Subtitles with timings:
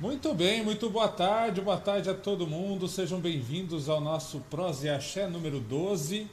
[0.00, 2.88] Muito bem, muito boa tarde, boa tarde a todo mundo.
[2.88, 6.26] Sejam bem-vindos ao nosso Prosa e Axé número 12.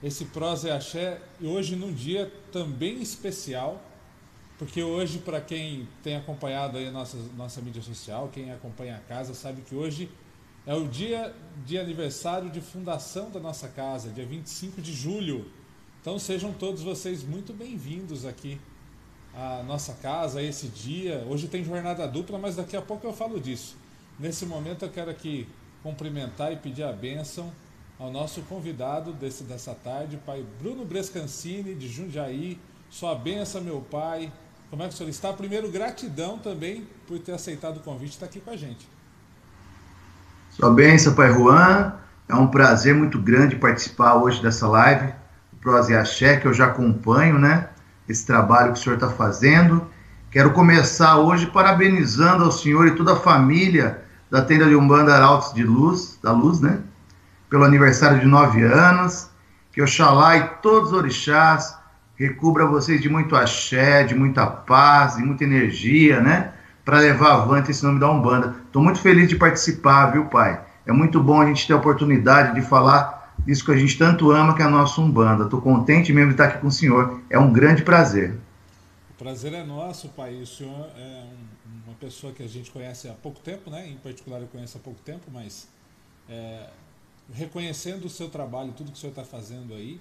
[0.00, 3.82] Esse Prosa e Axé hoje num dia também especial,
[4.56, 9.00] porque hoje, para quem tem acompanhado aí a nossa, nossa mídia social, quem acompanha a
[9.00, 10.08] casa, sabe que hoje
[10.64, 11.34] é o dia
[11.66, 15.50] de aniversário de fundação da nossa casa, dia 25 de julho.
[16.00, 18.60] Então sejam todos vocês muito bem-vindos aqui
[19.34, 21.24] a nossa casa esse dia.
[21.28, 23.76] Hoje tem jornada dupla, mas daqui a pouco eu falo disso.
[24.18, 25.48] Nesse momento eu quero aqui
[25.82, 27.52] cumprimentar e pedir a bênção
[27.98, 32.60] ao nosso convidado desse, dessa tarde, pai Bruno Brescancini, de Jundiaí.
[32.90, 34.32] Sua bênção, meu pai.
[34.70, 35.32] Como é que o senhor está?
[35.32, 38.88] Primeiro, gratidão também por ter aceitado o convite e estar aqui com a gente.
[40.50, 41.94] Sua bênção, pai Juan.
[42.28, 45.14] É um prazer muito grande participar hoje dessa live,
[45.88, 47.70] e Axé, que eu já acompanho, né?
[48.08, 49.86] Esse trabalho que o senhor está fazendo.
[50.30, 55.52] Quero começar hoje parabenizando ao senhor e toda a família da tenda de Umbanda Arautos
[55.52, 56.80] de Luz, da Luz, né?
[57.48, 59.30] Pelo aniversário de nove anos.
[59.72, 61.76] Que Oxalá e todos os orixás
[62.16, 66.52] recubra vocês de muito axé, de muita paz, de muita energia, né?
[66.84, 68.56] Para levar avante esse nome da Umbanda.
[68.66, 70.60] Estou muito feliz de participar, viu, pai?
[70.86, 73.17] É muito bom a gente ter a oportunidade de falar
[73.48, 75.44] isso que a gente tanto ama, que é a nossa Umbanda.
[75.44, 77.22] Estou contente mesmo de estar aqui com o senhor.
[77.30, 78.38] É um grande prazer.
[79.10, 80.34] O prazer é nosso, pai.
[80.42, 83.88] O senhor é um, uma pessoa que a gente conhece há pouco tempo, né?
[83.88, 85.66] Em particular eu conheço há pouco tempo, mas
[86.28, 86.68] é,
[87.32, 89.98] reconhecendo o seu trabalho, tudo que o senhor está fazendo aí,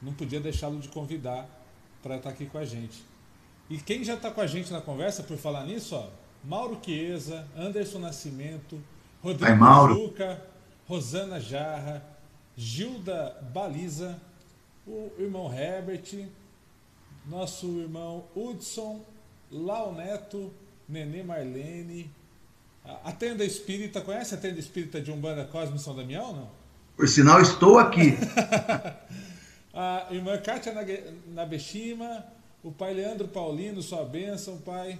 [0.00, 1.46] não podia deixá-lo de convidar
[2.02, 3.04] para estar aqui com a gente.
[3.68, 6.08] E quem já está com a gente na conversa, por falar nisso, ó,
[6.42, 8.82] Mauro Chiesa, Anderson Nascimento,
[9.22, 10.42] Rodrigo Zuca,
[10.86, 12.02] Rosana Jarra,
[12.56, 14.20] Gilda Baliza,
[14.86, 16.28] o irmão Herbert,
[17.26, 19.00] nosso irmão Hudson,
[19.50, 20.52] Lau Neto,
[20.88, 22.10] Nenê Marlene,
[22.84, 26.48] a tenda espírita, conhece a tenda espírita de Umbanda Cosme São Damião, não?
[26.96, 28.14] Por sinal, estou aqui.
[29.72, 30.74] a irmã Kátia
[31.28, 32.26] Nabeshima,
[32.62, 34.98] o pai Leandro Paulino, sua bênção, pai.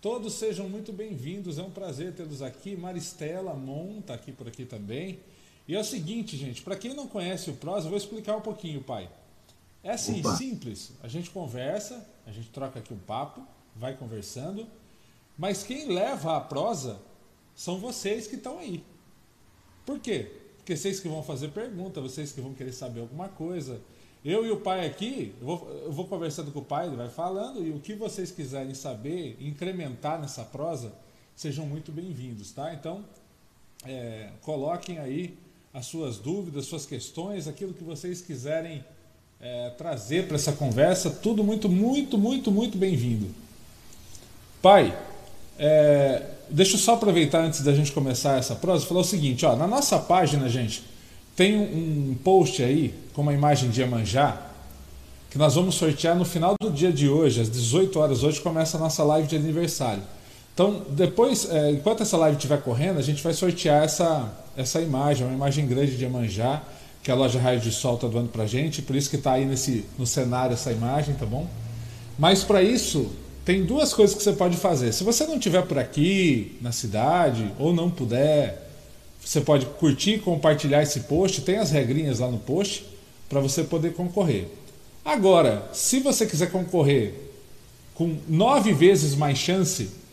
[0.00, 2.76] Todos sejam muito bem-vindos, é um prazer tê-los aqui.
[2.76, 5.18] Maristela Mon está aqui por aqui também.
[5.68, 8.40] E é o seguinte, gente, para quem não conhece o prosa, eu vou explicar um
[8.40, 9.08] pouquinho, pai.
[9.82, 10.36] É assim, Opa.
[10.36, 10.92] simples.
[11.02, 13.44] A gente conversa, a gente troca aqui um papo,
[13.74, 14.66] vai conversando,
[15.36, 17.00] mas quem leva a prosa
[17.54, 18.82] são vocês que estão aí.
[19.84, 20.30] Por quê?
[20.56, 23.80] Porque vocês que vão fazer pergunta, vocês que vão querer saber alguma coisa.
[24.24, 27.08] Eu e o pai aqui, eu vou, eu vou conversando com o pai, ele vai
[27.08, 30.92] falando, e o que vocês quiserem saber, incrementar nessa prosa,
[31.36, 32.74] sejam muito bem-vindos, tá?
[32.74, 33.04] Então,
[33.84, 35.38] é, coloquem aí
[35.76, 38.82] as suas dúvidas, suas questões, aquilo que vocês quiserem
[39.38, 43.26] é, trazer para essa conversa, tudo muito, muito, muito, muito bem-vindo.
[44.62, 44.98] Pai,
[45.58, 49.54] é, deixa eu só aproveitar antes da gente começar essa prosa, falar o seguinte, ó,
[49.54, 50.82] na nossa página, gente,
[51.36, 54.46] tem um, um post aí com uma imagem de Iemanjá
[55.30, 58.22] que nós vamos sortear no final do dia de hoje, às 18 horas.
[58.22, 60.02] Hoje começa a nossa live de aniversário.
[60.56, 65.26] Então, depois, é, enquanto essa live estiver correndo, a gente vai sortear essa, essa imagem,
[65.26, 66.62] uma imagem grande de Iemanjá,
[67.02, 69.32] que a loja Raio de Sol está doando para a gente, por isso que está
[69.32, 71.46] aí nesse, no cenário essa imagem, tá bom?
[72.18, 73.12] Mas para isso,
[73.44, 74.94] tem duas coisas que você pode fazer.
[74.94, 78.66] Se você não estiver por aqui, na cidade, ou não puder,
[79.22, 82.86] você pode curtir compartilhar esse post, tem as regrinhas lá no post,
[83.28, 84.48] para você poder concorrer.
[85.04, 87.12] Agora, se você quiser concorrer
[87.94, 90.05] com nove vezes mais chance,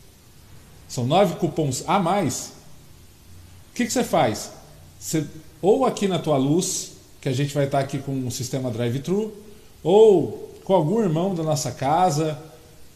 [0.88, 2.52] são nove cupons a mais.
[3.70, 4.52] O que, que você faz?
[4.98, 5.26] Você,
[5.60, 9.32] ou aqui na tua luz, que a gente vai estar aqui com o sistema drive-thru,
[9.82, 12.38] ou com algum irmão da nossa casa.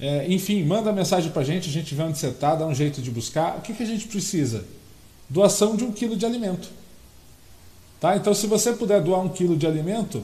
[0.00, 2.74] É, enfim, manda mensagem para a gente, a gente vê onde você está, dá um
[2.74, 3.58] jeito de buscar.
[3.58, 4.64] O que, que a gente precisa?
[5.28, 6.70] Doação de um quilo de alimento.
[8.00, 8.16] Tá?
[8.16, 10.22] Então, se você puder doar um quilo de alimento,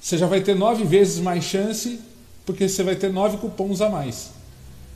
[0.00, 2.00] você já vai ter nove vezes mais chance,
[2.46, 4.30] porque você vai ter nove cupons a mais.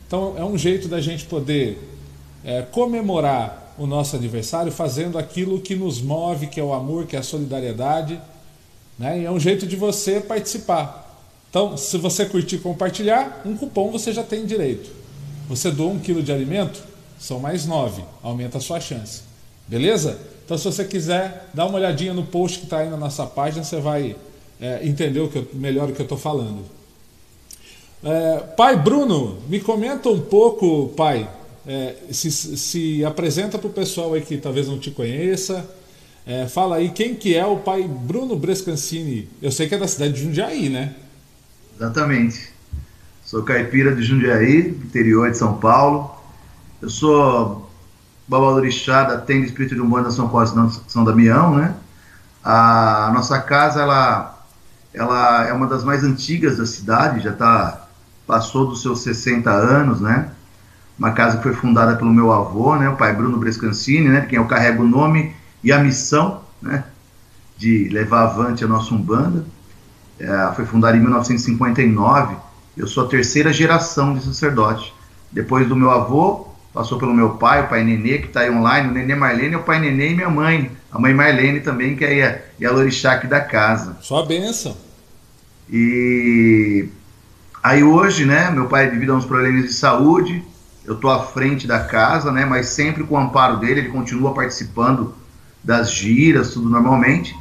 [0.08, 1.78] Então, é um jeito da gente poder
[2.42, 7.14] é, comemorar o nosso aniversário fazendo aquilo que nos move, que é o amor, que
[7.14, 8.18] é a solidariedade.
[8.98, 9.20] Né?
[9.20, 11.22] E é um jeito de você participar.
[11.50, 14.90] Então, se você curtir e compartilhar, um cupom você já tem direito.
[15.46, 16.82] Você doa um quilo de alimento,
[17.18, 19.22] são mais nove, aumenta a sua chance.
[19.66, 20.18] Beleza?
[20.44, 23.62] Então, se você quiser, dá uma olhadinha no post que está aí na nossa página,
[23.62, 24.16] você vai
[24.58, 26.64] é, entender o que eu, melhor o que eu estou falando.
[28.02, 31.28] É, pai Bruno, me comenta um pouco, pai,
[31.66, 35.68] é, se, se, apresenta para o pessoal aí que talvez não te conheça.
[36.24, 39.28] É, fala aí quem que é o pai Bruno Brescancini.
[39.42, 40.94] Eu sei que é da cidade de Jundiaí, né?
[41.76, 42.52] Exatamente.
[43.24, 46.14] Sou caipira de Jundiaí, interior de São Paulo.
[46.80, 47.68] Eu sou
[48.26, 51.74] Babalorixá da Tenda Espírito de Umbanda São Paulo São Damião, né?
[52.44, 54.46] A nossa casa, ela,
[54.94, 57.87] ela é uma das mais antigas da cidade, já tá,
[58.28, 60.28] passou dos seus 60 anos, né?
[60.98, 62.86] Uma casa que foi fundada pelo meu avô, né?
[62.90, 64.26] O pai Bruno Brescancini, né?
[64.28, 65.34] Quem eu carrego o nome
[65.64, 66.84] e a missão, né?
[67.56, 69.46] De levar avante a nossa Umbanda.
[70.20, 72.36] É, foi fundada em 1959.
[72.76, 74.92] Eu sou a terceira geração de sacerdote.
[75.32, 78.88] Depois do meu avô, passou pelo meu pai, o pai Nenê, que está aí online,
[78.88, 82.26] o Nenê Marlene, o pai Nenê e minha mãe, a mãe Marlene também, que é
[82.26, 83.96] a, é a Lorixá aqui da casa.
[84.02, 84.76] Só a benção.
[85.70, 86.88] E
[87.62, 90.44] aí hoje, né, meu pai devido a uns problemas de saúde,
[90.84, 94.32] eu estou à frente da casa, né, mas sempre com o amparo dele, ele continua
[94.32, 95.14] participando
[95.62, 97.36] das giras, tudo normalmente.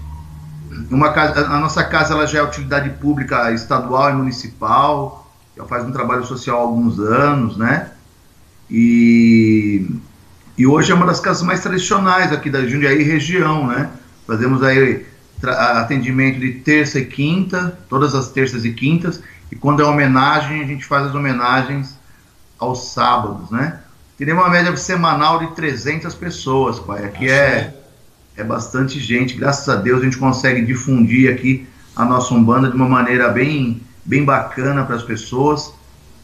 [0.91, 5.85] Uma casa, a nossa casa ela já é utilidade pública estadual e municipal, já faz
[5.85, 7.91] um trabalho social há alguns anos, né?
[8.69, 9.89] E,
[10.57, 13.89] e hoje é uma das casas mais tradicionais aqui da Jundiaí região, né?
[14.27, 15.05] Fazemos aí
[15.43, 19.21] atendimento de terça e quinta, todas as terças e quintas,
[19.51, 21.97] e quando é homenagem, a gente faz as homenagens
[22.59, 23.79] aos sábados, né?
[24.17, 27.05] Teremos uma média semanal de 300 pessoas, pai.
[27.05, 27.75] Aqui é,
[28.35, 32.75] é bastante gente, graças a Deus a gente consegue difundir aqui a nossa Umbanda de
[32.75, 35.73] uma maneira bem, bem bacana para as pessoas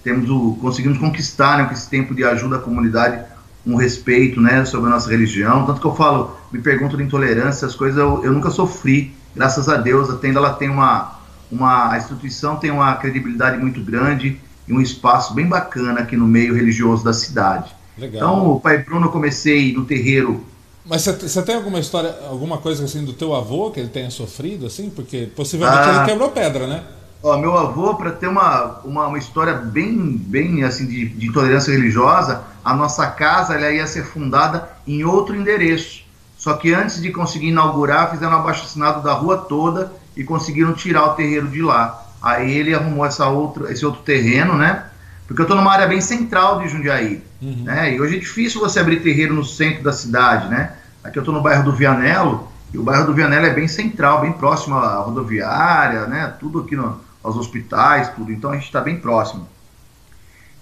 [0.03, 3.23] temos o, conseguimos conquistar, né, com esse tempo de ajuda à comunidade,
[3.65, 5.65] um respeito, né, sobre a nossa religião.
[5.65, 9.69] Tanto que eu falo, me pergunto de intolerância, as coisas eu, eu nunca sofri, graças
[9.69, 10.09] a Deus.
[10.09, 11.12] A tenda ela tem uma,
[11.53, 16.27] uma, a instituição tem uma credibilidade muito grande e um espaço bem bacana aqui no
[16.27, 17.73] meio religioso da cidade.
[17.97, 18.15] Legal.
[18.15, 20.43] Então, o pai Bruno, eu comecei no terreiro.
[20.85, 24.65] Mas você tem alguma história, alguma coisa assim do teu avô que ele tenha sofrido,
[24.65, 24.89] assim?
[24.89, 26.83] Porque possivelmente ah, ele quebrou pedra, né?
[27.21, 31.71] Ó, meu avô, para ter uma, uma, uma, história bem, bem assim de, de, intolerância
[31.71, 36.03] religiosa, a nossa casa ela ia ser fundada em outro endereço.
[36.37, 41.05] Só que antes de conseguir inaugurar, fizeram um abaixo-assinado da rua toda e conseguiram tirar
[41.05, 42.05] o terreiro de lá.
[42.21, 44.85] Aí ele arrumou essa outra, esse outro terreno, né?
[45.27, 47.23] Porque eu estou numa área bem central de Jundiaí.
[47.41, 47.63] Uhum.
[47.63, 47.95] Né?
[47.95, 50.73] E hoje é difícil você abrir terreiro no centro da cidade, né?
[51.03, 54.21] Aqui eu estou no bairro do Vianello, e o bairro do Vianello é bem central,
[54.21, 56.33] bem próximo à rodoviária, né?
[56.39, 58.31] Tudo aqui no, aos hospitais, tudo.
[58.31, 59.47] Então a gente está bem próximo.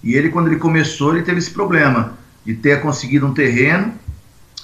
[0.02, 2.12] E ele, quando ele começou, ele teve esse problema
[2.44, 3.94] de ter conseguido um terreno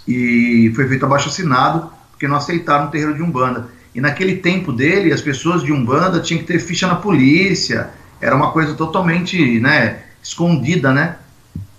[0.07, 3.69] e foi feito abaixo assinado porque não aceitaram o terreiro de Umbanda.
[3.99, 7.91] E naquele tempo dele, as pessoas de Umbanda tinham que ter ficha na polícia,
[8.21, 11.17] era uma coisa totalmente né, escondida, né?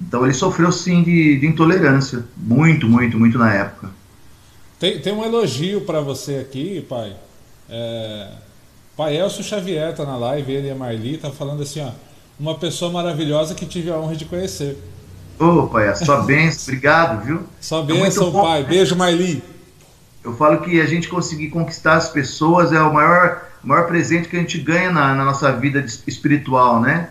[0.01, 3.91] Então ele sofreu sim de, de intolerância, muito, muito, muito na época.
[4.77, 7.15] Tem, tem um elogio para você aqui, pai.
[7.69, 8.27] É,
[8.97, 11.91] Pai Elcio Xavier tá na live, ele e a Marli, tá falando assim, ó,
[12.37, 14.77] uma pessoa maravilhosa que tive a honra de conhecer.
[15.39, 17.43] Ô, pai, a sua bênção, obrigado, viu?
[17.61, 18.63] Sua bênção, é pai.
[18.65, 19.41] Beijo, Marli.
[20.23, 24.35] Eu falo que a gente conseguir conquistar as pessoas é o maior, maior presente que
[24.35, 27.09] a gente ganha na, na nossa vida espiritual, né?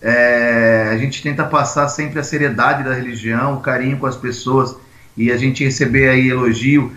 [0.00, 4.76] É, a gente tenta passar sempre a seriedade da religião, o carinho com as pessoas
[5.16, 6.94] e a gente receber aí elogio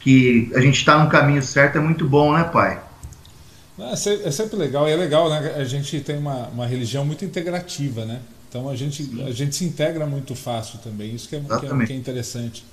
[0.00, 2.80] que a gente está no caminho certo é muito bom, né, pai?
[3.78, 5.54] É, é sempre legal, e é legal, né?
[5.56, 8.20] A gente tem uma, uma religião muito integrativa, né?
[8.48, 11.86] Então a gente, a gente se integra muito fácil também, isso que é, que é,
[11.86, 12.64] que é interessante.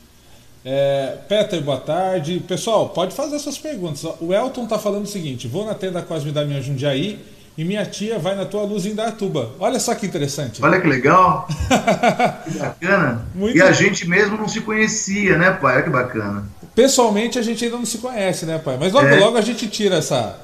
[0.66, 2.42] É, Peter, boa tarde.
[2.48, 4.04] Pessoal, pode fazer suas perguntas.
[4.22, 7.20] O Elton está falando o seguinte: vou na tenda Cosme da minha Jundiaí
[7.58, 9.52] e minha tia vai na tua luz em Datuba.
[9.60, 10.64] Olha só que interessante.
[10.64, 11.48] Olha que legal.
[12.48, 13.26] que bacana.
[13.36, 15.76] Muito e a gente mesmo não se conhecia, né, pai?
[15.76, 16.48] Olha que bacana.
[16.74, 18.78] Pessoalmente a gente ainda não se conhece, né, pai?
[18.80, 19.20] Mas logo, é.
[19.20, 20.40] logo a gente tira essa,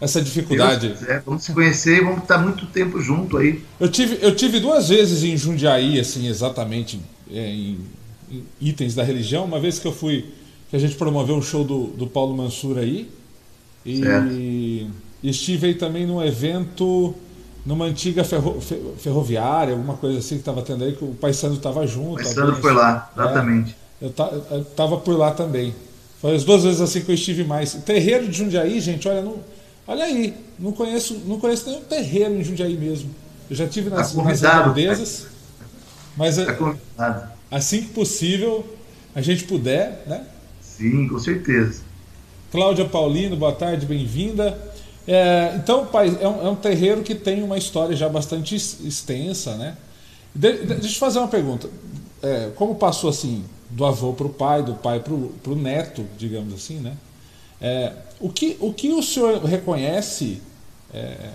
[0.00, 0.94] essa dificuldade.
[1.24, 3.62] vamos se conhecer e vamos estar muito tempo junto aí.
[3.78, 7.00] Eu tive, eu tive duas vezes em Jundiaí, assim, exatamente
[7.32, 7.78] é, em,
[8.60, 9.44] itens da religião.
[9.44, 10.26] Uma vez que eu fui,
[10.68, 13.10] que a gente promoveu um show do, do Paulo Mansur aí.
[13.84, 14.90] E, e
[15.22, 17.14] estive aí também num evento
[17.64, 18.58] numa antiga ferro,
[18.98, 22.12] ferroviária, alguma coisa assim que estava tendo aí, que o Pai Sandro estava junto.
[22.12, 23.76] O Pai Sandro foi lá, exatamente.
[24.00, 25.74] É, eu estava por lá também.
[26.20, 27.74] Foi as duas vezes assim que eu estive mais.
[27.74, 29.38] Terreiro de Jundiaí, gente, olha, não
[29.90, 33.10] Olha aí, não conheço, não conheço nenhum terreno em Jundiaí mesmo.
[33.50, 35.26] Eu já tive nas, tá nas redondezas,
[36.16, 36.36] mas
[36.96, 38.64] tá assim que possível,
[39.14, 40.24] a gente puder, né?
[40.60, 41.82] Sim, com certeza.
[42.52, 44.56] Cláudia Paulino, boa tarde, bem-vinda.
[45.06, 49.56] É, então, pai, é um, é um, terreiro que tem uma história já bastante extensa,
[49.56, 49.76] né?
[50.34, 51.68] De, de, deixa eu fazer uma pergunta.
[52.22, 56.54] É, como passou assim do avô para o pai, do pai para o neto, digamos
[56.54, 56.96] assim, né?
[57.60, 60.40] É, o, que, o que o senhor reconhece,
[60.92, 61.30] é,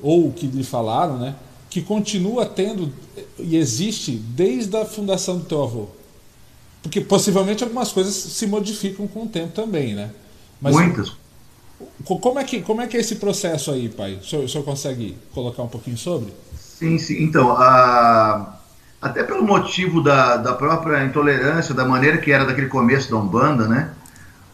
[0.00, 1.34] ou o que lhe falaram, né,
[1.74, 2.92] que continua tendo
[3.36, 5.88] e existe desde a fundação do teu avô?
[6.80, 10.10] Porque possivelmente algumas coisas se modificam com o tempo também, né?
[10.62, 11.16] Mas, Muitas.
[12.04, 14.20] Como é, que, como é que é esse processo aí, pai?
[14.22, 16.32] O senhor, o senhor consegue colocar um pouquinho sobre?
[16.56, 17.20] Sim, sim.
[17.24, 18.56] Então, a...
[19.02, 23.66] até pelo motivo da, da própria intolerância, da maneira que era daquele começo da Umbanda,
[23.66, 23.90] né?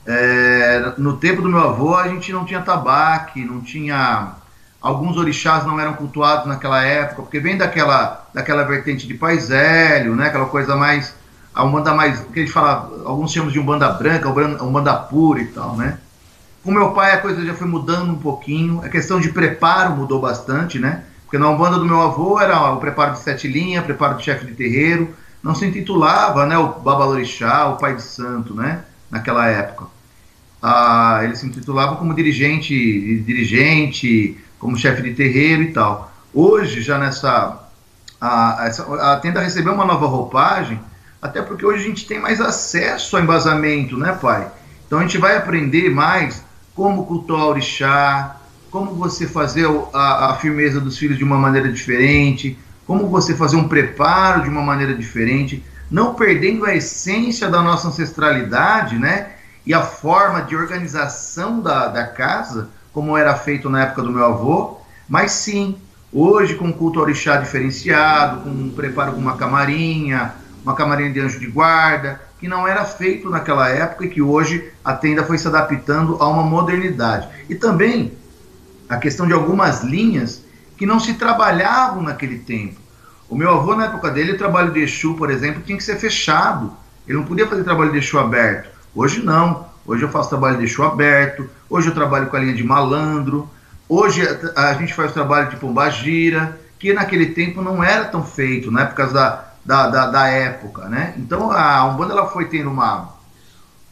[0.07, 0.95] É...
[0.97, 4.40] no tempo do meu avô, a gente não tinha tabaque, não tinha
[4.81, 10.29] alguns orixás não eram cultuados naquela época, porque vem daquela, daquela vertente de paisélio, né?
[10.29, 11.15] Aquela coisa mais
[11.55, 15.47] a umbanda mais, que a gente fala, alguns chamam de umbanda branca, umbanda pura e
[15.47, 15.99] tal, né?
[16.63, 20.21] Com meu pai a coisa já foi mudando um pouquinho, a questão de preparo mudou
[20.21, 21.05] bastante, né?
[21.25, 24.47] Porque na umbanda do meu avô era o preparo de sete linhas, preparo de chefe
[24.47, 28.85] de terreiro, não se intitulava, né, o babalorixá, o pai de santo, né?
[29.11, 29.87] Naquela época.
[30.63, 36.13] Ah, ele se intitulava como dirigente, dirigente, como chefe de terreiro e tal.
[36.33, 37.59] Hoje, já nessa.
[38.21, 40.79] A, essa, a tenda recebeu uma nova roupagem,
[41.21, 44.47] até porque hoje a gente tem mais acesso ao embasamento, né, pai?
[44.87, 48.37] Então a gente vai aprender mais como cultuar o orixá,
[48.71, 53.57] como você fazer a, a firmeza dos filhos de uma maneira diferente, como você fazer
[53.57, 59.31] um preparo de uma maneira diferente, não perdendo a essência da nossa ancestralidade, né?
[59.65, 64.25] E a forma de organização da, da casa, como era feito na época do meu
[64.25, 64.79] avô,
[65.09, 65.77] mas sim,
[66.13, 71.39] hoje com culto orixá diferenciado, com um preparo com uma camarinha, uma camarinha de anjo
[71.39, 75.47] de guarda, que não era feito naquela época e que hoje a tenda foi se
[75.47, 77.29] adaptando a uma modernidade.
[77.49, 78.13] E também
[78.89, 80.45] a questão de algumas linhas
[80.77, 82.81] que não se trabalhavam naquele tempo.
[83.29, 85.97] O meu avô, na época dele, o trabalho de Exu, por exemplo, tinha que ser
[85.97, 86.73] fechado.
[87.07, 88.71] Ele não podia fazer trabalho de Exu aberto.
[88.95, 89.70] Hoje não.
[89.87, 93.49] Hoje eu faço trabalho de Exu aberto, hoje eu trabalho com a linha de malandro,
[93.89, 94.23] hoje
[94.55, 98.85] a, gente faz trabalho de pombagira, que naquele tempo não era tão feito, né?
[98.85, 101.15] Por causa da, da, da, da época, né?
[101.17, 103.19] Então a Umbanda ela foi tendo uma...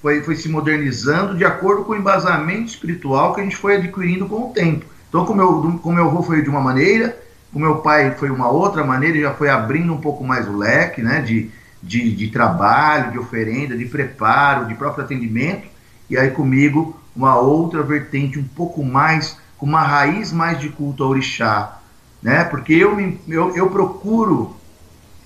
[0.01, 4.27] Foi, foi se modernizando de acordo com o embasamento espiritual que a gente foi adquirindo
[4.27, 4.87] com o tempo.
[5.09, 7.19] Então, como meu, como meu avô foi de uma maneira,
[7.53, 11.03] o meu pai foi uma outra maneira, já foi abrindo um pouco mais o leque,
[11.03, 11.21] né?
[11.21, 11.51] De,
[11.83, 15.78] de, de trabalho, de oferenda, de preparo, de próprio atendimento
[16.09, 21.03] e aí comigo uma outra vertente um pouco mais, com uma raiz mais de culto
[21.03, 21.79] ao orixá,
[22.23, 22.45] né?
[22.45, 24.57] Porque eu, me, eu, eu procuro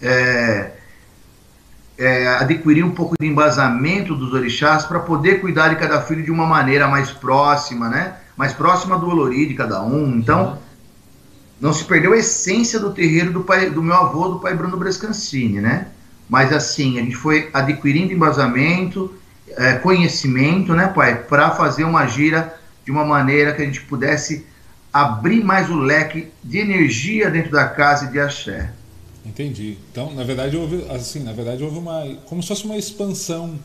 [0.00, 0.70] é,
[1.98, 6.30] é, adquirir um pouco de embasamento dos orixás para poder cuidar de cada filho de
[6.30, 8.16] uma maneira mais próxima, né?
[8.36, 10.16] Mais próxima do olori de cada um.
[10.16, 10.58] Então,
[11.60, 14.76] não se perdeu a essência do terreiro do, pai, do meu avô, do pai Bruno
[14.76, 15.88] Brescancini, né?
[16.28, 19.14] Mas assim, a gente foi adquirindo embasamento,
[19.56, 22.54] é, conhecimento, né, pai, para fazer uma gira
[22.84, 24.46] de uma maneira que a gente pudesse
[24.92, 28.72] abrir mais o leque de energia dentro da casa e de axé.
[29.24, 29.78] Entendi.
[29.90, 33.58] Então, na verdade, houve assim, na verdade houve uma, como se fosse uma expansão,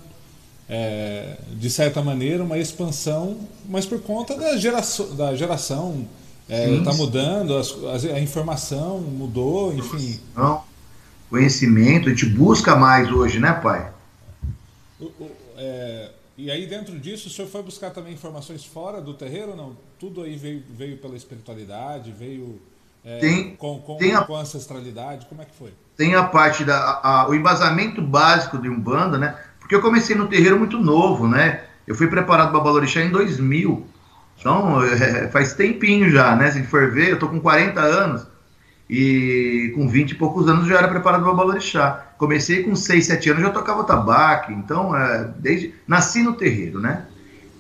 [0.70, 6.08] é, de certa maneira, uma expansão, mas por conta da geração, da geração
[6.48, 7.76] está é, mudando, as,
[8.06, 10.20] a informação mudou, enfim.
[10.36, 10.62] Não,
[11.30, 13.92] conhecimento, a gente busca mais hoje, né, pai?
[15.00, 19.14] O, o, é, e aí dentro disso, o senhor foi buscar também informações fora do
[19.14, 19.78] terreiro ou não?
[20.00, 22.62] Tudo aí veio, veio pela espiritualidade, veio
[23.04, 25.74] é, tem, com, com, tem a, com ancestralidade, como é que foi?
[25.96, 29.36] Tem a parte da a, a, o embasamento básico de Umbanda, né?
[29.60, 31.64] Porque eu comecei no terreiro muito novo, né?
[31.88, 33.88] Eu fui preparado para Balorixá em 2000.
[34.40, 36.52] Então, é, faz tempinho já, né?
[36.52, 38.28] Se for ver, eu tô com 40 anos
[38.90, 42.06] e com 20 e poucos anos já era preparado para Balorixá.
[42.18, 47.06] Comecei com 6, 7 anos, já tocava tabaco, então é, desde nasci no terreiro, né?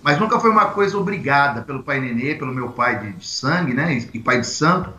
[0.01, 3.73] Mas nunca foi uma coisa obrigada pelo pai Nenê, pelo meu pai de, de sangue,
[3.73, 4.01] né?
[4.13, 4.89] E pai de santo.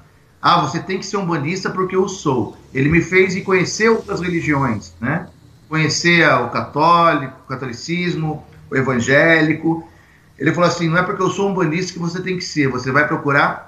[0.41, 2.57] Ah, você tem que ser um bandista porque eu sou.
[2.75, 5.27] Ele me fez ir conhecer outras religiões, né?
[5.69, 9.89] Conhecer o católico, o catolicismo, o evangélico.
[10.39, 12.69] Ele falou assim: não é porque eu sou um bandista que você tem que ser,
[12.69, 13.68] você vai procurar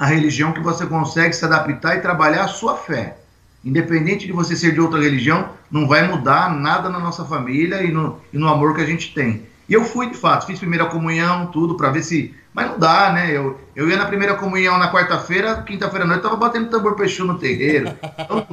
[0.00, 3.18] a religião que você consegue se adaptar e trabalhar a sua fé.
[3.62, 7.92] Independente de você ser de outra religião, não vai mudar nada na nossa família e
[7.92, 9.42] no, e no amor que a gente tem.
[9.68, 12.34] E eu fui, de fato, fiz primeira comunhão, tudo, para ver se.
[12.54, 13.30] Mas não dá, né?
[13.30, 17.26] Eu, eu ia na primeira comunhão na quarta-feira, quinta-feira à noite, tava batendo tambor peixu
[17.26, 17.94] no terreiro.
[18.18, 18.46] Então,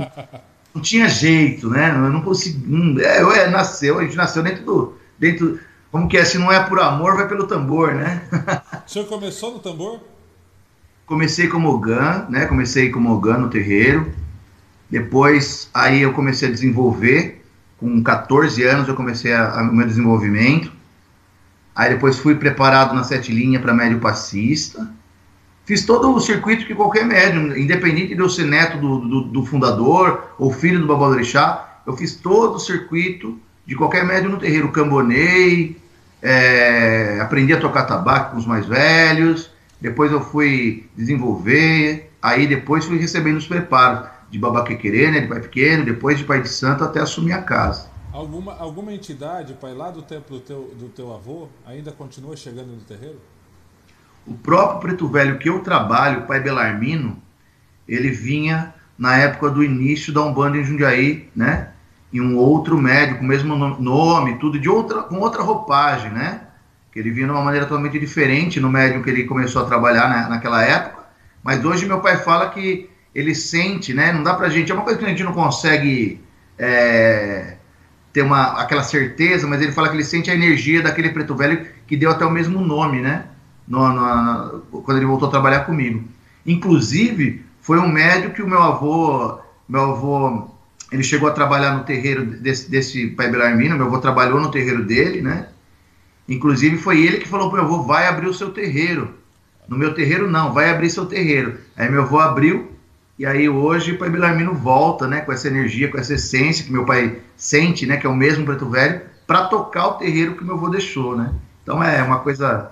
[0.75, 1.91] não tinha jeito, né?
[1.91, 3.01] Eu não consegui.
[3.01, 4.97] É, é, nasceu, a gente nasceu dentro do.
[5.17, 5.57] Dentro,
[5.93, 6.25] como que é?
[6.25, 8.21] Se não é por amor, vai pelo tambor, né?
[8.85, 10.01] o senhor começou no tambor?
[11.07, 12.45] Comecei como Ogan, né?
[12.45, 14.11] Comecei como Ogan no terreiro.
[14.91, 17.43] Depois, aí eu comecei a desenvolver.
[17.77, 20.71] Com 14 anos eu comecei o meu desenvolvimento.
[21.75, 24.91] Aí depois fui preparado na sete linha para médio passista.
[25.65, 29.45] Fiz todo o circuito que qualquer médium, independente de eu ser neto do, do, do
[29.45, 34.71] fundador ou filho do Babalorixá, eu fiz todo o circuito de qualquer médium no terreiro.
[34.71, 35.77] Cambonei,
[36.21, 42.85] é, aprendi a tocar tabaco com os mais velhos, depois eu fui desenvolver, aí depois
[42.85, 46.83] fui recebendo os preparos de babaquequerê, né, de pai pequeno, depois de pai de santo
[46.83, 47.89] até assumir a casa.
[48.11, 52.71] Alguma, alguma entidade, pai, lá do tempo do teu, do teu avô, ainda continua chegando
[52.73, 53.19] no terreiro?
[54.25, 57.21] O próprio Preto Velho que eu trabalho, o pai Belarmino,
[57.87, 61.69] ele vinha na época do início da Umbanda em Jundiaí, né?
[62.11, 66.46] E um outro médico, mesmo nome, tudo de outra, com outra roupagem, né?
[66.99, 70.29] Ele vinha de uma maneira totalmente diferente no médium que ele começou a trabalhar na,
[70.29, 71.03] naquela época.
[71.43, 74.11] Mas hoje meu pai fala que ele sente, né?
[74.11, 76.21] Não dá pra gente, é uma coisa que a gente não consegue
[76.57, 77.57] é,
[78.13, 81.67] ter uma, aquela certeza, mas ele fala que ele sente a energia daquele preto velho
[81.85, 83.25] que deu até o mesmo nome, né?
[83.67, 86.03] No, no, no, quando ele voltou a trabalhar comigo.
[86.45, 90.49] Inclusive, foi um médico que o meu avô, meu avô,
[90.91, 94.85] ele chegou a trabalhar no terreiro desse, desse pai Belarmino, meu avô trabalhou no terreiro
[94.85, 95.47] dele, né?
[96.27, 99.15] Inclusive foi ele que falou para meu avô, vai abrir o seu terreiro.
[99.67, 101.59] No meu terreiro não, vai abrir seu terreiro.
[101.75, 102.71] Aí meu avô abriu,
[103.17, 106.71] e aí hoje o pai Belarmino volta, né, com essa energia, com essa essência que
[106.71, 110.43] meu pai sente, né, que é o mesmo preto velho, para tocar o terreiro que
[110.43, 111.33] meu avô deixou, né?
[111.63, 112.71] Então é uma coisa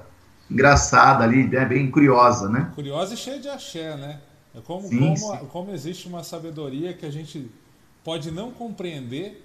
[0.50, 2.72] engraçada ali, né, bem curiosa, né?
[2.76, 4.20] Curiosa e cheia de axé, né?
[4.56, 5.46] É como, sim, como, sim.
[5.52, 7.52] como existe uma sabedoria que a gente
[8.04, 9.44] pode não compreender,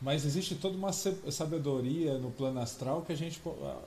[0.00, 3.40] mas existe toda uma sabedoria no plano astral que a gente,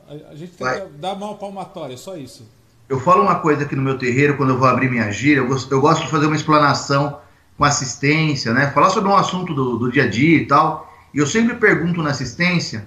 [0.07, 0.81] a, a gente tem Vai.
[0.81, 2.47] que dar mal palmatória, só isso.
[2.87, 5.47] Eu falo uma coisa aqui no meu terreiro, quando eu vou abrir minha gira, eu
[5.47, 7.19] gosto, eu gosto de fazer uma explanação
[7.55, 8.71] com assistência, né?
[8.71, 10.91] Falar sobre um assunto do, do dia a dia e tal.
[11.13, 12.85] E eu sempre pergunto na assistência: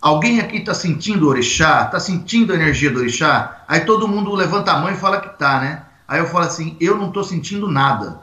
[0.00, 1.84] alguém aqui está sentindo o orixá?
[1.86, 3.64] Está sentindo a energia do orixá?
[3.66, 5.82] Aí todo mundo levanta a mão e fala que tá, né?
[6.06, 8.20] Aí eu falo assim: eu não estou sentindo nada.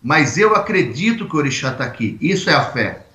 [0.00, 2.16] Mas eu acredito que o orixá está aqui.
[2.20, 3.07] Isso é a fé.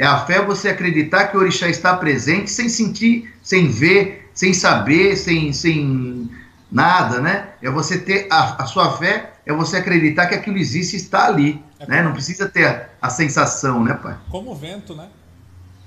[0.00, 4.54] É a fé você acreditar que o orixá está presente sem sentir, sem ver, sem
[4.54, 6.30] saber, sem, sem
[6.72, 7.50] nada, né?
[7.60, 11.26] É você ter a, a sua fé, é você acreditar que aquilo existe e está
[11.26, 11.62] ali.
[11.78, 12.02] É né?
[12.02, 14.16] Não precisa ter a, a, sensação, né, pai?
[14.30, 15.06] Como o vento, né?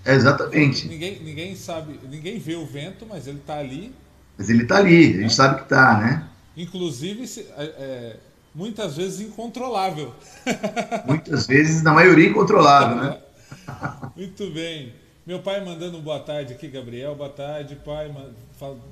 [0.05, 0.87] É exatamente.
[0.87, 3.95] Ninguém, ninguém sabe, ninguém vê o vento, mas ele está ali.
[4.37, 5.29] Mas ele está ali, a gente é.
[5.29, 6.23] sabe que está, né?
[6.55, 8.17] Inclusive, é, é,
[8.53, 10.13] muitas vezes incontrolável.
[11.07, 13.17] Muitas vezes, na maioria, incontrolável, né?
[14.15, 14.93] Muito bem.
[15.25, 17.15] Meu pai mandando boa tarde aqui, Gabriel.
[17.15, 18.13] Boa tarde, pai.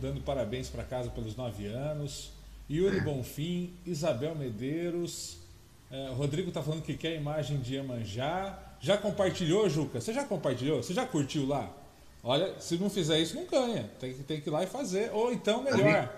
[0.01, 2.31] Dando parabéns para casa pelos nove anos.
[2.69, 3.01] Yuri.
[3.01, 5.38] Bonfim, Isabel Medeiros.
[5.91, 8.57] É, Rodrigo está falando que quer a imagem de Iemanjá.
[8.79, 9.99] Já compartilhou, Juca?
[9.99, 10.81] Você já compartilhou?
[10.81, 11.69] Você já curtiu lá?
[12.23, 13.89] Olha, se não fizer isso, não ganha.
[13.99, 15.12] Tem, tem que ir lá e fazer.
[15.13, 16.10] Ou então, melhor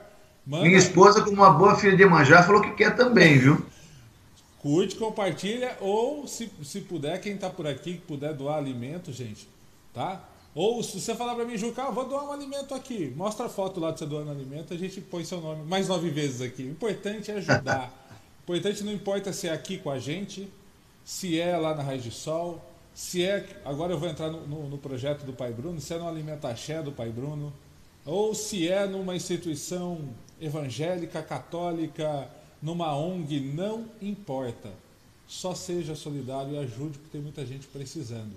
[0.46, 0.66] Manda...
[0.66, 3.66] Minha esposa, como uma boa filha de manjar, falou que quer também, viu?
[4.64, 9.46] Curte, compartilha, ou se, se puder, quem está por aqui, que puder doar alimento, gente,
[9.94, 10.24] tá?
[10.56, 13.50] Ou se você falar para mim, Juca, ah, vou doar um alimento aqui, mostra a
[13.50, 16.64] foto lá de você doando alimento, a gente põe seu nome mais nove vezes aqui.
[16.64, 17.92] O importante é ajudar.
[18.48, 20.50] o importante não importa se é aqui com a gente,
[21.04, 22.64] se é lá na Raiz de Sol,
[22.96, 23.46] se é.
[23.66, 26.48] Agora eu vou entrar no, no, no projeto do Pai Bruno, se é no Alimenta
[26.48, 27.52] Axé do Pai Bruno,
[28.06, 30.00] ou se é numa instituição
[30.40, 32.30] evangélica, católica,
[32.64, 34.70] numa ONG, não importa.
[35.28, 38.32] Só seja solidário e ajude, porque tem muita gente precisando.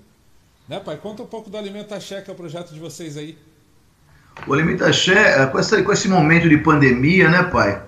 [0.68, 0.96] Né, pai?
[0.96, 3.38] Conta um pouco do Alimenta Axé, que é o projeto de vocês aí.
[4.46, 7.80] O Alimenta Axé, é, com, com esse momento de pandemia, né, pai?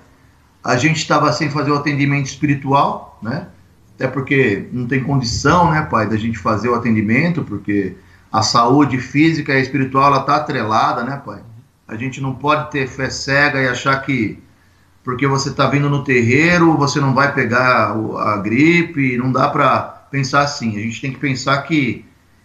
[0.63, 3.49] A gente estava sem fazer o atendimento espiritual, né?
[3.97, 7.97] Até porque não tem condição, né, pai, da gente fazer o atendimento, porque
[8.31, 11.43] a saúde física e espiritual, ela tá atrelada, né, pai?
[11.87, 14.39] A gente não pode ter fé cega e achar que
[15.09, 19.81] porque você está vindo no terreiro, você não vai pegar a gripe, não dá para
[20.11, 20.77] pensar assim.
[20.77, 22.05] A gente tem que pensar que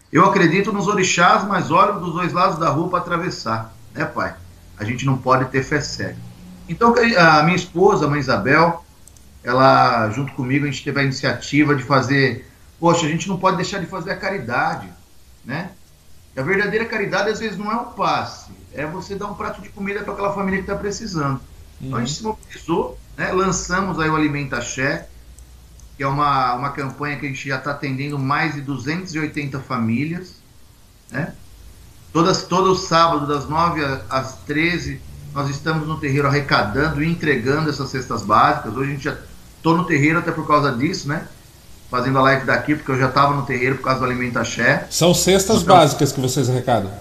[0.10, 4.34] eu acredito nos orixás, mas olho dos dois lados da rua para atravessar, né, pai?
[4.78, 6.15] A gente não pode ter fé cega.
[6.69, 8.86] Então, a minha esposa, a mãe Isabel,
[9.43, 12.49] ela, junto comigo, a gente teve a iniciativa de fazer.
[12.80, 14.88] Poxa, a gente não pode deixar de fazer a caridade,
[15.43, 15.71] né?
[16.34, 19.62] E a verdadeira caridade, às vezes, não é um passe, é você dar um prato
[19.62, 21.41] de comida para aquela família que está precisando.
[21.84, 21.88] Uhum.
[21.88, 23.32] Então a gente se mobilizou, né?
[23.32, 25.08] lançamos aí o Alimenta Axé,
[25.98, 30.36] que é uma, uma campanha que a gente já está atendendo mais de 280 famílias.
[31.12, 31.34] Né?
[32.12, 35.02] Todas, todo sábado, das 9 às 13,
[35.34, 38.76] nós estamos no terreiro arrecadando e entregando essas cestas básicas.
[38.76, 39.17] Hoje a gente já
[39.58, 41.28] estou no terreiro até por causa disso, né?
[41.89, 44.88] Fazendo a live daqui, porque eu já estava no terreiro por causa do Alimenta Axé.
[44.89, 46.91] São cestas então, básicas que vocês arrecadam?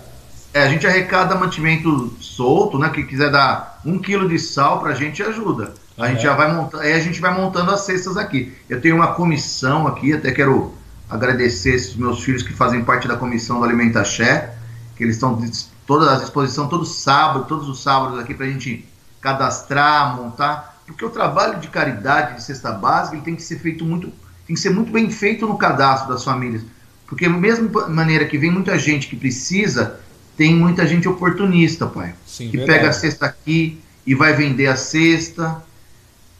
[0.55, 2.91] É, a gente arrecada mantimento solto, né?
[2.91, 5.75] Que quiser dar um quilo de sal para a gente ajuda.
[5.97, 6.11] A é.
[6.11, 8.53] gente já vai montando, aí a gente vai montando as cestas aqui.
[8.69, 10.75] Eu tenho uma comissão aqui, até quero
[11.09, 14.55] agradecer esses meus filhos que fazem parte da comissão do Alimentaché,
[14.97, 15.39] que eles estão
[15.87, 18.87] todas à disposição todo sábado, todos os sábados aqui para a gente
[19.21, 23.85] cadastrar, montar, porque o trabalho de caridade de cesta básica ele tem que ser feito
[23.85, 24.13] muito,
[24.47, 26.63] tem que ser muito bem feito no cadastro das famílias,
[27.07, 30.01] porque da mesma maneira que vem muita gente que precisa,
[30.37, 32.79] tem muita gente oportunista, pai, Sim, que verdade.
[32.79, 35.63] pega a cesta aqui e vai vender a cesta.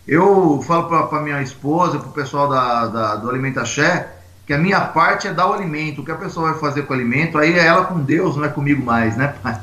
[0.07, 4.09] Eu falo para minha esposa, para o pessoal da, da, do Alimentaché,
[4.47, 6.01] que a minha parte é dar o alimento.
[6.01, 8.45] O que a pessoa vai fazer com o alimento, aí é ela com Deus, não
[8.45, 9.61] é comigo mais, né, pai?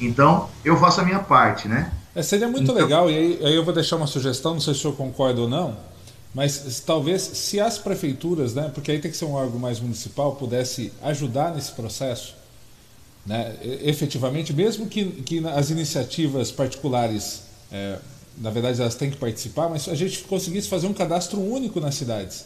[0.00, 1.92] Então, eu faço a minha parte, né?
[2.14, 4.74] É, seria muito então, legal, e aí, aí, eu vou deixar uma sugestão, não sei
[4.74, 5.76] se o senhor concorda ou não,
[6.34, 10.34] mas talvez se as prefeituras, né, porque aí tem que ser um órgão mais municipal,
[10.34, 12.34] pudesse ajudar nesse processo,
[13.26, 17.98] né, efetivamente, mesmo que, que as iniciativas particulares, é,
[18.38, 21.94] na verdade, elas têm que participar, mas a gente conseguisse fazer um cadastro único nas
[21.94, 22.44] cidades.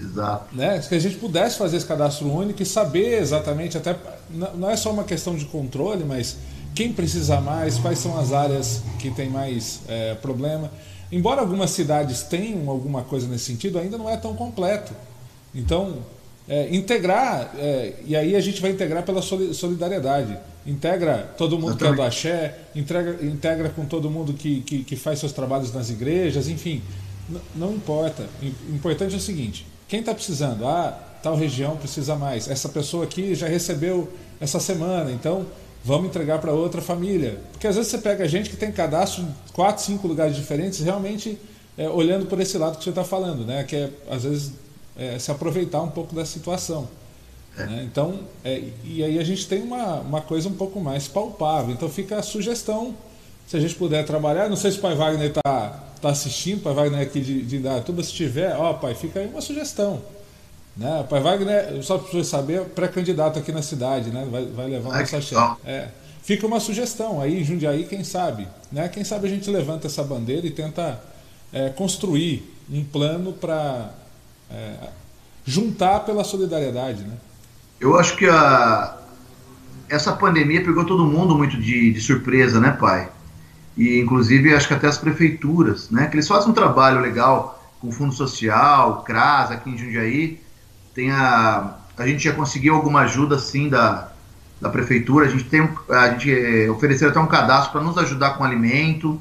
[0.00, 0.54] Exato.
[0.54, 0.78] Né?
[0.80, 3.96] Que a gente pudesse fazer esse cadastro único e saber exatamente, até
[4.30, 6.36] não é só uma questão de controle, mas
[6.74, 10.70] quem precisa mais, quais são as áreas que tem mais é, problema.
[11.12, 14.92] Embora algumas cidades tenham alguma coisa nesse sentido, ainda não é tão completo.
[15.54, 15.98] Então,
[16.48, 20.36] é, integrar, é, e aí a gente vai integrar pela solidariedade.
[20.66, 24.96] Integra todo mundo que é do axé, integra, integra com todo mundo que, que, que
[24.96, 26.82] faz seus trabalhos nas igrejas, enfim.
[27.54, 28.26] não importa.
[28.42, 30.66] O importante é o seguinte: quem está precisando?
[30.66, 32.48] Ah, tal região precisa mais.
[32.48, 35.46] Essa pessoa aqui já recebeu essa semana, então
[35.84, 37.38] vamos entregar para outra família.
[37.52, 41.38] Porque às vezes você pega gente que tem cadastro em quatro, cinco lugares diferentes, realmente
[41.76, 43.64] é, olhando por esse lado que você está falando, né?
[43.64, 44.52] que é, às vezes,
[44.96, 46.88] é, se aproveitar um pouco da situação.
[47.56, 47.66] É.
[47.66, 47.88] Né?
[47.90, 51.72] Então, é, e aí a gente tem uma, uma coisa um pouco mais palpável.
[51.72, 52.94] Então fica a sugestão,
[53.46, 54.48] se a gente puder trabalhar.
[54.48, 57.56] Não sei se o pai Wagner está tá assistindo, o pai Wagner aqui de, de
[57.56, 60.02] Indatuba, se tiver, ó, pai, fica aí uma sugestão.
[60.76, 61.00] Né?
[61.00, 64.26] O pai Wagner, só para você saber, é pré-candidato aqui na cidade, né?
[64.30, 65.36] vai, vai levar um sachê.
[65.64, 65.88] É.
[66.22, 68.48] Fica uma sugestão aí, Jundiaí, quem sabe?
[68.72, 68.88] Né?
[68.88, 70.98] Quem sabe a gente levanta essa bandeira e tenta
[71.52, 73.90] é, construir um plano para
[74.50, 74.88] é,
[75.44, 77.02] juntar pela solidariedade.
[77.04, 77.16] Né?
[77.80, 78.96] Eu acho que a,
[79.88, 83.08] essa pandemia pegou todo mundo muito de, de surpresa, né, pai?
[83.76, 86.06] E inclusive acho que até as prefeituras, né?
[86.06, 90.40] Que eles fazem um trabalho legal com o Fundo Social, CRAS aqui em Jundiaí,
[90.94, 94.12] tem a, a gente já conseguiu alguma ajuda sim da,
[94.60, 95.26] da prefeitura.
[95.26, 99.20] A gente tem a gente é, ofereceu até um cadastro para nos ajudar com alimento.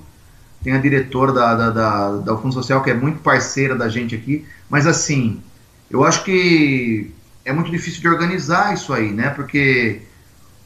[0.64, 4.16] Tem a diretora da, da, da, da Fundo Social que é muito parceira da gente
[4.16, 4.46] aqui.
[4.70, 5.42] Mas assim,
[5.90, 7.12] eu acho que
[7.46, 9.30] é muito difícil de organizar isso aí, né?
[9.30, 10.02] Porque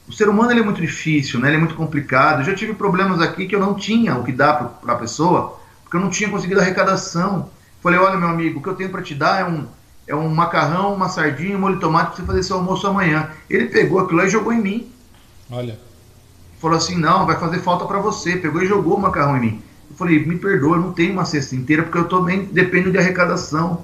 [0.08, 1.50] o ser humano ele é muito difícil, né?
[1.50, 2.40] Ele é muito complicado.
[2.40, 5.60] Eu já tive problemas aqui que eu não tinha o que dar para a pessoa,
[5.84, 7.50] porque eu não tinha conseguido arrecadação.
[7.82, 9.68] Falei, olha meu amigo, o que eu tenho para te dar é um
[10.08, 13.30] é um macarrão, uma sardinha, um molho de tomate para você fazer seu almoço amanhã.
[13.50, 14.92] Ele pegou aquilo e jogou em mim.
[15.52, 15.78] Olha.
[16.62, 18.38] Falou assim: não, vai fazer falta para você.
[18.38, 19.64] Pegou e jogou o macarrão em mim.
[19.98, 23.84] Falei: me perdoa, eu não tenho uma cesta inteira porque eu também dependo de arrecadação.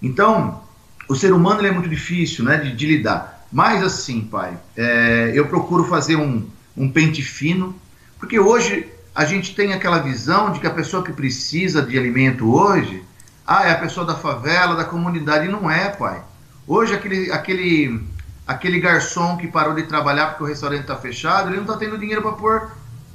[0.00, 0.62] Então,
[1.08, 3.46] o ser humano é muito difícil né, de, de lidar.
[3.52, 7.74] Mas assim, pai, é, eu procuro fazer um, um pente fino,
[8.18, 12.52] porque hoje a gente tem aquela visão de que a pessoa que precisa de alimento
[12.52, 13.02] hoje
[13.46, 15.46] ah, é a pessoa da favela, da comunidade.
[15.46, 16.22] E não é, pai.
[16.66, 18.00] Hoje, aquele, aquele,
[18.46, 21.98] aquele garçom que parou de trabalhar porque o restaurante está fechado, ele não está tendo
[21.98, 22.70] dinheiro para pôr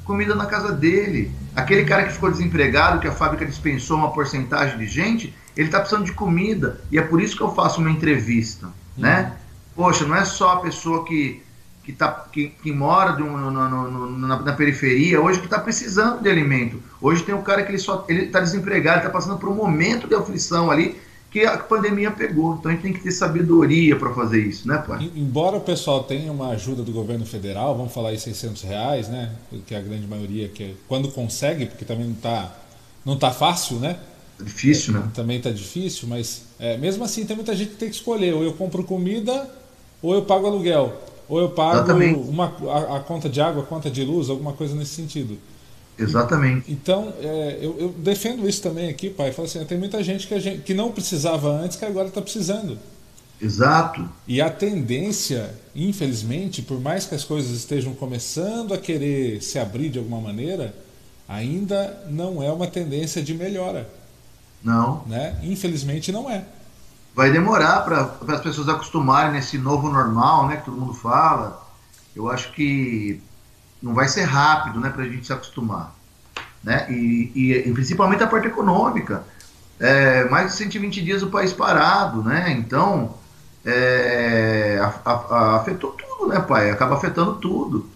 [0.09, 1.31] comida na casa dele.
[1.55, 5.79] Aquele cara que ficou desempregado, que a fábrica dispensou uma porcentagem de gente, ele está
[5.79, 6.81] precisando de comida.
[6.91, 8.71] E é por isso que eu faço uma entrevista, hum.
[8.97, 9.33] né?
[9.75, 11.43] Poxa, não é só a pessoa que
[11.83, 15.57] que, tá, que, que mora um, no, no, no, na, na, periferia, hoje que está
[15.57, 16.79] precisando de alimento.
[17.01, 20.07] Hoje tem um cara que ele só ele está desempregado, está passando por um momento
[20.07, 20.99] de aflição ali
[21.31, 22.55] que a pandemia pegou.
[22.55, 25.11] Então a gente tem que ter sabedoria para fazer isso, né, pai?
[25.15, 29.31] Embora o pessoal tenha uma ajuda do governo federal, vamos falar aí 600 reais, né?
[29.67, 32.55] Que é a grande maioria que é, quando consegue, porque também não está
[33.05, 33.97] não tá fácil, né?
[34.37, 35.09] Tá difícil, é, né?
[35.13, 38.43] Também está difícil, mas é, mesmo assim tem muita gente que tem que escolher, ou
[38.43, 39.49] eu compro comida
[40.01, 41.01] ou eu pago aluguel.
[41.27, 41.93] Ou eu pago
[42.27, 45.37] uma, a, a, conta de água, a conta de luz, alguma coisa nesse sentido.
[45.99, 46.71] Exatamente.
[46.71, 49.31] Então, é, eu, eu, defendo isso também aqui, pai.
[49.31, 52.77] Falo assim, tem muita gente que, gente que não precisava antes, que agora está precisando.
[53.41, 54.07] Exato.
[54.27, 59.89] E a tendência, infelizmente, por mais que as coisas estejam começando a querer se abrir
[59.89, 60.73] de alguma maneira,
[61.27, 63.89] ainda não é uma tendência de melhora.
[64.63, 65.03] Não.
[65.05, 65.39] Né?
[65.43, 66.45] Infelizmente não é
[67.19, 71.61] vai demorar para as pessoas acostumarem nesse novo normal, né, que todo mundo fala.
[72.15, 73.21] Eu acho que
[73.81, 75.95] não vai ser rápido, né, para a gente se acostumar,
[76.63, 76.85] né?
[76.89, 79.23] E, e, principalmente a parte econômica.
[79.79, 82.51] É, mais de 120 dias o país parado, né?
[82.51, 83.15] Então
[83.65, 86.69] é, a, a, afetou tudo, né, pai?
[86.69, 87.89] Acaba afetando tudo.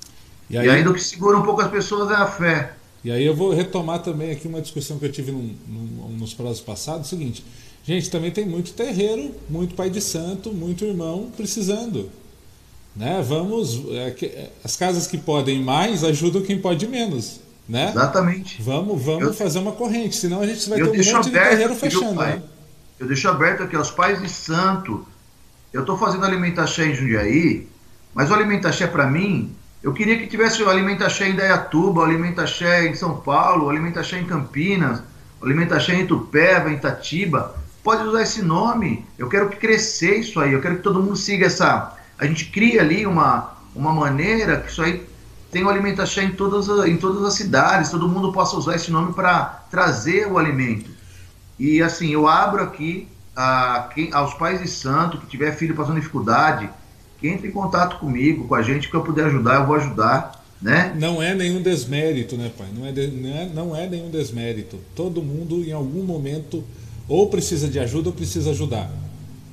[0.50, 2.74] E, aí, e ainda o que segura um pouco as pessoas é a fé.
[3.04, 6.34] E aí eu vou retomar também aqui uma discussão que eu tive num, num, nos
[6.34, 7.44] prazos passados, o seguinte,
[7.84, 12.10] gente, também tem muito terreiro, muito pai de santo, muito irmão precisando.
[12.96, 13.24] Né?
[13.28, 17.42] Vamos, é, é, as casas que podem mais ajudam quem pode menos.
[17.68, 17.90] Né?
[17.90, 18.62] Exatamente.
[18.62, 21.32] Vamos, vamos eu, fazer uma corrente, senão a gente vai ter um monte aberto, de
[21.32, 22.16] terreiro fechando.
[22.16, 22.44] Pai, né?
[23.00, 25.08] Eu deixo aberto aqui aos pais de santo.
[25.72, 27.68] Eu estou fazendo alimentação em Jundiaí,
[28.14, 32.88] mas o alimentação para mim eu queria que tivesse o Alimentaxé em Dayatuba, o Alimentaxé
[32.88, 35.04] em São Paulo, o Alimentaxé em Campinas,
[35.42, 37.54] o Alimentaxé em Itupeva, em Itatiba.
[37.84, 39.06] Pode usar esse nome.
[39.20, 40.54] Eu quero que crescer isso aí.
[40.54, 41.98] Eu quero que todo mundo siga essa.
[42.24, 45.06] A gente cria ali uma, uma maneira que isso aí
[45.52, 47.92] tem o Alimentaxé em todas, em todas as cidades.
[47.92, 50.90] Todo mundo possa usar esse nome para trazer o alimento.
[51.60, 55.96] E assim, eu abro aqui a, quem, aos pais de santo que tiver filho passando
[55.96, 56.70] dificuldade
[57.22, 60.44] entre em contato comigo, com a gente, que eu puder ajudar, eu vou ajudar.
[60.62, 60.96] Né?
[60.98, 62.68] Não é nenhum desmérito, né, pai?
[62.74, 64.80] Não é, de, não, é, não é nenhum desmérito.
[64.96, 66.64] Todo mundo, em algum momento,
[67.06, 68.90] ou precisa de ajuda ou precisa ajudar.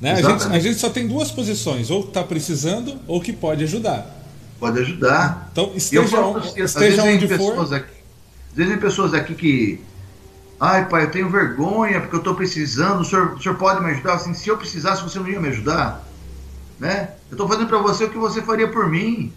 [0.00, 0.12] Né?
[0.12, 4.18] A, gente, a gente só tem duas posições, ou está precisando ou que pode ajudar.
[4.58, 5.48] Pode ajudar.
[5.52, 7.74] Então, esteja, falo, onde, esteja onde for.
[7.74, 7.90] Aqui,
[8.50, 9.80] às vezes tem pessoas aqui que.
[10.58, 13.00] Ai, pai, eu tenho vergonha porque eu estou precisando.
[13.00, 14.14] O senhor, o senhor pode me ajudar?
[14.14, 16.06] Assim, se eu precisasse, você não ia me ajudar?
[16.78, 17.10] Né?
[17.30, 19.32] Eu estou fazendo para você o que você faria por mim.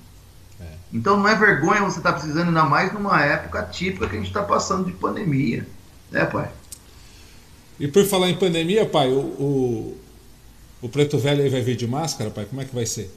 [0.59, 0.65] É.
[0.93, 4.19] Então não é vergonha você estar tá precisando, ainda mais numa época típica que a
[4.19, 5.65] gente está passando de pandemia.
[6.11, 6.49] Né, pai?
[7.79, 9.97] E por falar em pandemia, pai, o, o,
[10.83, 12.43] o Preto Velho aí vai vir de máscara, pai?
[12.43, 13.09] Como é que vai ser?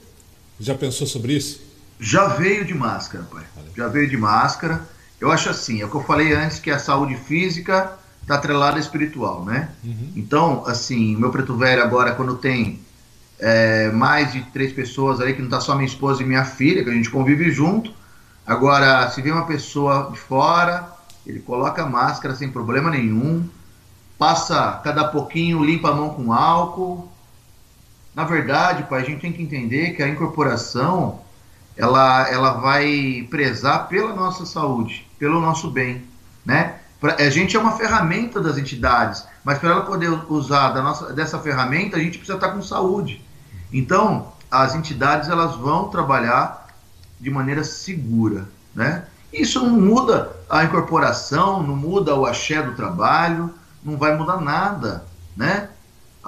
[0.57, 1.61] Já pensou sobre isso?
[1.99, 3.43] Já veio de máscara, pai.
[3.75, 4.81] Já veio de máscara.
[5.19, 8.77] Eu acho assim, é o que eu falei antes, que a saúde física está atrelada
[8.77, 9.69] à espiritual, né?
[9.83, 10.13] Uhum.
[10.15, 12.79] Então, assim, meu Preto Velho agora, quando tem
[13.37, 16.85] é, mais de três pessoas aí, que não está só minha esposa e minha filha,
[16.85, 17.91] que a gente convive junto.
[18.45, 20.87] Agora, se vem uma pessoa de fora,
[21.25, 23.45] ele coloca máscara sem problema nenhum,
[24.17, 27.11] passa cada pouquinho, limpa a mão com álcool.
[28.17, 31.19] Na verdade, pai, a gente tem que entender que a incorporação
[31.77, 36.03] ela, ela vai prezar pela nossa saúde, pelo nosso bem,
[36.43, 36.79] né?
[36.99, 41.37] A gente é uma ferramenta das entidades, mas para ela poder usar da nossa, dessa
[41.37, 43.23] ferramenta, a gente precisa estar com saúde.
[43.71, 46.69] Então, as entidades elas vão trabalhar
[47.19, 49.05] de maneira segura, né?
[49.31, 53.53] Isso não muda a incorporação, não muda o axé do trabalho,
[53.83, 55.69] não vai mudar nada, né?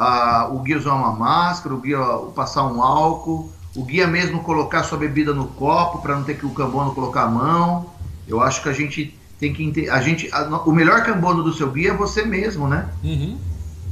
[0.02, 2.00] Ah, o guia usar uma máscara, o guia
[2.34, 6.46] passar um álcool, o guia mesmo colocar sua bebida no copo para não ter que
[6.46, 7.88] o cambono colocar a mão.
[8.26, 11.70] Eu acho que a gente tem que a gente a, o melhor cambono do seu
[11.70, 12.88] guia é você mesmo, né?
[13.04, 13.38] Uhum.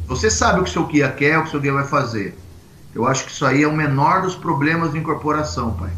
[0.07, 2.37] Você sabe o que seu guia quer, o que o seu guia vai fazer.
[2.95, 5.91] Eu acho que isso aí é o menor dos problemas de incorporação, pai.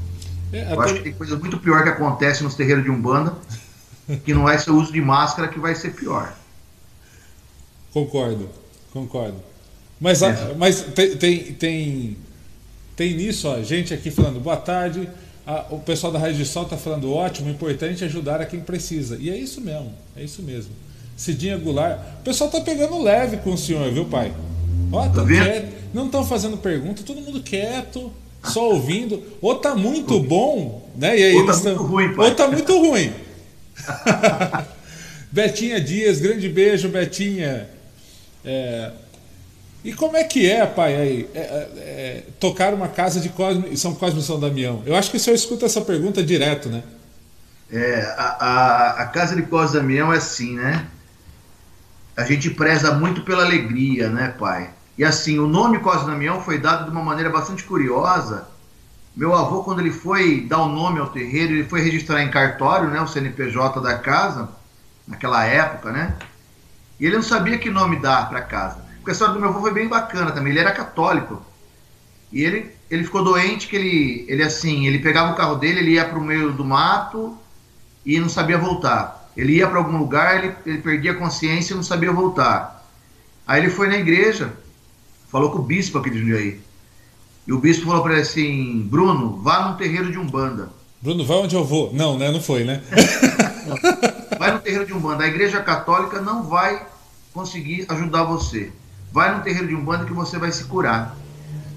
[0.52, 3.36] É, eu acho que tem coisa muito pior que acontece nos terreiros de Umbanda,
[4.26, 6.34] que não ser o uso de máscara que vai ser pior.
[7.94, 8.50] Concordo,
[8.92, 9.49] concordo.
[10.00, 10.54] Mas, é.
[10.58, 12.18] mas tem, tem, tem,
[12.96, 15.10] tem nisso, ó, gente aqui falando, boa tarde.
[15.70, 19.18] o pessoal da Rádio de Sol está falando, ótimo, importante ajudar a quem precisa.
[19.20, 20.72] E é isso mesmo, é isso mesmo.
[21.18, 22.00] Cidinha Goulart.
[22.22, 24.34] O pessoal tá pegando leve com o senhor, viu, pai?
[24.92, 29.22] Ó, tá quieto, não estão fazendo pergunta, todo mundo quieto, só ouvindo.
[29.42, 31.20] Ou tá muito bom, né?
[31.20, 32.30] E aí ou tá muito ruim, pai.
[32.30, 33.12] Ou tá muito ruim.
[35.32, 37.70] Betinha Dias, grande beijo, Betinha.
[38.46, 38.92] É...
[39.84, 41.44] E como é que é, pai, aí, é, é,
[41.78, 44.84] é tocar uma casa de Cosme, São Cosme e São Damião?
[44.86, 46.84] Eu acho que o senhor escuta essa pergunta direto, né?
[47.72, 50.86] É, a, a, a casa de Cosme e Damião é assim, né?
[52.18, 54.70] A gente preza muito pela alegria, né, pai?
[54.98, 58.50] E assim, o nome Cosme Damião foi dado de uma maneira bastante curiosa.
[59.16, 62.90] Meu avô, quando ele foi dar o nome ao terreiro, ele foi registrar em cartório,
[62.90, 64.50] né, o CNPJ da casa,
[65.08, 66.16] naquela época, né?
[67.00, 68.89] E ele não sabia que nome dar para casa.
[69.00, 71.42] Porque a história do meu avô foi bem bacana também, ele era católico.
[72.32, 75.92] E ele, ele ficou doente que ele, ele assim, ele pegava o carro dele, ele
[75.92, 77.38] ia para o meio do mato
[78.06, 79.30] e não sabia voltar.
[79.36, 82.86] Ele ia para algum lugar, ele, ele perdia a consciência e não sabia voltar.
[83.48, 84.54] Aí ele foi na igreja,
[85.32, 86.60] falou com o bispo aqui de Jundiaí.
[87.48, 90.70] E o bispo falou para ele assim: Bruno, vá num terreiro de Umbanda.
[91.02, 91.92] Bruno, vai onde eu vou.
[91.94, 92.30] Não, né?
[92.30, 92.84] Não foi, né?
[94.38, 95.24] vai no terreiro de Umbanda.
[95.24, 96.86] A igreja católica não vai
[97.34, 98.72] conseguir ajudar você.
[99.12, 101.16] Vai no terreiro de Umbanda que você vai se curar.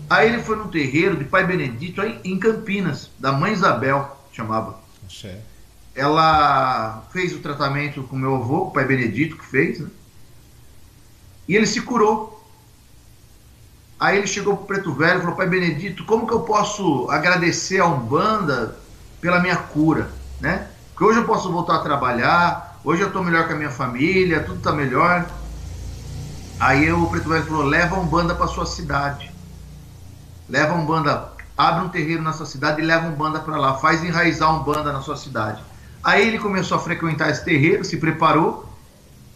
[0.09, 4.79] Aí ele foi no terreiro de Pai Benedito, em Campinas, da mãe Isabel, chamava.
[5.95, 9.89] Ela fez o tratamento com meu avô, o Pai Benedito que fez, né?
[11.49, 12.45] E ele se curou.
[13.99, 17.81] Aí ele chegou pro Preto Velho e falou: Pai Benedito, como que eu posso agradecer
[17.81, 18.77] a Umbanda
[19.21, 20.69] pela minha cura, né?
[20.91, 24.43] Porque hoje eu posso voltar a trabalhar, hoje eu estou melhor com a minha família,
[24.43, 25.27] tudo está melhor.
[26.63, 29.33] Aí o Preto Velho falou: leva a Umbanda para sua cidade.
[30.49, 33.75] Leva a Umbanda, abre um terreiro na sua cidade e leva a Umbanda para lá.
[33.79, 35.61] Faz enraizar a Umbanda na sua cidade.
[36.05, 38.73] Aí ele começou a frequentar esse terreiro, se preparou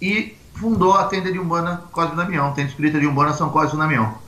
[0.01, 4.19] e fundou a tenda de Umbanda Cosme Damião, tenda espírita de Umbanda São Cosme Damião.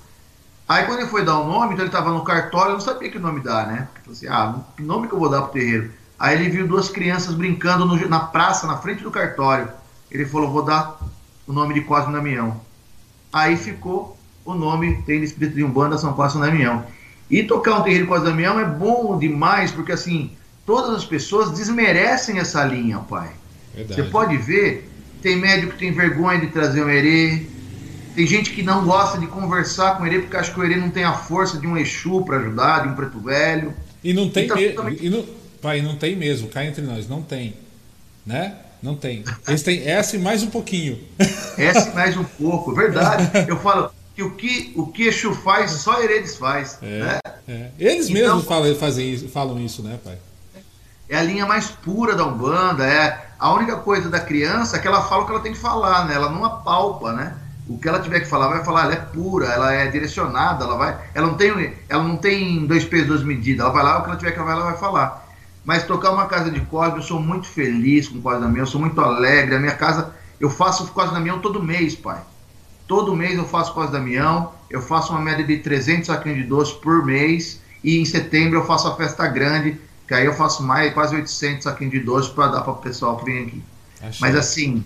[0.69, 3.11] Aí quando ele foi dar o nome, então ele estava no cartório, eu não sabia
[3.13, 3.89] que nome dar, né?
[4.03, 5.93] Falei assim, ah, que nome que eu vou dar pro terreiro?
[6.19, 9.69] Aí ele viu duas crianças brincando no, na praça, na frente do cartório.
[10.11, 10.99] Ele falou, vou dar
[11.47, 12.67] o nome de Cosme Damião.
[13.33, 16.85] Aí ficou o nome, tem espírito de Umbanda, São Cosme Damião.
[17.31, 20.33] E tocar um terreiro Cosme Damião é bom demais, porque assim,
[20.64, 23.31] todas as pessoas desmerecem essa linha, pai.
[23.75, 24.03] Verdade.
[24.03, 24.88] Você pode ver,
[25.23, 27.47] tem médico que tem vergonha de trazer o herê,
[28.19, 30.75] tem gente que não gosta de conversar com o Herê porque acha que o Herê
[30.75, 33.73] não tem a força de um Exu para ajudar, de um preto velho.
[34.03, 35.25] E não tem então, mesmo.
[35.62, 37.55] Pai, não tem mesmo, cá entre nós, não tem.
[38.27, 38.57] Né?
[38.83, 39.25] Não tem.
[39.47, 40.99] Eles têm essa e mais um pouquinho.
[41.59, 43.31] E mais um pouco, verdade.
[43.49, 46.79] Eu falo que o que o que Exu faz, só Heredes faz.
[46.83, 47.21] É, né?
[47.49, 47.71] é.
[47.79, 50.19] Eles então, mesmos falam, fazem isso, falam isso, né, pai?
[51.09, 52.87] É a linha mais pura da Umbanda.
[52.87, 55.59] É a única coisa da criança é que ela fala o que ela tem que
[55.59, 56.14] falar, né?
[56.14, 57.35] Ela não apalpa, né?
[57.69, 60.77] o que ela tiver que falar, vai falar, ela é pura, ela é direcionada, ela
[60.77, 64.03] vai, ela não tem, ela não tem dois pesos, duas medidas, ela vai lá, o
[64.03, 65.28] que ela tiver que falar, ela vai falar.
[65.68, 68.66] Mas tocar uma casa de cosme, eu sou muito feliz com o Cosme Damião, eu
[68.66, 72.22] sou muito alegre, a minha casa, eu faço Cosme Damião todo mês, pai.
[72.87, 76.74] Todo mês eu faço Cosme Damião, eu faço uma média de 300 saquinhos de doce
[76.81, 80.94] por mês, e em setembro eu faço a festa grande, que aí eu faço mais,
[80.94, 83.62] quase 800 saquinhos de doce para dar para o pessoal que vem aqui.
[84.00, 84.20] Achei.
[84.22, 84.83] Mas assim,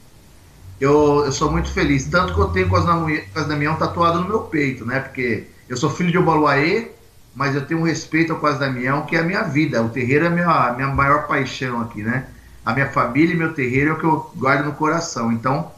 [0.80, 2.06] eu, eu sou muito feliz.
[2.06, 4.98] Tanto que eu tenho Cosme Damião tatuado no meu peito, né?
[4.98, 6.90] Porque eu sou filho de Obaluaê,
[7.34, 9.82] mas eu tenho um respeito ao Cosme Damião, que é a minha vida.
[9.82, 12.26] O terreiro é a minha, minha maior paixão aqui, né?
[12.64, 15.32] A minha família e meu terreiro é o que eu guardo no coração.
[15.32, 15.72] Então,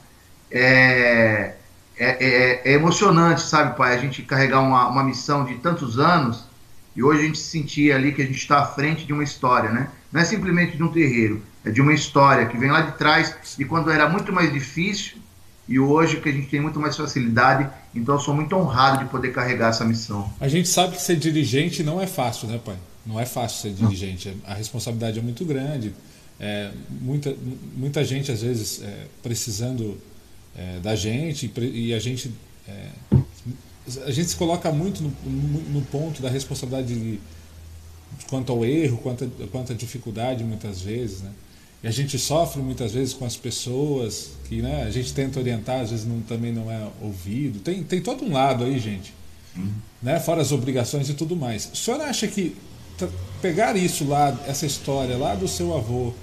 [0.50, 1.54] é,
[1.96, 3.94] é, é, é emocionante, sabe, pai?
[3.94, 6.44] A gente carregar uma, uma missão de tantos anos
[6.96, 9.70] e hoje a gente sentir ali que a gente está à frente de uma história,
[9.70, 9.88] né?
[10.12, 13.34] Não é simplesmente de um terreiro, é de uma história que vem lá de trás
[13.56, 15.23] de quando era muito mais difícil
[15.68, 17.68] e hoje que a gente tem muito mais facilidade.
[17.94, 20.30] Então eu sou muito honrado de poder carregar essa missão.
[20.40, 22.76] A gente sabe que ser dirigente não é fácil, né, pai?
[23.06, 24.36] Não é fácil ser dirigente.
[24.46, 25.94] A responsabilidade é muito grande.
[26.40, 27.34] É, muita,
[27.76, 29.98] muita gente, às vezes, é, precisando
[30.56, 32.32] é, da gente e a gente
[32.66, 32.88] é,
[34.06, 37.20] a gente se coloca muito no, no ponto da responsabilidade de,
[38.28, 41.30] quanto ao erro, quanto, a, quanto à dificuldade muitas vezes, né?
[41.84, 45.80] E a gente sofre muitas vezes com as pessoas que né, a gente tenta orientar,
[45.80, 47.58] às vezes não, também não é ouvido.
[47.58, 49.12] Tem, tem todo um lado aí, gente.
[49.54, 49.70] Uhum.
[50.02, 51.70] Né, fora as obrigações e tudo mais.
[51.74, 52.56] O senhor acha que
[53.42, 56.14] pegar isso lá, essa história lá do seu avô,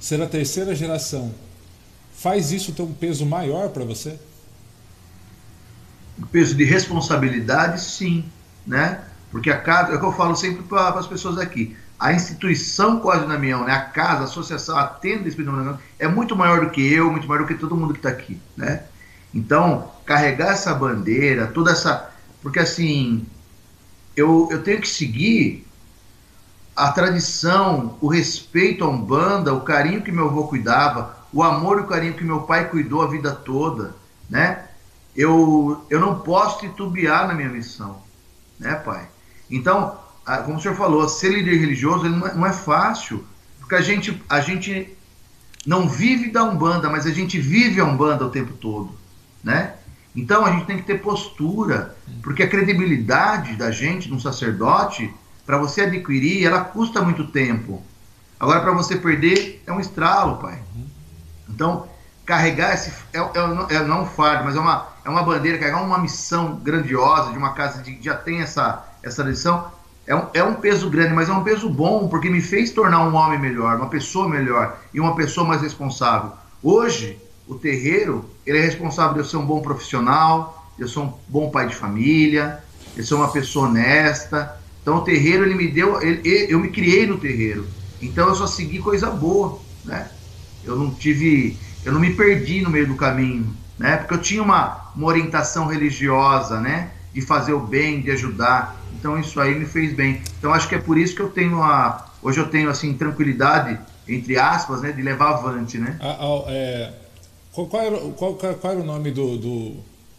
[0.00, 1.30] ser a terceira geração,
[2.14, 4.18] faz isso ter um peso maior para você?
[6.18, 8.24] O peso de responsabilidade, sim,
[8.66, 9.04] né?
[9.30, 12.98] Porque a casa, é o que eu falo sempre para as pessoas aqui, a instituição
[12.98, 16.70] Código Damião, né, a casa, a associação, a tenda Espírito Damião, é muito maior do
[16.70, 18.82] que eu, muito maior do que todo mundo que está aqui, né?
[19.32, 22.10] Então, carregar essa bandeira, toda essa...
[22.42, 23.24] Porque, assim,
[24.16, 25.64] eu, eu tenho que seguir
[26.74, 31.82] a tradição, o respeito à Umbanda, o carinho que meu avô cuidava, o amor e
[31.82, 33.94] o carinho que meu pai cuidou a vida toda,
[34.28, 34.64] né?
[35.14, 38.02] Eu, eu não posso titubear na minha missão,
[38.58, 39.08] né, pai?
[39.48, 40.01] Então,
[40.44, 43.24] como o senhor falou, ser líder religioso não é, não é fácil,
[43.58, 44.96] porque a gente, a gente
[45.66, 48.94] não vive da Umbanda, mas a gente vive a Umbanda o tempo todo,
[49.42, 49.74] né?
[50.14, 55.12] Então a gente tem que ter postura, porque a credibilidade da gente, de um sacerdote,
[55.46, 57.82] para você adquirir, ela custa muito tempo.
[58.38, 60.60] Agora, para você perder, é um estralo, pai.
[61.48, 61.88] Então,
[62.24, 62.90] carregar esse.
[63.12, 66.56] É, é, é, não um fardo, mas é uma, é uma bandeira, carregar uma missão
[66.56, 69.70] grandiosa de uma casa que já tem essa, essa lição,
[70.06, 73.06] é um, é um peso grande, mas é um peso bom, porque me fez tornar
[73.06, 76.32] um homem melhor, uma pessoa melhor e uma pessoa mais responsável.
[76.62, 81.00] Hoje, o terreiro, ele é responsável de eu ser um bom profissional, de eu ser
[81.00, 82.62] um bom pai de família,
[82.94, 84.60] de eu ser uma pessoa honesta.
[84.80, 87.66] Então, o terreiro, ele me deu, ele, eu me criei no terreiro.
[88.00, 90.10] Então, eu só segui coisa boa, né?
[90.64, 93.96] Eu não tive, eu não me perdi no meio do caminho, né?
[93.98, 96.90] Porque eu tinha uma, uma orientação religiosa, né?
[97.14, 98.81] De fazer o bem, de ajudar.
[99.02, 100.22] Então isso aí me fez bem.
[100.38, 103.76] Então acho que é por isso que eu tenho a hoje eu tenho assim tranquilidade
[104.06, 105.96] entre aspas, né, de levar avante, né?
[106.00, 106.92] Ah, ah, é,
[107.52, 109.76] qual, qual, era, qual, qual, era o nome do, do,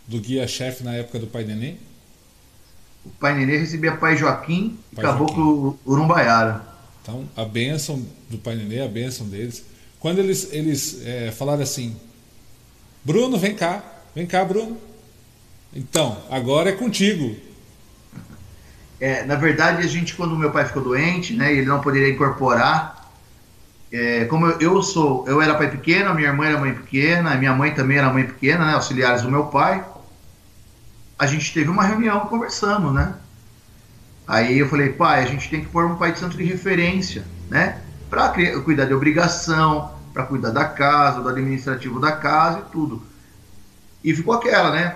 [0.08, 1.78] do guia-chefe na época do Pai Neném?
[3.06, 6.62] o pai Nenê recebia pai Joaquim e caboclo Urumbaiara.
[7.02, 9.66] Então, a bênção do pai Nenê, a bênção deles.
[10.00, 11.98] Quando eles, eles é, falaram assim,
[13.04, 13.84] Bruno, vem cá,
[14.16, 14.78] vem cá, Bruno.
[15.76, 17.36] Então, agora é contigo.
[19.00, 23.12] É, na verdade, a gente, quando meu pai ficou doente, né, ele não poderia incorporar.
[23.92, 27.54] É, como eu, eu, sou, eu era pai pequeno, minha irmã era mãe pequena, minha
[27.54, 29.84] mãe também era mãe pequena, né, auxiliares do meu pai.
[31.20, 33.16] A gente teve uma reunião, conversamos, né?
[34.28, 37.24] Aí eu falei, pai, a gente tem que pôr um pai de santo de referência,
[37.50, 37.82] né?
[38.10, 38.30] Para
[38.64, 43.02] cuidar de obrigação, para cuidar da casa, do administrativo da casa e tudo.
[44.04, 44.96] E ficou aquela, né?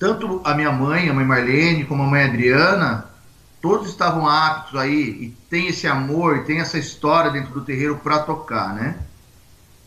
[0.00, 3.04] Tanto a minha mãe, a mãe Marlene, como a mãe Adriana,
[3.60, 8.00] todos estavam aptos aí e tem esse amor, e tem essa história dentro do terreiro
[8.02, 8.96] para tocar, né?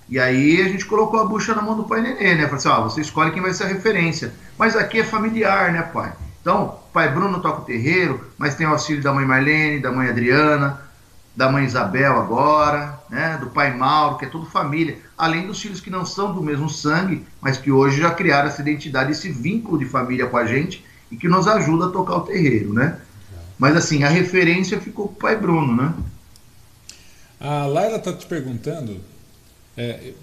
[0.08, 2.44] E aí a gente colocou a bucha na mão do pai Nenê, né?
[2.44, 4.32] Falei assim, ó, você escolhe quem vai ser a referência.
[4.56, 6.14] Mas aqui é familiar, né, pai?
[6.40, 10.10] Então, pai Bruno toca o terreiro, mas tem o auxílio da mãe Marlene, da mãe
[10.10, 10.80] Adriana,
[11.36, 15.80] da mãe Isabel agora, né, do pai Mauro, que é tudo família, além dos filhos
[15.80, 19.78] que não são do mesmo sangue, mas que hoje já criaram essa identidade, esse vínculo
[19.78, 23.00] de família com a gente e que nos ajuda a tocar o terreiro, né?
[23.58, 25.94] Mas assim, a referência ficou com o pai Bruno, né?
[27.40, 29.00] A Laila está te perguntando,
[29.78, 30.14] é,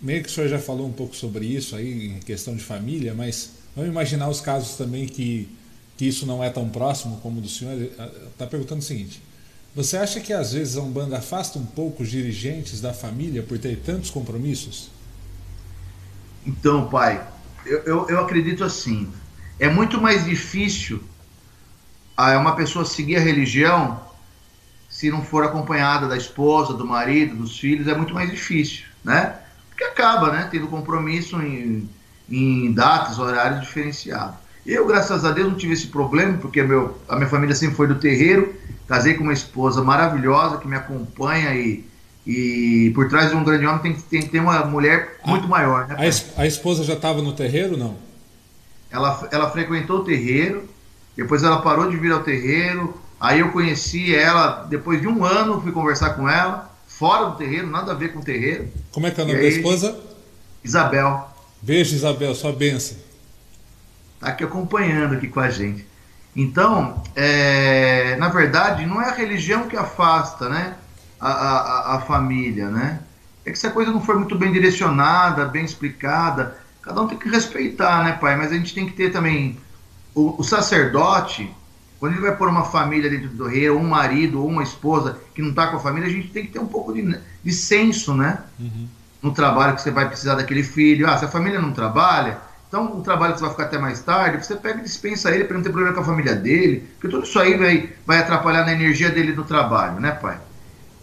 [0.00, 3.14] meio que o senhor já falou um pouco sobre isso aí, em questão de família,
[3.14, 5.48] mas vamos imaginar os casos também que,
[5.96, 7.80] que isso não é tão próximo como o do senhor.
[8.32, 9.22] Está perguntando o seguinte:
[9.74, 13.58] você acha que às vezes a Umbanda afasta um pouco os dirigentes da família por
[13.58, 14.90] ter tantos compromissos?
[16.44, 17.24] Então, pai,
[17.64, 19.08] eu, eu, eu acredito assim.
[19.58, 21.02] É muito mais difícil
[22.16, 24.00] a uma pessoa seguir a religião
[24.88, 29.36] se não for acompanhada da esposa, do marido, dos filhos, é muito mais difícil, né?
[29.68, 31.88] Porque acaba, né, tendo compromisso em,
[32.28, 34.34] em datas, horários diferenciados.
[34.66, 37.86] Eu, graças a Deus, não tive esse problema, porque meu, a minha família sempre foi
[37.86, 38.54] do terreiro,
[38.90, 41.84] Casei com uma esposa maravilhosa que me acompanha e,
[42.26, 45.86] e por trás de um grande homem tem, tem, tem uma mulher muito a, maior.
[45.86, 47.96] Né, a, a, esposa já estava no terreiro não?
[48.90, 50.68] Ela, ela frequentou o terreiro,
[51.16, 55.62] depois ela parou de vir ao terreiro, aí eu conheci ela, depois de um ano
[55.62, 58.68] fui conversar com ela, fora do terreiro, nada a ver com o terreiro.
[58.90, 60.00] Como é que é o nome da esposa?
[60.64, 61.30] Isabel.
[61.62, 62.96] Beijo, Isabel, sua benção.
[64.16, 65.89] Está aqui acompanhando aqui com a gente.
[66.34, 70.74] Então, é, na verdade, não é a religião que afasta né,
[71.20, 73.00] a, a, a, família, né?
[73.44, 77.18] É que se a coisa não for muito bem direcionada, bem explicada, cada um tem
[77.18, 78.36] que respeitar, né, pai?
[78.36, 79.58] Mas a gente tem que ter também
[80.14, 81.50] o, o sacerdote,
[81.98, 85.18] quando ele vai pôr uma família dentro do rei, ou um marido, ou uma esposa
[85.34, 87.52] que não está com a família, a gente tem que ter um pouco de, de
[87.52, 88.38] senso, né?
[88.58, 88.88] Uhum.
[89.20, 91.08] No trabalho que você vai precisar daquele filho.
[91.08, 92.38] Ah, se a família não trabalha,
[92.70, 95.42] então, um trabalho que você vai ficar até mais tarde, você pega e dispensa ele
[95.42, 98.64] para não ter problema com a família dele, porque tudo isso aí vai, vai atrapalhar
[98.64, 100.38] na energia dele no trabalho, né, pai?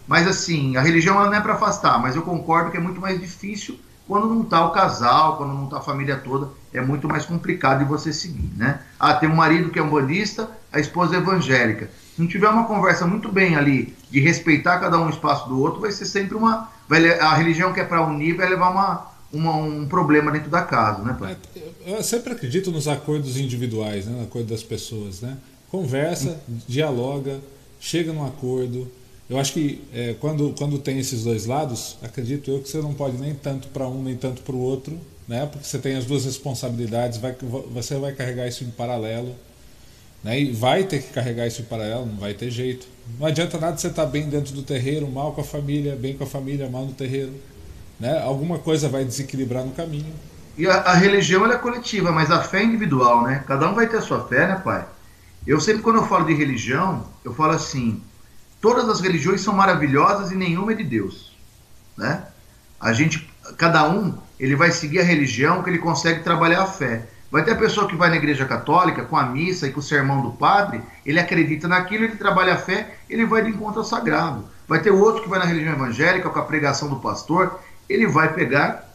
[0.06, 3.20] Mas assim, a religião não é para afastar, mas eu concordo que é muito mais
[3.20, 7.26] difícil quando não está o casal, quando não está a família toda, é muito mais
[7.26, 8.80] complicado de você seguir, né?
[8.98, 11.90] Ah, tem um marido que é um bandista, a esposa é evangélica.
[12.16, 15.60] Se não tiver uma conversa muito bem ali, de respeitar cada um o espaço do
[15.60, 16.70] outro, vai ser sempre uma...
[16.88, 20.62] Vai, a religião que é para unir vai levar uma, uma, um problema dentro da
[20.62, 21.36] casa, né, pai?
[21.86, 25.36] É, eu sempre acredito nos acordos individuais, né, no acordo das pessoas, né?
[25.70, 27.40] Conversa, dialoga,
[27.78, 28.90] chega num acordo.
[29.28, 32.94] Eu acho que é, quando, quando tem esses dois lados, acredito eu que você não
[32.94, 35.44] pode nem tanto para um nem tanto para o outro, né?
[35.44, 37.36] Porque você tem as duas responsabilidades, vai,
[37.70, 39.34] você vai carregar isso em paralelo,
[40.24, 40.40] né?
[40.40, 42.86] E vai ter que carregar isso em paralelo, não vai ter jeito.
[43.18, 46.16] Não adianta nada você estar tá bem dentro do terreiro, mal com a família, bem
[46.16, 47.34] com a família, mal no terreiro.
[47.98, 48.20] Né?
[48.22, 50.14] Alguma coisa vai desequilibrar no caminho.
[50.56, 53.44] E a, a religião é coletiva, mas a fé é individual, né?
[53.46, 54.84] Cada um vai ter a sua fé, né, pai?
[55.46, 58.02] Eu sempre, quando eu falo de religião, eu falo assim:
[58.60, 61.36] todas as religiões são maravilhosas e nenhuma é de Deus,
[61.96, 62.24] né?
[62.80, 67.06] A gente, cada um, ele vai seguir a religião que ele consegue trabalhar a fé.
[67.30, 69.82] Vai ter a pessoa que vai na igreja católica com a missa e com o
[69.82, 73.84] sermão do padre, ele acredita naquilo, ele trabalha a fé, ele vai de encontro ao
[73.84, 74.46] sagrado.
[74.66, 78.32] Vai ter outro que vai na religião evangélica com a pregação do pastor, ele vai
[78.32, 78.88] pegar,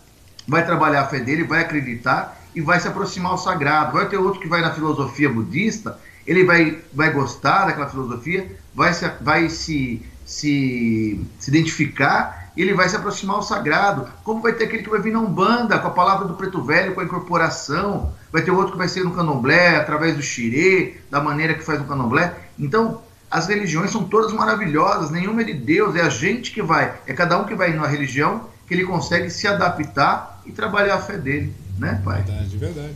[0.48, 3.94] vai trabalhar a fé dele, vai acreditar e vai se aproximar ao sagrado.
[3.94, 8.94] Vai ter outro que vai na filosofia budista, ele vai, vai gostar daquela filosofia, vai
[8.94, 14.08] se, vai se, se, se identificar ele vai se aproximar ao sagrado.
[14.24, 16.94] Como vai ter aquele que vai vir na Umbanda, com a palavra do preto velho,
[16.94, 18.14] com a incorporação.
[18.32, 21.82] Vai ter outro que vai ser no candomblé, através do xirê, da maneira que faz
[21.82, 22.36] o candomblé.
[22.58, 26.94] Então, as religiões são todas maravilhosas, nenhuma é de Deus, é a gente que vai,
[27.08, 31.02] é cada um que vai na religião que ele consegue se adaptar e trabalhar a
[31.02, 32.24] fé dele, né, pai?
[32.24, 32.94] Verdade, verdade.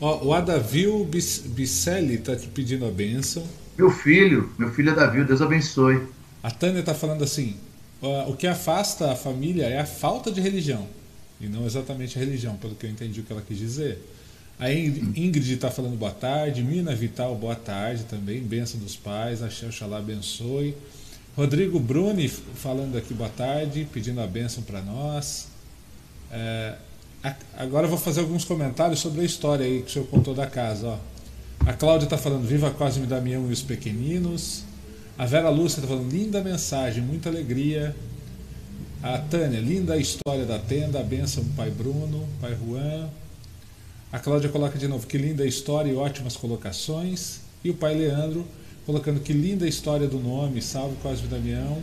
[0.00, 3.46] Ó, o Adavil Bicelli está te pedindo a bênção.
[3.78, 6.02] Meu filho, meu filho Adavil, Deus abençoe.
[6.42, 7.56] A Tânia está falando assim:
[8.26, 10.86] o que afasta a família é a falta de religião,
[11.40, 13.98] e não exatamente a religião, pelo que eu entendi o que ela quis dizer.
[14.58, 19.46] A Ingrid está falando boa tarde, Mina Vital, boa tarde também, bênção dos pais, a
[19.46, 20.74] Oxalá abençoe.
[21.36, 25.48] Rodrigo Bruni falando aqui boa tarde, pedindo a bênção para nós.
[26.32, 26.76] É,
[27.58, 30.46] agora eu vou fazer alguns comentários sobre a história aí que o senhor contou da
[30.46, 30.88] casa.
[30.88, 30.98] Ó.
[31.66, 34.62] A Cláudia está falando Viva Cosme Damião e os Pequeninos.
[35.18, 37.94] A Vera Lúcia está falando linda mensagem, muita alegria.
[39.02, 43.10] A Tânia, linda história da tenda, a bênção do pai Bruno, pai Juan.
[44.10, 47.40] A Cláudia coloca de novo que linda história e ótimas colocações.
[47.62, 48.42] E o pai Leandro
[48.86, 51.82] colocando que linda história do nome, salve Cosme Damião.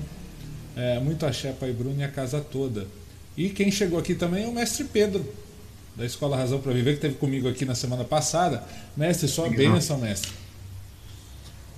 [0.76, 2.88] É, muito axé, pai Bruno e a casa toda.
[3.38, 5.24] E quem chegou aqui também é o mestre Pedro,
[5.96, 8.64] da Escola Razão para Viver, que esteve comigo aqui na semana passada.
[8.96, 10.32] Mestre, só a bênção, mestre.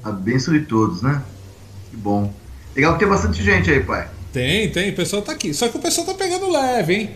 [0.04, 1.22] A bênção de todos, né?
[1.90, 2.32] Que bom.
[2.76, 4.08] Legal que tem bastante gente aí, pai.
[4.32, 4.92] Tem, tem.
[4.92, 5.54] O pessoal tá aqui.
[5.54, 7.10] Só que o pessoal tá pegando leve, hein?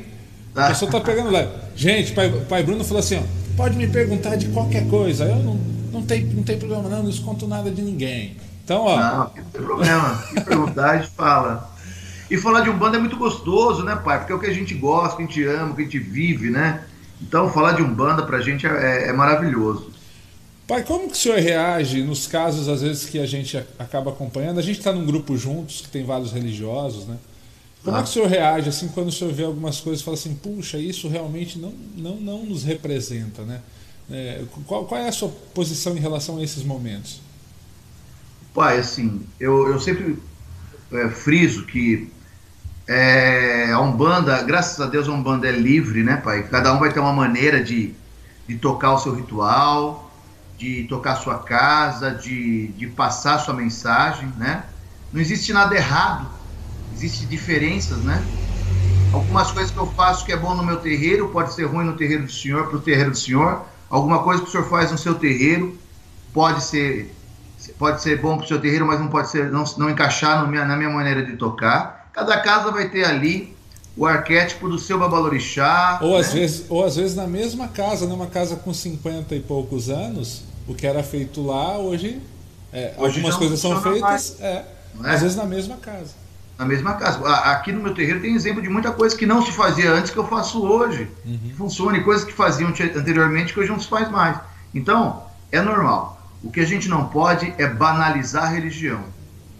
[0.51, 1.51] O pessoal tá pegando leve.
[1.75, 3.23] Gente, pai, pai Bruno falou assim: ó,
[3.55, 5.25] pode me perguntar de qualquer coisa.
[5.25, 5.59] Eu não,
[5.99, 8.35] não, tem, não tem problema, não, não esconto nada de ninguém.
[8.63, 8.97] Então, ó.
[8.97, 10.15] Não, não tem problema.
[10.27, 11.69] Se perguntar, a gente fala.
[12.29, 14.19] E falar de um bando é muito gostoso, né, pai?
[14.19, 16.49] Porque é o que a gente gosta, que a gente ama, que a gente vive,
[16.49, 16.83] né?
[17.21, 19.91] Então, falar de Umbanda pra gente é, é, é maravilhoso.
[20.67, 24.59] Pai, como que o senhor reage nos casos, às vezes, que a gente acaba acompanhando?
[24.59, 27.17] A gente está num grupo juntos, que tem vários religiosos, né?
[27.83, 27.99] Como ah.
[27.99, 30.35] é que o senhor reage assim quando o senhor vê algumas coisas e fala assim,
[30.35, 33.61] puxa, isso realmente não, não, não nos representa, né?
[34.11, 37.21] É, qual, qual é a sua posição em relação a esses momentos?
[38.53, 40.17] Pai, assim, eu, eu sempre
[40.91, 42.11] é, friso que
[42.87, 46.43] é, a Umbanda, graças a Deus a Umbanda é livre, né, pai?
[46.43, 47.93] Cada um vai ter uma maneira de,
[48.47, 50.11] de tocar o seu ritual,
[50.57, 54.63] de tocar a sua casa, de, de passar a sua mensagem, né?
[55.13, 56.27] Não existe nada errado,
[56.93, 58.23] existe diferenças, né?
[59.13, 61.93] Algumas coisas que eu faço que é bom no meu terreiro, pode ser ruim no
[61.93, 63.65] terreiro do senhor, para o terreiro do senhor.
[63.89, 65.77] Alguma coisa que o senhor faz no seu terreiro
[66.33, 67.15] pode ser
[67.77, 70.63] pode ser bom para o seu terreiro, mas não pode ser não, não encaixar minha,
[70.63, 72.09] na minha maneira de tocar.
[72.13, 73.55] Cada casa vai ter ali
[73.97, 75.99] o arquétipo do seu babalorixá.
[76.01, 76.19] Ou, né?
[76.19, 80.43] às vezes, ou às vezes na mesma casa, numa casa com 50 e poucos anos,
[80.67, 82.21] o que era feito lá, hoje,
[82.71, 84.65] é, hoje algumas coisas são feitas, é, é?
[85.03, 86.28] às vezes na mesma casa
[86.59, 87.25] na mesma casa.
[87.45, 90.17] Aqui no meu terreiro tem exemplo de muita coisa que não se fazia antes que
[90.17, 91.09] eu faço hoje.
[91.25, 91.53] Uhum.
[91.57, 94.37] Funciona, e coisas que faziam anteriormente que hoje não se faz mais.
[94.75, 96.21] Então, é normal.
[96.43, 99.05] O que a gente não pode é banalizar a religião,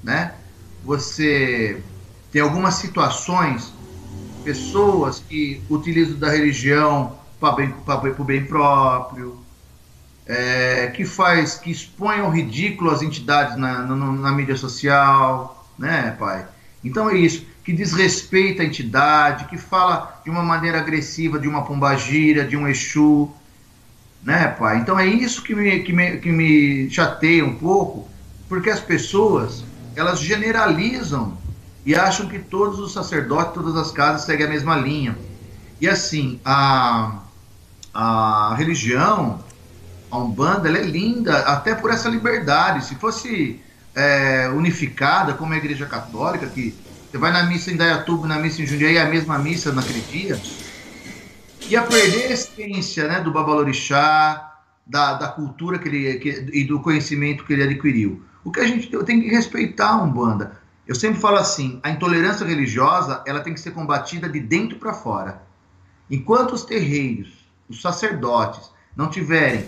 [0.04, 0.34] né?
[0.84, 1.82] Você
[2.34, 3.74] tem algumas situações,
[4.43, 9.39] pessoas que utilizam da religião para o bem próprio,
[10.26, 16.16] é, que faz, que expõe ao ridículo as entidades na, na, na mídia social, né,
[16.20, 16.45] pai?
[16.84, 21.63] Então é isso, que desrespeita a entidade, que fala de uma maneira agressiva de uma
[21.63, 23.30] pombagira, de um Exu,
[24.23, 24.77] né, pai?
[24.77, 28.07] Então é isso que me, que me, que me chateia um pouco,
[28.47, 29.63] porque as pessoas,
[29.95, 31.38] elas generalizam
[31.86, 35.17] e acham que todos os sacerdotes, todas as casas seguem a mesma linha.
[35.82, 37.19] E assim, a,
[37.93, 39.39] a religião,
[40.11, 42.86] a Umbanda, ela é linda até por essa liberdade.
[42.86, 43.59] Se fosse
[44.00, 46.74] é, unificada, como a Igreja Católica, que
[47.12, 50.00] você vai na missa em Dayatuba, na missa em Jundiaí, é a mesma missa naquele
[50.02, 50.39] dia,
[51.68, 56.80] ia perder a essência né, do Babalorixá, da, da cultura que ele, que, e do
[56.80, 58.24] conhecimento que ele adquiriu.
[58.43, 60.58] O que a gente tem que respeitar a Umbanda.
[60.88, 64.93] Eu sempre falo assim, a intolerância religiosa ela tem que ser combatida de dentro para
[64.93, 65.43] fora.
[66.10, 69.68] Enquanto os terreiros, os sacerdotes, não tiverem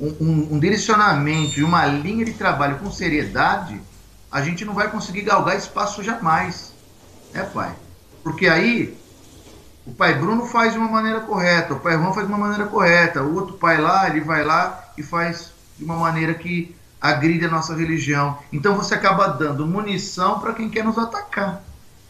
[0.00, 3.80] um, um, direcionamento e uma linha de trabalho com seriedade,
[4.30, 6.72] a gente não vai conseguir galgar espaço jamais.
[7.34, 7.74] É, pai?
[8.22, 8.96] Porque aí
[9.86, 12.66] o pai Bruno faz de uma maneira correta, o pai Juan faz de uma maneira
[12.66, 17.46] correta, o outro pai lá, ele vai lá e faz de uma maneira que agride
[17.46, 18.38] a nossa religião.
[18.52, 21.62] Então você acaba dando munição para quem quer nos atacar,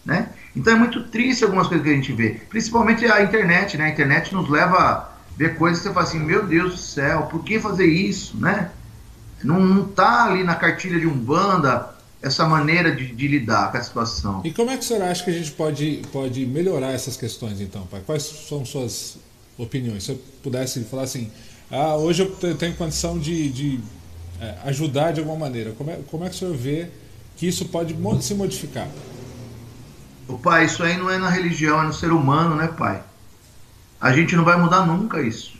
[0.04, 0.30] né?
[0.56, 3.84] Então é muito triste algumas coisas que a gente vê, principalmente a internet, né?
[3.84, 5.08] A internet nos leva
[5.38, 8.72] ver coisas que você fala assim, meu Deus do céu, por que fazer isso, né?
[9.42, 13.82] Não, não tá ali na cartilha de Umbanda essa maneira de, de, lidar com a
[13.82, 14.40] situação.
[14.44, 17.60] E como é que o senhor acha que a gente pode, pode melhorar essas questões,
[17.60, 18.02] então, pai?
[18.04, 19.16] Quais são suas
[19.56, 20.02] opiniões?
[20.02, 21.30] Se eu pudesse falar assim,
[21.70, 23.80] ah, hoje eu tenho condição de, de
[24.40, 26.88] é, ajudar de alguma maneira, como é, como é que o senhor vê
[27.36, 28.88] que isso pode se modificar?
[30.26, 33.04] O pai, isso aí não é na religião, é no ser humano, né, pai?
[34.00, 35.58] A gente não vai mudar nunca isso.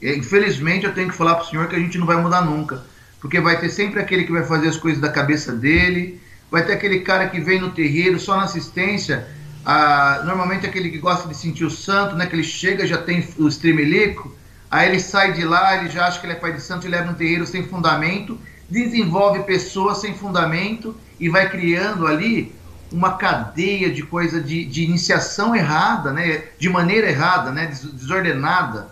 [0.00, 2.84] Infelizmente, eu tenho que falar para o senhor que a gente não vai mudar nunca.
[3.20, 6.20] Porque vai ter sempre aquele que vai fazer as coisas da cabeça dele,
[6.50, 9.26] vai ter aquele cara que vem no terreiro só na assistência.
[9.64, 12.26] Ah, normalmente aquele que gosta de sentir o santo, né?
[12.26, 14.34] Que ele chega, já tem o estremelico,
[14.70, 16.90] aí ele sai de lá, ele já acha que ele é pai de santo e
[16.90, 18.38] leva no terreiro sem fundamento,
[18.70, 22.54] desenvolve pessoas sem fundamento e vai criando ali
[22.90, 26.44] uma cadeia de coisa de, de iniciação errada, né?
[26.58, 27.66] De maneira errada, né?
[27.66, 28.88] Desordenada,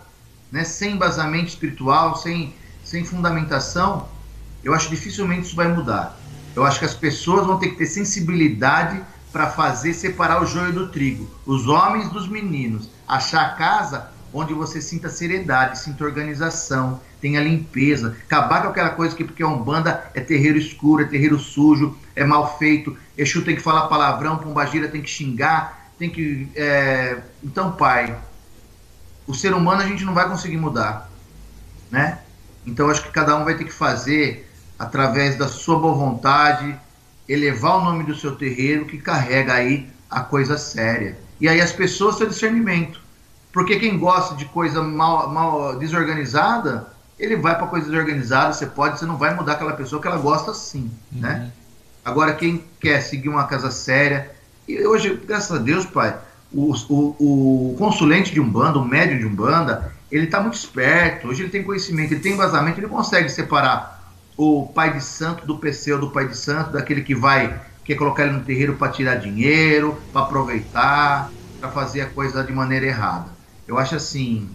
[0.51, 0.63] né?
[0.63, 4.07] Sem embasamento espiritual, sem, sem fundamentação.
[4.63, 6.17] Eu acho que dificilmente isso vai mudar.
[6.55, 10.73] Eu acho que as pessoas vão ter que ter sensibilidade para fazer separar o joio
[10.73, 16.99] do trigo, os homens dos meninos, achar a casa onde você sinta seriedade, sinta organização,
[17.21, 21.39] tenha limpeza, acabar com aquela coisa que porque é Umbanda é terreiro escuro, é terreiro
[21.39, 26.49] sujo, é mal feito, Exu tem que falar palavrão, Pombagira tem que xingar, tem que...
[26.55, 27.17] É...
[27.43, 28.15] Então, pai,
[29.25, 31.09] o ser humano a gente não vai conseguir mudar,
[31.89, 32.19] né?
[32.65, 36.77] Então, acho que cada um vai ter que fazer através da sua boa vontade,
[37.27, 41.17] elevar o nome do seu terreiro que carrega aí a coisa séria.
[41.39, 43.01] E aí as pessoas têm discernimento.
[43.51, 48.99] Porque quem gosta de coisa mal, mal desorganizada, ele vai para coisa desorganizada, você pode,
[48.99, 51.21] você não vai mudar aquela pessoa que ela gosta sim, uhum.
[51.21, 51.51] né?
[52.07, 54.31] Agora quem quer seguir uma casa séria,
[54.65, 56.17] e hoje, graças a Deus, pai,
[56.53, 61.43] o, o, o consulente de Umbanda, o médio de Umbanda, ele está muito esperto, hoje
[61.43, 65.99] ele tem conhecimento, ele tem embasamento, ele consegue separar o pai de santo do ou
[65.99, 70.01] do pai de santo, daquele que vai, quer colocar ele no terreiro para tirar dinheiro,
[70.13, 71.29] para aproveitar,
[71.59, 73.27] para fazer a coisa de maneira errada.
[73.67, 74.49] Eu acho assim,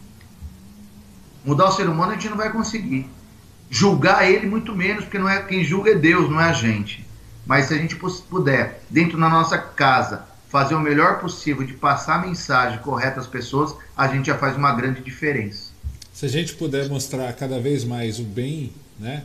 [1.45, 3.11] mudar o ser humano a gente não vai conseguir.
[3.69, 7.12] Julgar ele muito menos, porque não é quem julga é Deus, não é a gente.
[7.47, 12.17] Mas se a gente puder, dentro da nossa casa, fazer o melhor possível de passar
[12.17, 15.73] a mensagem correta às pessoas, a gente já faz uma grande diferença.
[16.13, 19.25] Se a gente puder mostrar cada vez mais o bem, né?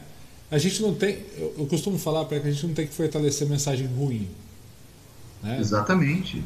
[0.50, 3.48] A gente não tem, eu, costumo falar para que a gente não tem que fortalecer
[3.50, 4.30] mensagem ruim.
[5.44, 5.60] Né?
[5.60, 6.42] Exatamente.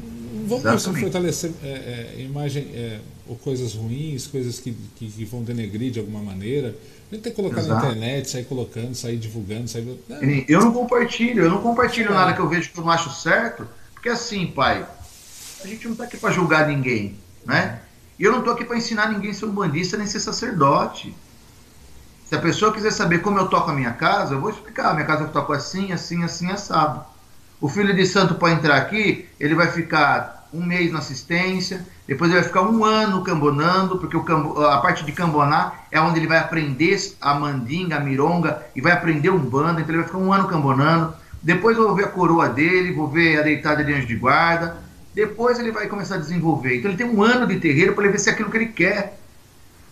[0.48, 5.92] Vamos fortalecer é, é, imagem é, ou coisas ruins, coisas que, que, que, vão denegrir
[5.92, 6.76] de alguma maneira.
[7.12, 7.86] Gente tem que colocar Exato.
[7.86, 9.84] na internet, sair colocando, sair divulgando, sair.
[10.08, 10.18] Não.
[10.48, 13.68] Eu não compartilho, eu não compartilho nada que eu vejo que eu não acho certo,
[13.94, 14.86] porque assim, pai,
[15.62, 17.82] a gente não está aqui para julgar ninguém, né?
[18.18, 21.14] E eu não estou aqui para ensinar ninguém a ser um bandista nem ser sacerdote.
[22.30, 24.92] Se a pessoa quiser saber como eu toco a minha casa, eu vou explicar.
[24.92, 27.04] A minha casa eu toco assim, assim, assim, assado.
[27.60, 32.30] O filho de santo para entrar aqui, ele vai ficar um mês na assistência, depois
[32.30, 36.20] ele vai ficar um ano cambonando, porque o cambo, a parte de cambonar é onde
[36.20, 40.08] ele vai aprender a mandinga, a mironga, e vai aprender um bando, então ele vai
[40.08, 41.14] ficar um ano cambonando.
[41.42, 44.78] Depois eu vou ver a coroa dele, vou ver a deitada de anjo de guarda.
[45.14, 46.78] Depois ele vai começar a desenvolver.
[46.78, 48.68] Então ele tem um ano de terreiro para ele ver se é aquilo que ele
[48.68, 49.18] quer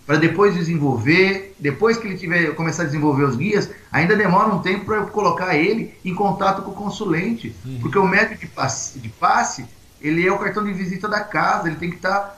[0.09, 4.59] para depois desenvolver, depois que ele tiver começar a desenvolver os guias, ainda demora um
[4.59, 7.77] tempo para eu colocar ele em contato com o consulente, uhum.
[7.79, 9.67] porque o médico de passe, de passe,
[10.01, 12.35] ele é o cartão de visita da casa, ele tem que estar tá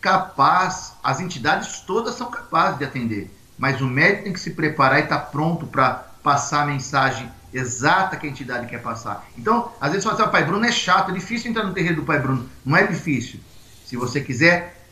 [0.00, 5.00] capaz, as entidades todas são capazes de atender, mas o médico tem que se preparar
[5.00, 9.26] e estar tá pronto para passar a mensagem exata que a entidade quer passar.
[9.36, 11.96] Então, às vezes você fala assim, pai Bruno é chato, é difícil entrar no terreno
[11.96, 12.48] do pai Bruno.
[12.64, 13.40] Não é difícil.
[13.84, 14.86] Se você quiser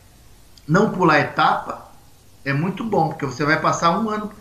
[0.67, 1.89] não pular etapa,
[2.45, 4.33] é muito bom, porque você vai passar um ano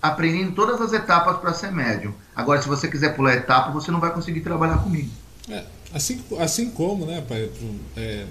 [0.00, 2.14] aprendendo todas as etapas para ser médium.
[2.34, 5.10] Agora, se você quiser pular etapa, você não vai conseguir trabalhar comigo.
[5.48, 7.50] É, assim, assim como, né, pai?
[7.96, 8.24] É,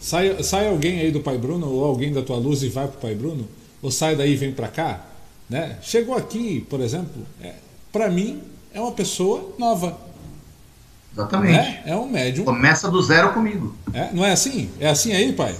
[0.00, 2.96] sai, sai alguém aí do pai Bruno, ou alguém da tua luz e vai para
[2.96, 3.48] o pai Bruno,
[3.80, 5.04] ou sai daí e vem para cá,
[5.48, 5.78] né?
[5.82, 7.54] Chegou aqui, por exemplo, é,
[7.92, 8.42] para mim
[8.72, 9.98] é uma pessoa nova.
[11.12, 11.52] Exatamente.
[11.52, 11.82] Né?
[11.84, 12.44] É um médium.
[12.44, 13.76] Começa do zero comigo.
[13.92, 14.70] É, não é assim?
[14.80, 15.54] É assim aí, pai?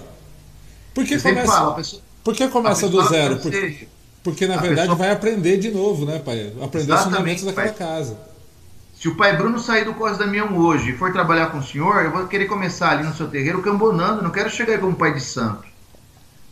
[0.94, 1.52] Porque começa.
[1.52, 3.38] Fala, pessoa por que começa do zero?
[3.40, 3.88] Porque,
[4.22, 4.96] porque na verdade pessoa...
[4.96, 6.52] vai aprender de novo, né, pai?
[6.62, 7.76] Aprender os fundamentos daquela pai...
[7.76, 8.16] casa.
[9.02, 12.04] Se o pai Bruno sair do Cos Damião hoje e for trabalhar com o senhor,
[12.04, 15.12] eu vou querer começar ali no seu terreiro cambonando, não quero chegar aí como pai
[15.12, 15.64] de santo.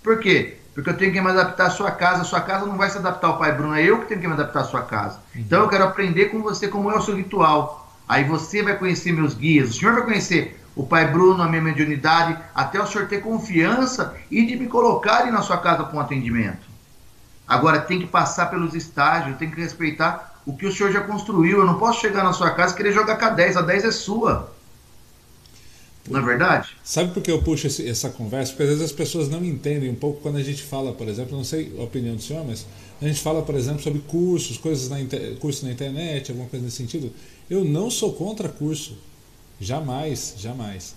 [0.03, 0.59] Por quê?
[0.75, 2.99] Porque eu tenho que me adaptar à sua casa, a sua casa não vai se
[2.99, 5.21] adaptar ao pai Bruno, é eu que tenho que me adaptar à sua casa.
[5.33, 7.89] Então eu quero aprender com você como é o seu ritual.
[8.09, 11.63] Aí você vai conhecer meus guias, o senhor vai conhecer o pai Bruno, a minha
[11.63, 16.01] mediunidade, até o senhor ter confiança e de me colocar ali na sua casa com
[16.01, 16.67] atendimento.
[17.47, 21.59] Agora tem que passar pelos estágios, tem que respeitar o que o senhor já construiu.
[21.59, 23.85] Eu não posso chegar na sua casa e querer jogar com a 10, a 10
[23.85, 24.53] é sua.
[26.09, 26.71] Não é verdade?
[26.83, 28.51] Sabe por que eu puxo esse, essa conversa?
[28.51, 31.37] Porque às vezes as pessoas não entendem um pouco quando a gente fala, por exemplo,
[31.37, 32.67] não sei a opinião do senhor, mas
[33.01, 34.97] a gente fala, por exemplo, sobre cursos, coisas na,
[35.39, 37.13] curso na internet, alguma coisa nesse sentido.
[37.49, 38.99] Eu não sou contra curso.
[39.61, 40.95] Jamais, jamais.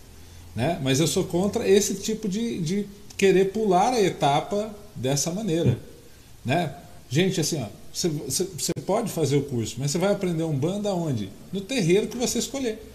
[0.56, 0.80] Né?
[0.82, 5.78] Mas eu sou contra esse tipo de, de querer pular a etapa dessa maneira.
[6.44, 6.74] né?
[7.10, 10.58] Gente, assim, ó, você, você, você pode fazer o curso, mas você vai aprender um
[10.58, 11.30] banda onde?
[11.52, 12.92] No terreiro que você escolher.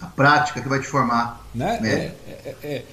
[0.00, 1.46] A prática que vai te formar.
[1.54, 1.80] Né?
[1.82, 1.88] É.
[1.88, 2.14] É,
[2.44, 2.84] é, é,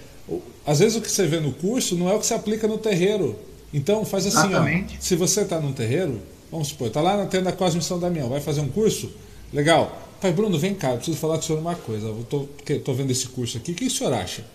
[0.65, 2.77] às vezes o que você vê no curso não é o que se aplica no
[2.77, 3.37] terreiro.
[3.73, 4.63] Então faz assim, ó,
[4.99, 6.21] se você está num terreiro,
[6.51, 9.11] vamos supor, está lá na tenda Cosme São Damião, vai fazer um curso,
[9.51, 10.03] legal.
[10.21, 12.07] Pai Bruno, vem cá, eu preciso falar com o senhor uma coisa.
[12.07, 12.47] Eu tô,
[12.83, 14.45] tô vendo esse curso aqui, o que o senhor acha?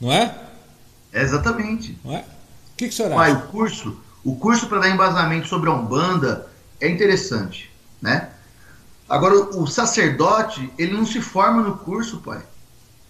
[0.00, 0.34] Não é?
[1.12, 1.98] exatamente.
[2.04, 2.20] Não é?
[2.20, 3.44] O que, que o senhor Pai, acha?
[3.44, 6.46] o curso, o curso para dar embasamento sobre a Umbanda
[6.82, 7.70] é interessante,
[8.00, 8.28] né?
[9.08, 12.42] Agora, o sacerdote, ele não se forma no curso, pai.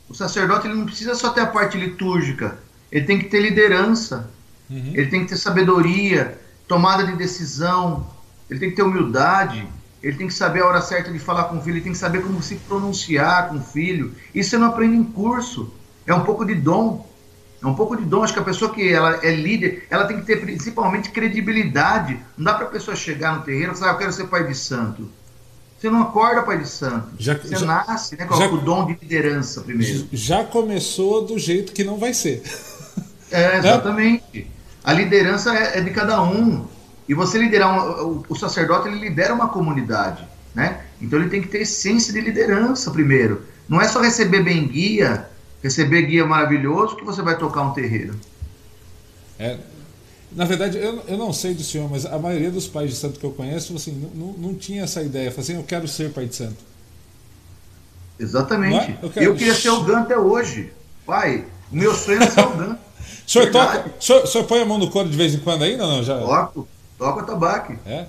[0.09, 2.59] O sacerdote, ele não precisa só ter a parte litúrgica,
[2.91, 4.31] ele tem que ter liderança,
[4.69, 4.93] uhum.
[4.95, 8.07] ele tem que ter sabedoria, tomada de decisão,
[8.51, 9.67] ele tem que ter humildade,
[10.03, 11.99] ele tem que saber a hora certa de falar com o filho, ele tem que
[11.99, 14.15] saber como se pronunciar com o filho.
[14.35, 15.73] Isso você não aprende em curso,
[16.07, 17.11] é um pouco de dom.
[17.63, 18.25] É um pouco de dom.
[18.25, 22.19] Acho que a pessoa que ela é líder, ela tem que ter principalmente credibilidade.
[22.37, 24.47] Não dá para a pessoa chegar no terreiro e falar, ah, eu quero ser pai
[24.47, 25.09] de santo.
[25.79, 27.09] Você não acorda pai de santo.
[27.19, 30.09] Já, você já, nasce né, com já, o dom de liderança primeiro.
[30.13, 32.43] Já começou do jeito que não vai ser.
[33.31, 34.51] É, exatamente.
[34.85, 36.67] A liderança é, é, de cada um.
[37.09, 40.27] E você liderar, um, o, o sacerdote, ele lidera uma comunidade.
[40.55, 40.83] Né?
[41.01, 43.45] Então ele tem que ter essência de liderança primeiro.
[43.69, 45.29] Não é só receber bem guia,
[45.63, 48.19] receber guia maravilhoso que você vai tocar um terreiro.
[49.39, 49.59] É,
[50.35, 53.21] na verdade, eu, eu não sei do senhor, mas a maioria dos pais de santo
[53.21, 55.33] que eu conheço assim, não, não tinha essa ideia.
[55.37, 56.57] Assim, eu quero ser pai de santo.
[58.19, 58.93] Exatamente.
[58.93, 58.99] É?
[59.03, 59.27] Eu, quero...
[59.27, 60.73] eu, queria ser o GAN até hoje.
[61.05, 62.79] Pai, o meu sonho é ser o GAN.
[63.27, 65.39] o, senhor toca, o, senhor, o senhor põe a mão no couro de vez em
[65.39, 66.03] quando ainda não?
[66.03, 66.19] Já...
[66.19, 67.79] Toco, toco a tabaque.
[67.85, 68.07] É?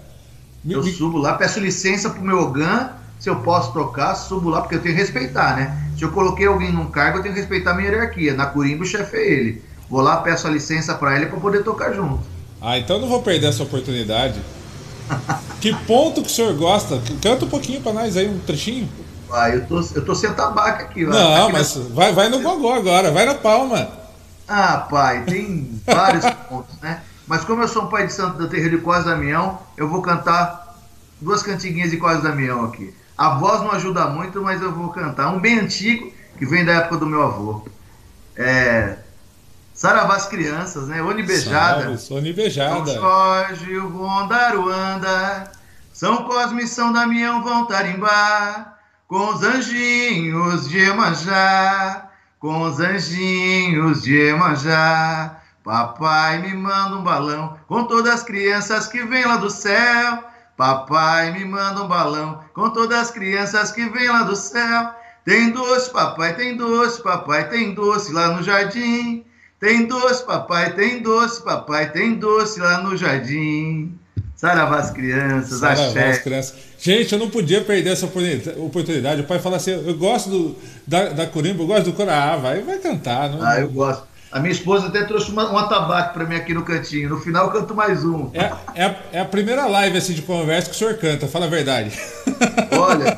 [0.67, 0.91] Eu me...
[0.93, 2.91] subo lá, peço licença pro meu GAN,
[3.23, 5.77] se eu posso tocar, subo lá, porque eu tenho que respeitar, né?
[5.97, 8.33] Se eu coloquei alguém num cargo, eu tenho que respeitar a minha hierarquia.
[8.33, 9.63] Na Corimba, o chefe é ele.
[9.89, 12.19] Vou lá, peço a licença para ele para poder tocar junto.
[12.61, 14.41] Ah, então não vou perder essa oportunidade.
[15.61, 17.01] que ponto que o senhor gosta?
[17.21, 18.89] Canta um pouquinho para nós aí, um trechinho.
[19.31, 21.05] Ah, eu tô, eu tô sem tabaco aqui.
[21.05, 21.95] Não, aqui mas na...
[21.95, 23.87] vai, vai no gogó agora, vai na palma.
[24.45, 27.01] Ah, pai, tem vários pontos, né?
[27.25, 30.01] Mas como eu sou um pai de santo da Terreiro de Quase Damião, eu vou
[30.01, 30.75] cantar
[31.21, 32.93] duas cantiguinhas de Quase Damião aqui.
[33.17, 35.29] A voz não ajuda muito, mas eu vou cantar.
[35.29, 37.65] Um bem antigo, que vem da época do meu avô.
[38.35, 38.97] É.
[39.73, 41.01] Saravá as crianças, né?
[41.01, 41.97] Onibejada.
[42.11, 42.85] Onibejada.
[42.85, 45.51] São Jorge, o Rondaruanda.
[45.91, 48.77] São Cosme e São Damião vão tarimbar.
[49.07, 52.09] Com os anjinhos de Emanjá.
[52.39, 55.37] Com os anjinhos de Emanjá.
[55.63, 60.23] Papai me manda um balão com todas as crianças que vêm lá do céu.
[60.55, 64.93] Papai me manda um balão com todas as crianças que vêm lá do céu.
[65.25, 69.23] Tem doce, papai, tem doce, papai, tem doce lá no jardim.
[69.59, 73.97] Tem doce, papai, tem doce, papai, tem doce lá no jardim.
[74.35, 76.55] Saravá as crianças, Saravá as crianças.
[76.77, 79.21] Gente, eu não podia perder essa oportunidade.
[79.21, 82.33] O pai fala assim: eu gosto do, da, da Corimba, eu gosto do Corá.
[82.33, 83.29] Ah, vai, vai cantar.
[83.29, 83.41] Não...
[83.41, 84.05] Ah, eu gosto.
[84.33, 87.07] A minha esposa até trouxe uma, um atabaque para mim aqui no cantinho.
[87.07, 88.31] No final eu canto mais um.
[88.33, 91.45] É, é, a, é, a, primeira live assim, de conversa que o senhor canta, fala
[91.45, 91.95] a verdade.
[92.75, 93.15] Olha,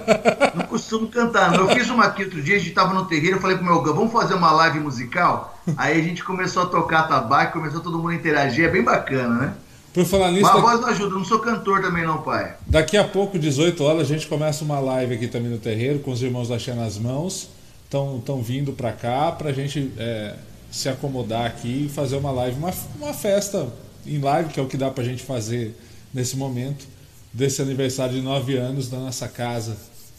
[0.53, 1.51] não costumo cantar.
[1.51, 1.69] Não.
[1.69, 3.81] Eu fiz uma aqui outro dia, a gente estava no terreiro, eu falei pro meu
[3.81, 5.57] Gão, vamos fazer uma live musical?
[5.77, 9.35] Aí a gente começou a tocar atabaque, começou todo mundo a interagir, é bem bacana,
[9.35, 9.53] né?
[9.93, 10.43] Por falar nisso.
[10.43, 12.55] Mas a voz não ajuda, não sou cantor também, não, pai.
[12.67, 16.11] Daqui a pouco, 18 horas, a gente começa uma live aqui também no terreiro, com
[16.11, 17.49] os irmãos da Xé nas mãos.
[17.85, 19.93] Estão vindo para cá para a gente.
[19.97, 20.35] É
[20.75, 23.65] se acomodar aqui e fazer uma live, uma, uma festa
[24.05, 25.73] em live, que é o que dá para a gente fazer
[26.13, 26.85] nesse momento,
[27.31, 29.77] desse aniversário de nove anos da nossa casa.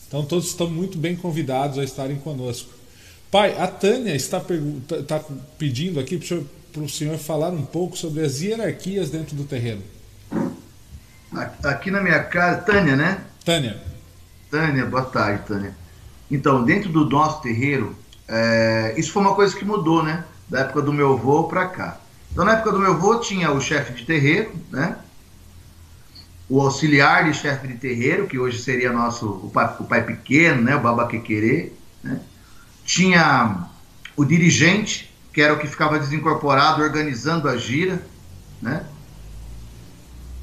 [0.09, 2.71] Então todos estão muito bem convidados a estarem conosco.
[3.31, 4.43] Pai, a Tânia está,
[4.99, 5.23] está
[5.59, 6.19] pedindo aqui
[6.73, 9.83] para o senhor falar um pouco sobre as hierarquias dentro do terreno.
[11.65, 13.21] Aqui na minha casa, Tânia, né?
[13.45, 13.79] Tânia.
[14.51, 15.77] Tânia, boa tarde, Tânia.
[16.31, 17.95] Então, dentro do nosso terreiro,
[18.27, 20.25] é, isso foi uma coisa que mudou, né?
[20.49, 21.99] Da época do meu avô para cá.
[22.31, 24.97] Então, na época do meu avô, tinha o chefe de terreiro, né?
[26.49, 30.63] o auxiliar de chefe de terreiro, que hoje seria nosso, o pai, o pai pequeno,
[30.63, 30.77] né?
[30.77, 31.73] o babaquequerê.
[32.03, 32.21] Né?
[32.85, 33.67] Tinha
[34.17, 38.01] o dirigente, que era o que ficava desincorporado, organizando a gira.
[38.63, 38.85] Né?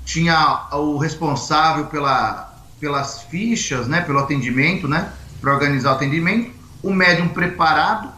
[0.04, 4.02] Tinha o responsável pela, pelas fichas, né?
[4.02, 5.12] pelo atendimento, né?
[5.40, 6.52] para organizar o atendimento.
[6.82, 8.12] O médium preparado,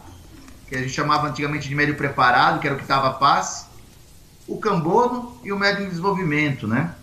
[0.68, 3.68] que a gente chamava antigamente de médio preparado, que era o que estava a paz,
[4.46, 6.94] o cambono e o médio em desenvolvimento, né?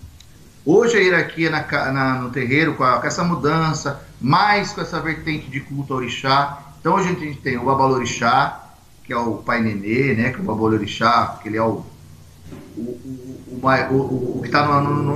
[0.66, 5.00] Hoje a hierarquia na, na, no terreiro, com, a, com, essa mudança, mais com essa
[5.00, 6.74] vertente de culto ao orixá.
[6.80, 8.64] Então hoje a gente tem o babalorixá,
[9.04, 10.30] que é o pai nenê, né?
[10.30, 11.86] Que é o babalorixá, que ele é o,
[12.78, 13.60] o, o,
[13.92, 14.66] o, o que está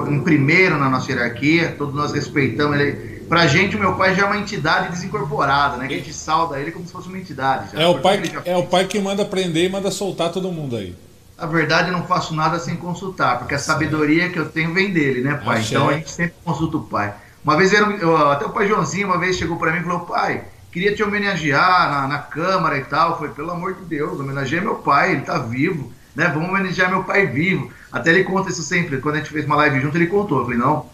[0.09, 3.16] em primeiro na nossa hierarquia, todos nós respeitamos ele.
[3.27, 5.87] Pra gente, o meu pai já é uma entidade desincorporada, né?
[5.87, 7.71] Que a gente salda ele como se fosse uma entidade.
[7.73, 7.81] Já.
[7.81, 10.95] É, o pai, é o pai que manda prender e manda soltar todo mundo aí.
[11.37, 14.91] Na verdade, eu não faço nada sem consultar, porque a sabedoria que eu tenho vem
[14.91, 15.59] dele, né, pai?
[15.59, 15.77] Achei.
[15.77, 17.13] Então a gente sempre consulta o pai.
[17.43, 19.99] Uma vez, eu, eu, até o pai Joãozinho, uma vez chegou para mim e falou:
[20.01, 23.11] pai, queria te homenagear na, na Câmara e tal.
[23.11, 26.31] Eu falei: pelo amor de Deus, homenageei meu pai, ele tá vivo né?
[26.33, 27.71] Vamos homenagear meu pai vivo.
[27.91, 28.97] Até ele conta isso sempre.
[28.97, 30.39] Quando a gente fez uma live junto, ele contou.
[30.39, 30.87] Eu falei, não,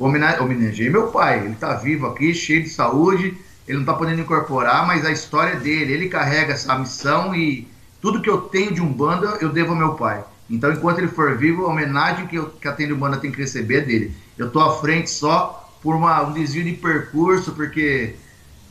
[0.00, 1.44] vou homenagear meu pai.
[1.44, 3.36] Ele está vivo aqui, cheio de saúde.
[3.68, 7.68] Ele não está podendo incorporar, mas a história dele, ele carrega essa missão e
[8.00, 10.24] tudo que eu tenho de Umbanda, eu devo ao meu pai.
[10.48, 13.38] Então, enquanto ele for vivo, a homenagem que, eu, que a Tenda Umbanda tem que
[13.38, 14.14] receber é dele.
[14.36, 18.14] Eu estou à frente só por uma, um desvio de percurso, porque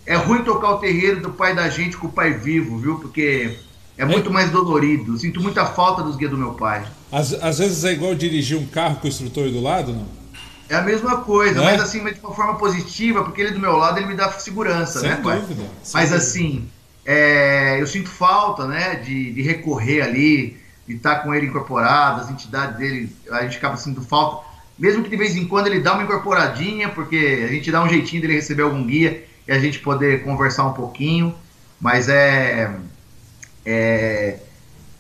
[0.06, 2.96] é ruim tocar o terreiro do pai da gente com o pai vivo, viu?
[3.00, 3.56] Porque
[3.98, 5.18] é muito mais dolorido.
[5.18, 6.86] Sinto muita falta dos guias do meu pai.
[7.12, 10.19] Às, às vezes é igual dirigir um carro com o instrutor do lado, não?
[10.70, 11.64] É a mesma coisa, é?
[11.64, 15.00] mas assim, de uma forma positiva, porque ele do meu lado ele me dá segurança,
[15.00, 15.40] sem né, pai?
[15.40, 15.64] Dúvida,
[15.94, 16.70] mas assim,
[17.06, 20.58] é, eu sinto falta, né, de, de recorrer ali,
[20.88, 24.48] de estar com ele incorporado, as entidades dele, a gente acaba sentindo falta.
[24.78, 27.90] Mesmo que de vez em quando ele dá uma incorporadinha, porque a gente dá um
[27.90, 31.36] jeitinho dele receber algum guia e a gente poder conversar um pouquinho,
[31.82, 32.72] mas é
[33.66, 34.38] é,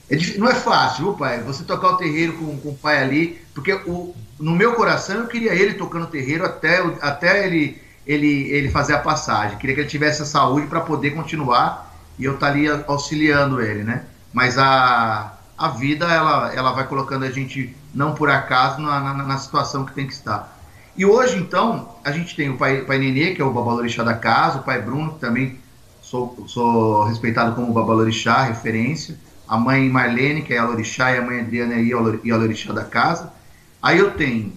[0.09, 1.41] é, não é fácil, viu, pai?
[1.43, 5.27] Você tocar o terreiro com, com o pai ali, porque o, no meu coração eu
[5.27, 9.57] queria ele tocando o terreiro até, até ele, ele, ele fazer a passagem.
[9.57, 13.83] Queria que ele tivesse a saúde para poder continuar e eu estaria tá auxiliando ele,
[13.83, 14.05] né?
[14.33, 19.13] Mas a, a vida, ela, ela vai colocando a gente, não por acaso, na, na,
[19.13, 20.57] na situação que tem que estar.
[20.97, 24.15] E hoje, então, a gente tem o pai, pai Nenê, que é o babalorixá da
[24.15, 25.57] casa, o pai Bruno, que também
[26.01, 29.15] sou, sou respeitado como Babalorixá, referência.
[29.49, 31.91] A mãe Marlene, que é a Lorixá, e a mãe Adriana e
[32.31, 33.33] a Lorixá da casa.
[33.81, 34.53] Aí eu tenho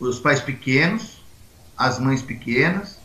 [0.00, 1.22] os pais pequenos,
[1.76, 2.98] as mães pequenas.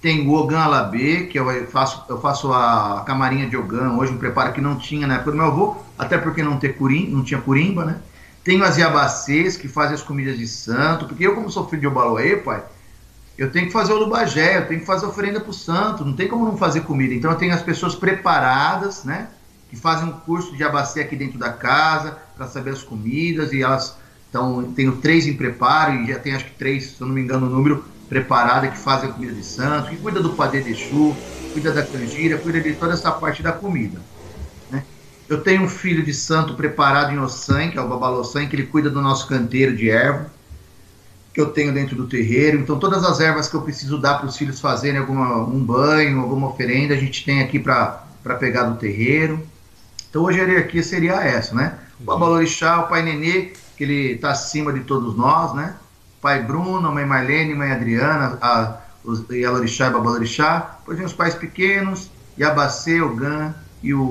[0.00, 4.18] Tem o Ogan Alabê, que eu faço, eu faço a camarinha de Ogan, hoje um
[4.18, 7.22] preparo que não tinha na época do meu avô, até porque não, ter curim, não
[7.22, 8.00] tinha curimba, né?
[8.42, 11.86] Tenho as Iabacês, que fazem as comidas de santo, porque eu, como sou filho de
[11.86, 12.64] Obaloê, pai,
[13.38, 16.14] eu tenho que fazer o lubagé, eu tenho que fazer oferenda para o santo, não
[16.14, 17.14] tem como não fazer comida.
[17.14, 19.28] Então eu tenho as pessoas preparadas, né?
[19.72, 23.62] Que fazem um curso de abacê aqui dentro da casa para saber as comidas e
[23.62, 23.96] elas
[24.28, 27.22] então tenho três em preparo e já tem acho que três, se eu não me
[27.22, 30.74] engano o número preparada que fazem a comida de santo, que cuida do padê de
[30.74, 31.16] chu,
[31.54, 33.98] cuida da canjira, cuida de toda essa parte da comida.
[34.70, 34.84] Né?
[35.26, 38.66] Eu tenho um filho de santo preparado em Ossan, que é o Babalossan, que ele
[38.66, 40.30] cuida do nosso canteiro de erva
[41.32, 42.58] que eu tenho dentro do terreiro.
[42.58, 46.20] Então, todas as ervas que eu preciso dar para os filhos fazerem alguma, um banho,
[46.20, 48.04] alguma oferenda, a gente tem aqui para
[48.38, 49.46] pegar do terreiro.
[50.12, 51.78] Então, hoje a hierarquia seria essa, né?
[51.98, 55.74] O Babalorixá, o Pai Nenê, que ele está acima de todos nós, né?
[56.20, 60.76] Pai Bruno, a mãe Marlene, mãe Adriana, a, os, e a Lorixá e Babalorixá.
[60.80, 64.10] Depois tem os pais pequenos, Yabacê, o Gan e o,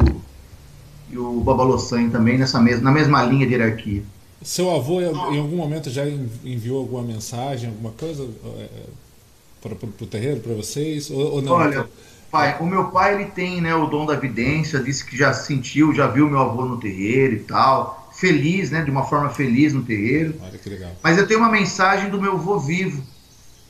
[1.12, 4.04] e o Babalossan também nessa mesma, na mesma linha de hierarquia.
[4.42, 6.04] Seu avô, em algum momento, já
[6.44, 8.28] enviou alguma mensagem, alguma coisa
[8.58, 8.70] é,
[9.62, 11.12] para o terreiro, para vocês?
[11.12, 11.52] Ou, ou, não?
[11.52, 11.88] Olha,
[12.32, 15.94] pai, o meu pai ele tem né, o dom da vidência, disse que já sentiu,
[15.94, 18.10] já viu meu avô no terreiro e tal.
[18.14, 18.82] Feliz, né?
[18.84, 20.36] De uma forma feliz no terreiro.
[20.42, 20.92] Olha que legal.
[21.02, 23.04] Mas eu tenho uma mensagem do meu avô vivo,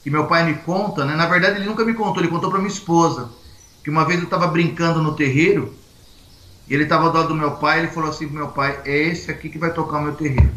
[0.03, 1.15] que meu pai me conta, né?
[1.15, 3.29] Na verdade, ele nunca me contou, ele contou para minha esposa.
[3.83, 5.73] Que uma vez eu estava brincando no terreiro
[6.73, 9.29] ele estava do lado do meu pai, ele falou assim pro meu pai, é esse
[9.29, 10.51] aqui que vai tocar o meu terreiro.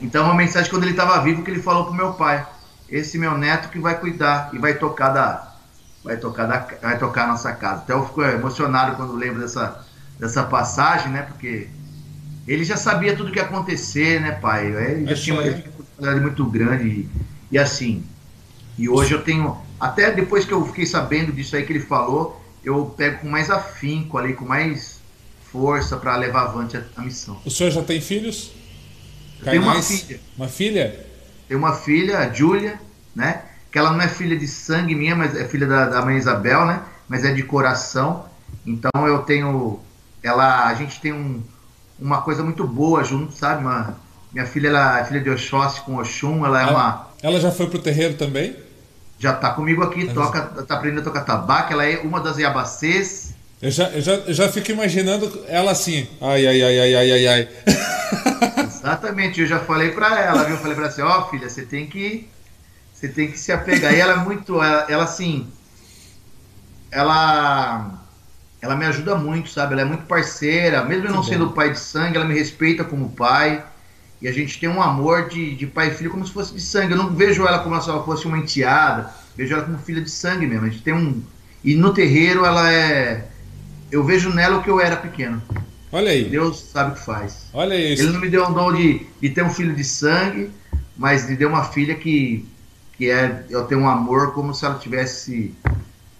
[0.00, 2.46] Então uma mensagem quando ele estava vivo que ele falou pro meu pai,
[2.88, 5.47] esse meu neto que vai cuidar e vai tocar da
[6.08, 7.82] vai tocar da vai tocar a nossa casa.
[7.82, 9.86] Até eu fico emocionado quando lembro dessa
[10.18, 11.22] dessa passagem, né?
[11.22, 11.68] Porque
[12.46, 14.66] ele já sabia tudo o que ia acontecer, né, pai?
[14.68, 17.08] Ele já é tinha uma dificuldade muito grande e,
[17.52, 18.02] e assim.
[18.78, 22.42] E hoje eu tenho até depois que eu fiquei sabendo disso aí que ele falou,
[22.64, 24.98] eu pego com mais afinco ali, com mais
[25.52, 27.38] força para levar avante a, a, missão.
[27.44, 28.50] O senhor já tem filhos?
[29.44, 30.20] Tem uma filha.
[30.36, 31.06] Uma filha?
[31.46, 32.80] Tem uma filha, a Júlia,
[33.14, 33.42] né?
[33.70, 36.66] Que ela não é filha de sangue minha, mas é filha da, da mãe Isabel,
[36.66, 36.82] né?
[37.08, 38.24] Mas é de coração.
[38.66, 39.80] Então eu tenho.
[40.22, 41.42] Ela, a gente tem um,
[41.98, 43.62] uma coisa muito boa junto, sabe?
[43.62, 43.96] Uma,
[44.32, 47.08] minha filha ela é filha de Oxóssi com Oxum, ela é ela, uma.
[47.22, 48.68] Ela já foi pro terreiro também?
[49.18, 53.34] já está comigo aqui, toca, tá aprendendo a tocar tabaco, ela é uma das iabacês.
[53.60, 57.10] Eu já, eu já, eu já fico imaginando ela assim, ai, ai, ai, ai, ai,
[57.10, 57.48] ai, ai.
[58.64, 60.54] Exatamente, eu já falei para ela, viu?
[60.54, 62.28] Eu falei para ela assim, ó oh, filha, você tem que
[62.98, 63.94] você tem que se apegar.
[63.94, 65.46] E ela é muito, ela, ela assim,
[66.90, 68.04] ela
[68.60, 69.74] ela me ajuda muito, sabe?
[69.74, 73.10] Ela é muito parceira, mesmo eu não sendo pai de sangue, ela me respeita como
[73.10, 73.64] pai.
[74.20, 76.60] E a gente tem um amor de, de pai e filho como se fosse de
[76.60, 76.90] sangue.
[76.90, 80.10] Eu não vejo ela como se ela fosse uma enteada, vejo ela como filha de
[80.10, 80.66] sangue mesmo.
[80.66, 81.22] A gente tem um.
[81.62, 83.28] E no terreiro ela é.
[83.92, 85.40] Eu vejo nela o que eu era pequeno.
[85.92, 86.24] Olha aí.
[86.24, 87.46] Deus sabe o que faz.
[87.52, 88.02] Olha isso.
[88.02, 90.50] Ele não me deu o dom de, de ter um filho de sangue,
[90.96, 92.44] mas me deu uma filha que,
[92.98, 93.44] que é.
[93.48, 95.54] Eu tenho um amor como se ela tivesse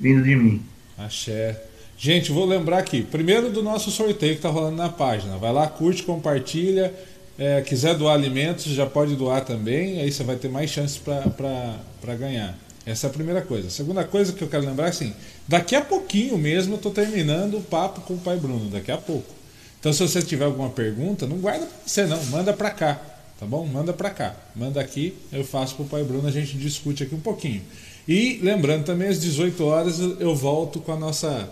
[0.01, 0.63] vindo de mim.
[0.97, 1.61] Axé.
[1.99, 5.37] Gente, vou lembrar aqui, primeiro do nosso sorteio que está rolando na página.
[5.37, 6.95] Vai lá, curte, compartilha.
[7.37, 10.01] É, quiser doar alimentos, já pode doar também.
[10.01, 12.57] Aí você vai ter mais chances para ganhar.
[12.87, 13.69] Essa é a primeira coisa.
[13.69, 15.13] A segunda coisa que eu quero lembrar é assim:
[15.47, 18.97] daqui a pouquinho mesmo eu estou terminando o papo com o pai Bruno, daqui a
[18.97, 19.35] pouco.
[19.79, 23.01] Então, se você tiver alguma pergunta, não guarda para você, não, manda para cá,
[23.39, 23.67] tá bom?
[23.67, 27.15] Manda para cá, manda aqui, eu faço para o pai Bruno, a gente discute aqui
[27.15, 27.63] um pouquinho.
[28.07, 31.49] E lembrando também, às 18 horas eu volto com a nossa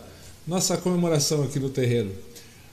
[0.46, 2.12] nossa comemoração aqui no terreiro.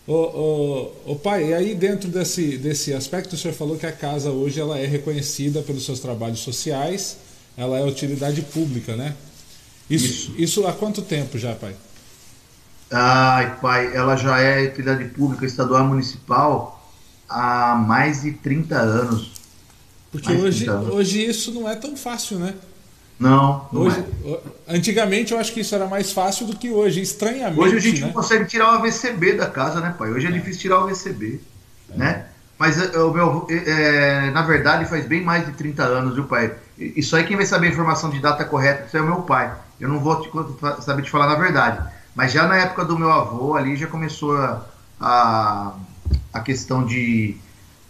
[0.06, 3.92] O, o, o pai, e aí dentro desse, desse aspecto, o senhor falou que a
[3.92, 7.18] casa hoje ela é reconhecida pelos seus trabalhos sociais,
[7.58, 9.16] ela é utilidade pública, né?
[9.90, 10.36] Isso, isso.
[10.38, 11.76] isso há quanto tempo já, pai?
[12.92, 16.73] Ai, pai, ela já é utilidade pública estadual municipal
[17.34, 19.32] há mais de 30 anos.
[20.12, 20.94] Porque hoje, anos.
[20.94, 22.54] hoje isso não é tão fácil, né?
[23.20, 24.40] Não, não hoje, é.
[24.68, 27.60] Antigamente eu acho que isso era mais fácil do que hoje, estranhamente.
[27.60, 28.08] Hoje a gente né?
[28.08, 30.12] não consegue tirar o AVCB da casa, né, pai?
[30.12, 30.34] Hoje é, é.
[30.34, 31.42] difícil tirar o AVCB,
[31.90, 31.98] é.
[31.98, 32.26] né?
[32.58, 36.54] Mas eh, o meu, é, na verdade faz bem mais de 30 anos, viu, pai?
[36.78, 39.54] Isso aí quem vai saber a informação de data correta isso é o meu pai.
[39.80, 40.30] Eu não vou te,
[40.82, 41.84] saber te falar na verdade.
[42.16, 44.66] Mas já na época do meu avô ali já começou a,
[45.00, 45.74] a,
[46.34, 47.38] a questão de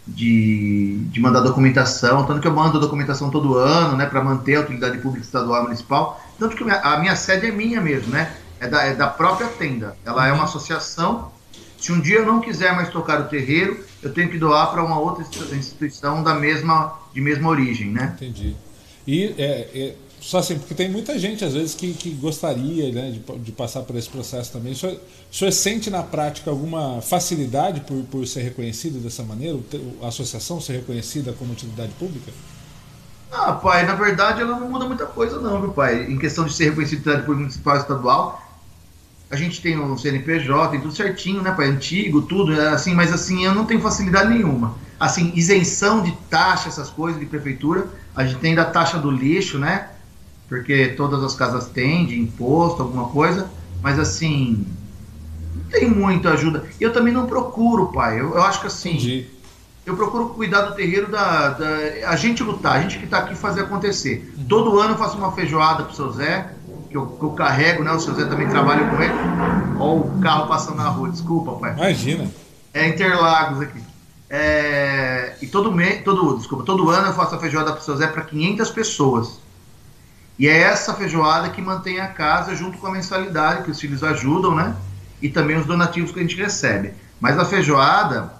[0.06, 4.60] de, de mandar documentação, tanto que eu mando documentação todo ano, né, para manter a
[4.60, 8.68] utilidade pública estadual e municipal, tanto que a minha sede é minha mesmo, né, é
[8.68, 11.32] da, é da própria tenda, ela é uma associação,
[11.78, 14.84] se um dia eu não quiser mais tocar o terreiro, eu tenho que doar para
[14.84, 15.24] uma outra
[15.54, 18.12] instituição da mesma, de mesma origem, né.
[18.16, 18.56] Entendi.
[19.06, 19.94] E é, é
[20.24, 23.82] só assim, porque tem muita gente, às vezes, que, que gostaria né, de, de passar
[23.82, 24.72] por esse processo também.
[24.72, 24.94] O senhor,
[25.30, 29.58] o senhor sente na prática alguma facilidade por, por ser reconhecido dessa maneira,
[30.02, 32.32] a associação ser reconhecida como utilidade pública?
[33.30, 36.04] Ah, pai, na verdade ela não muda muita coisa não, viu, pai?
[36.04, 38.42] Em questão de ser reconhecido pública municipal estadual,
[39.30, 41.68] a gente tem o CNPJ, tem tudo certinho, né, pai?
[41.68, 44.74] Antigo, tudo, é assim, mas assim, eu não tenho facilidade nenhuma.
[44.98, 49.58] Assim, isenção de taxa, essas coisas de prefeitura, a gente tem da taxa do lixo,
[49.58, 49.90] né?
[50.48, 53.50] Porque todas as casas têm de imposto, alguma coisa,
[53.82, 54.66] mas assim,
[55.54, 56.64] não tem muita ajuda.
[56.80, 58.20] E eu também não procuro, pai.
[58.20, 59.26] Eu, eu acho que assim, Entendi.
[59.86, 61.66] eu procuro cuidar do terreiro da, da,
[62.06, 64.32] a gente lutar, a gente que está aqui fazer acontecer.
[64.36, 64.44] Uhum.
[64.44, 66.50] Todo ano eu faço uma feijoada pro seu Zé,
[66.90, 67.92] que eu, que eu, carrego, né?
[67.92, 69.12] O seu Zé também trabalha com ele.
[69.80, 71.72] Olha o carro passando na rua, desculpa, pai.
[71.72, 72.30] Imagina.
[72.72, 73.80] É Interlagos aqui.
[74.28, 78.06] É, e todo mês, todo, desculpa, todo ano eu faço a feijoada pro seu Zé
[78.06, 79.43] para 500 pessoas.
[80.38, 84.02] E é essa feijoada que mantém a casa junto com a mensalidade que os filhos
[84.02, 84.74] ajudam, né?
[85.22, 86.92] E também os donativos que a gente recebe.
[87.20, 88.32] Mas a feijoada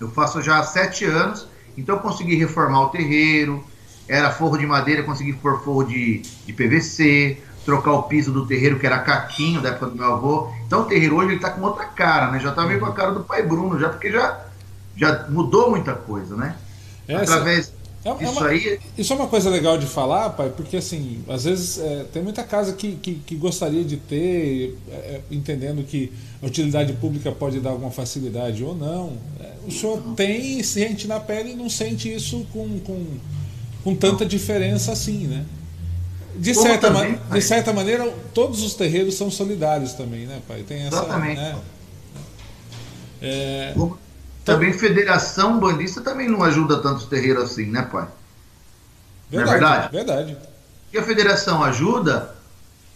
[0.00, 3.64] eu faço já há sete anos, então eu consegui reformar o terreiro,
[4.08, 8.78] era forro de madeira, consegui pôr forro de, de PVC, trocar o piso do terreiro,
[8.78, 10.52] que era caquinho da época do meu avô.
[10.66, 12.38] Então o terreiro hoje ele tá com outra cara, né?
[12.40, 14.40] Já tá meio com a cara do pai Bruno, já porque já,
[14.96, 16.56] já mudou muita coisa, né?
[17.06, 17.34] Essa...
[17.34, 17.72] Através
[18.04, 18.80] é, é isso, uma, aí...
[18.98, 22.42] isso é uma coisa legal de falar, pai, porque assim, às vezes é, tem muita
[22.42, 27.60] casa que, que, que gostaria de ter, é, é entendendo que a utilidade pública pode
[27.60, 29.12] dar alguma facilidade ou não.
[29.40, 30.14] É, o senhor não.
[30.14, 33.04] tem e sente na pele e não sente isso com, com,
[33.84, 35.44] com tanta diferença assim, né?
[36.36, 40.64] De certa, também, de certa maneira, todos os terreiros são solidários também, né, pai?
[40.66, 40.96] Tem essa.
[40.96, 41.36] Exatamente.
[41.36, 41.58] Né?
[43.20, 43.74] É,
[44.44, 48.06] também federação bandista também não ajuda tantos terreiros assim, né, pai?
[49.30, 49.44] Verdade, não é
[49.90, 49.92] verdade?
[49.92, 50.36] Verdade.
[50.92, 52.34] E a federação ajuda,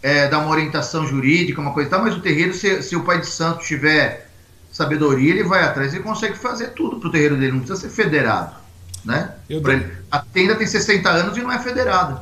[0.03, 3.05] é, dá uma orientação jurídica, uma coisa e tal, mas o terreiro, se, se o
[3.05, 4.29] pai de santo tiver
[4.71, 8.55] sabedoria, ele vai atrás e consegue fazer tudo pro terreiro dele, não precisa ser federado,
[9.05, 9.35] né?
[9.49, 12.21] Eu ele, a tenda tem 60 anos e não é federada.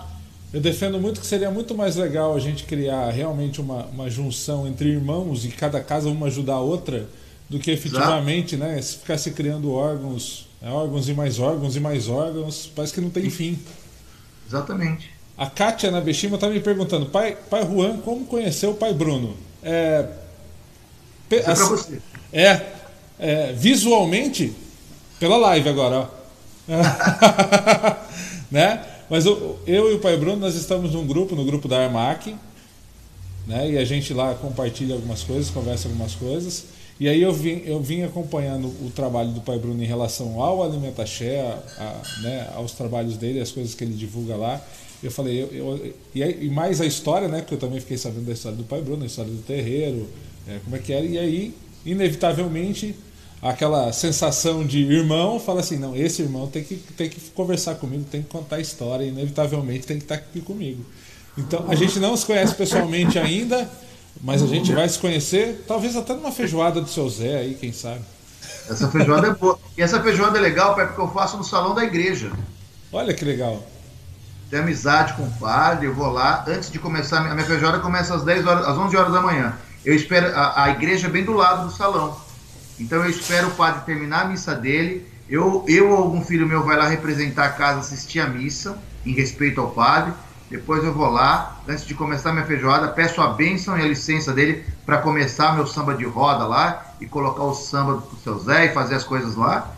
[0.53, 4.69] Eu defendo muito que seria muito mais legal a gente criar realmente uma, uma junção
[4.69, 7.09] entre irmãos e cada casa uma ajudar a outra
[7.49, 8.73] do que efetivamente, Exato.
[8.73, 8.83] né?
[8.83, 13.01] Se ficar se criando órgãos, né, órgãos e mais órgãos e mais órgãos, parece que
[13.01, 13.59] não tem fim.
[14.47, 15.11] Exatamente.
[15.37, 19.37] A Kátia na Bexima está me perguntando, pai, pai Juan, como conheceu o pai Bruno?
[19.63, 20.07] É,
[21.29, 22.03] pe, é, assim, você.
[22.33, 22.67] É,
[23.19, 24.55] é, visualmente,
[25.19, 26.25] pela live agora, ó.
[28.51, 28.85] né?
[29.11, 32.35] Mas eu, eu e o pai Bruno, nós estamos num grupo, no grupo da Armac,
[33.47, 33.73] né?
[33.73, 36.65] E a gente lá compartilha algumas coisas, conversa algumas coisas.
[36.99, 40.63] E aí eu vim, eu vim acompanhando o trabalho do Pai Bruno em relação ao
[40.63, 41.41] Alimentaxé,
[41.77, 44.61] a, né, aos trabalhos dele, as coisas que ele divulga lá.
[45.03, 47.41] Eu falei, eu, eu, e, e, mais a história, né?
[47.41, 50.09] Porque eu também fiquei sabendo da história do Pai Bruno, a história do terreiro,
[50.49, 51.05] é, como é que era.
[51.05, 52.95] E aí, inevitavelmente,
[53.43, 58.05] aquela sensação de irmão fala assim, não, esse irmão tem que, tem que conversar comigo,
[58.11, 60.83] tem que contar a história, inevitavelmente tem que estar aqui comigo.
[61.37, 63.69] Então, a gente não se conhece pessoalmente ainda,
[64.21, 67.73] mas a gente vai se conhecer, talvez até numa feijoada do seu Zé aí, quem
[67.73, 68.01] sabe.
[68.69, 69.59] Essa feijoada é boa.
[69.77, 72.31] E essa feijoada é legal, Pai, porque eu faço no salão da igreja.
[72.93, 73.63] Olha que legal.
[74.49, 76.45] Tenho amizade com o padre, eu vou lá.
[76.47, 79.55] Antes de começar, a minha feijoada começa às 10 horas, às 11 horas da manhã.
[79.85, 82.17] Eu espero, a, a igreja é bem do lado do salão.
[82.79, 85.07] Então eu espero o padre terminar a missa dele.
[85.29, 89.13] Eu, eu ou algum filho meu vai lá representar a casa, assistir a missa, em
[89.13, 90.13] respeito ao padre.
[90.55, 94.33] Depois eu vou lá, antes de começar minha feijoada, peço a bênção e a licença
[94.33, 98.67] dele para começar meu samba de roda lá e colocar o samba do seu Zé
[98.67, 99.75] e fazer as coisas lá.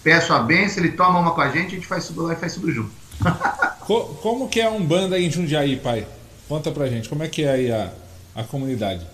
[0.00, 2.36] Peço a bênção, ele toma uma com a gente, a gente faz tudo lá e
[2.36, 2.92] faz tudo junto.
[4.22, 6.06] Como que é um banda aí em Jundiaí, pai?
[6.48, 7.92] Conta pra gente, como é que é aí a,
[8.36, 9.04] a comunidade?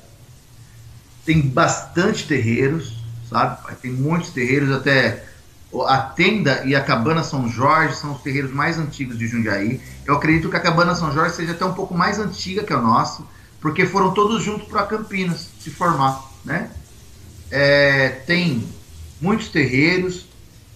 [1.24, 2.98] Tem bastante terreiros,
[3.30, 3.56] sabe?
[3.80, 5.24] Tem muitos terreiros, até
[5.86, 9.80] a Tenda e a Cabana São Jorge são os terreiros mais antigos de Jundiaí.
[10.06, 12.80] Eu acredito que a Cabana São Jorge seja até um pouco mais antiga que a
[12.80, 13.22] nossa,
[13.60, 16.70] porque foram todos juntos para Campinas se formar, né?
[17.50, 18.66] É, tem
[19.20, 20.26] muitos terreiros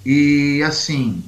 [0.05, 1.22] e assim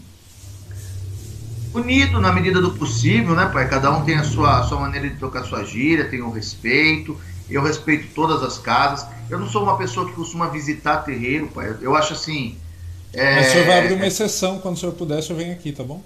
[1.73, 3.69] unido na medida do possível, né, pai?
[3.69, 7.19] Cada um tem a sua, a sua maneira de tocar sua gíria, tem o respeito.
[7.51, 9.07] Eu respeito todas as casas.
[9.29, 11.77] Eu não sou uma pessoa que costuma visitar terreiro, pai.
[11.81, 12.57] Eu acho assim
[13.15, 13.37] é...
[13.37, 15.73] Mas o senhor vai abrir uma exceção, quando o senhor puder, o senhor vem aqui,
[15.73, 16.03] tá bom?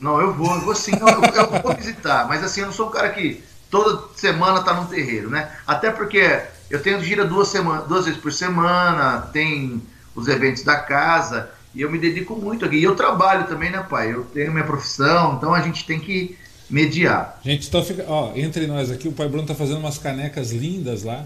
[0.00, 2.88] Não, eu vou, eu vou sim, eu, eu, vou visitar, mas assim, eu não sou
[2.88, 5.50] um cara que toda semana tá no terreiro, né?
[5.66, 9.80] Até porque eu tenho gira duas, semana, duas vezes por semana, tem
[10.14, 12.76] os eventos da casa, e eu me dedico muito aqui.
[12.76, 14.12] E eu trabalho também, né, pai?
[14.12, 16.36] Eu tenho minha profissão, então a gente tem que
[16.68, 17.40] mediar.
[17.44, 21.02] Gente, então fica, ó, entre nós aqui, o pai Bruno tá fazendo umas canecas lindas
[21.02, 21.24] lá.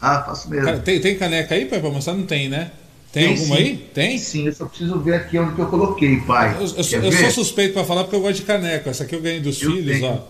[0.00, 0.80] Ah, faço mesmo.
[0.80, 2.14] Tem, tem caneca aí, pai, pra mostrar?
[2.14, 2.70] Não tem, né?
[3.14, 3.62] Tem, tem alguma sim.
[3.62, 3.76] aí?
[3.94, 4.18] Tem?
[4.18, 6.56] Sim, eu só preciso ver aqui onde que eu coloquei, pai.
[6.56, 8.90] Eu, eu, eu sou suspeito para falar porque eu gosto de caneca.
[8.90, 10.26] Essa aqui eu ganhei dos eu filhos, ó.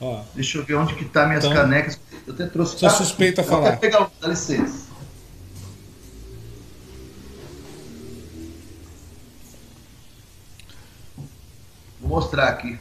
[0.00, 0.20] ó.
[0.34, 2.00] Deixa eu ver onde que tá minhas então, canecas.
[2.26, 2.76] Eu até trouxe.
[2.76, 3.76] Sou suspeito a falar.
[3.76, 4.86] Pegar, dá licença.
[12.00, 12.80] Vou mostrar aqui.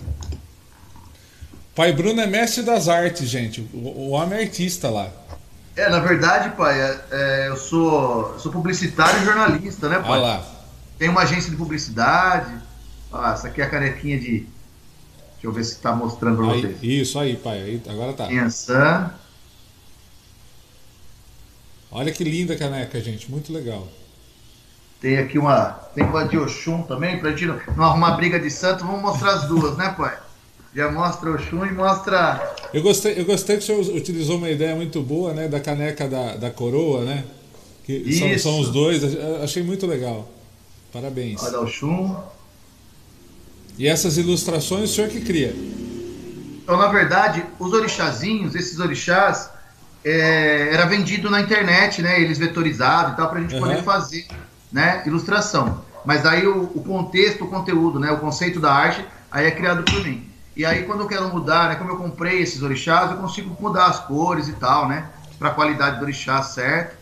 [1.75, 3.61] Pai Bruno é mestre das artes, gente.
[3.71, 5.13] O, o homem é artista lá.
[5.75, 10.11] É, na verdade, pai, é, é, eu sou, sou publicitário e jornalista, né, pai?
[10.11, 10.45] Olha lá.
[10.97, 12.53] Tem uma agência de publicidade.
[13.11, 14.39] Ah, essa aqui é a canequinha de.
[15.33, 16.77] Deixa eu ver se está mostrando para vocês.
[16.83, 17.59] Isso aí, pai.
[17.59, 18.27] Aí, agora tá.
[18.27, 19.15] Pensa.
[21.89, 23.29] Olha que linda a caneca, gente.
[23.31, 23.87] Muito legal.
[24.99, 25.71] Tem aqui uma.
[25.95, 28.85] Tem uma de Oxum também, pra gente não, não arrumar briga de santo.
[28.85, 30.17] Vamos mostrar as duas, né, pai?
[30.73, 32.55] Já mostra o chum e mostra.
[32.73, 35.47] Eu gostei, eu gostei que o senhor utilizou uma ideia muito boa, né?
[35.47, 37.25] Da caneca da, da coroa, né?
[37.83, 39.01] Que são, são, os dois.
[39.43, 40.29] Achei muito legal.
[40.93, 41.43] Parabéns.
[41.43, 42.15] Olha o chum.
[43.77, 45.53] E essas ilustrações o senhor que cria?
[46.63, 49.49] Então, na verdade, os orixazinhos, esses orixás,
[50.05, 52.21] é, era vendido na internet, né?
[52.21, 53.61] Eles vetorizados e tal, para a gente uhum.
[53.61, 54.25] poder fazer
[54.71, 55.03] né?
[55.05, 55.83] ilustração.
[56.05, 58.09] Mas aí o, o contexto, o conteúdo, né?
[58.11, 60.30] O conceito da arte, aí é criado por mim.
[60.55, 63.85] E aí, quando eu quero mudar, né, como eu comprei esses orixás, eu consigo mudar
[63.87, 65.09] as cores e tal, né?
[65.39, 67.01] Para a qualidade do orixá certo.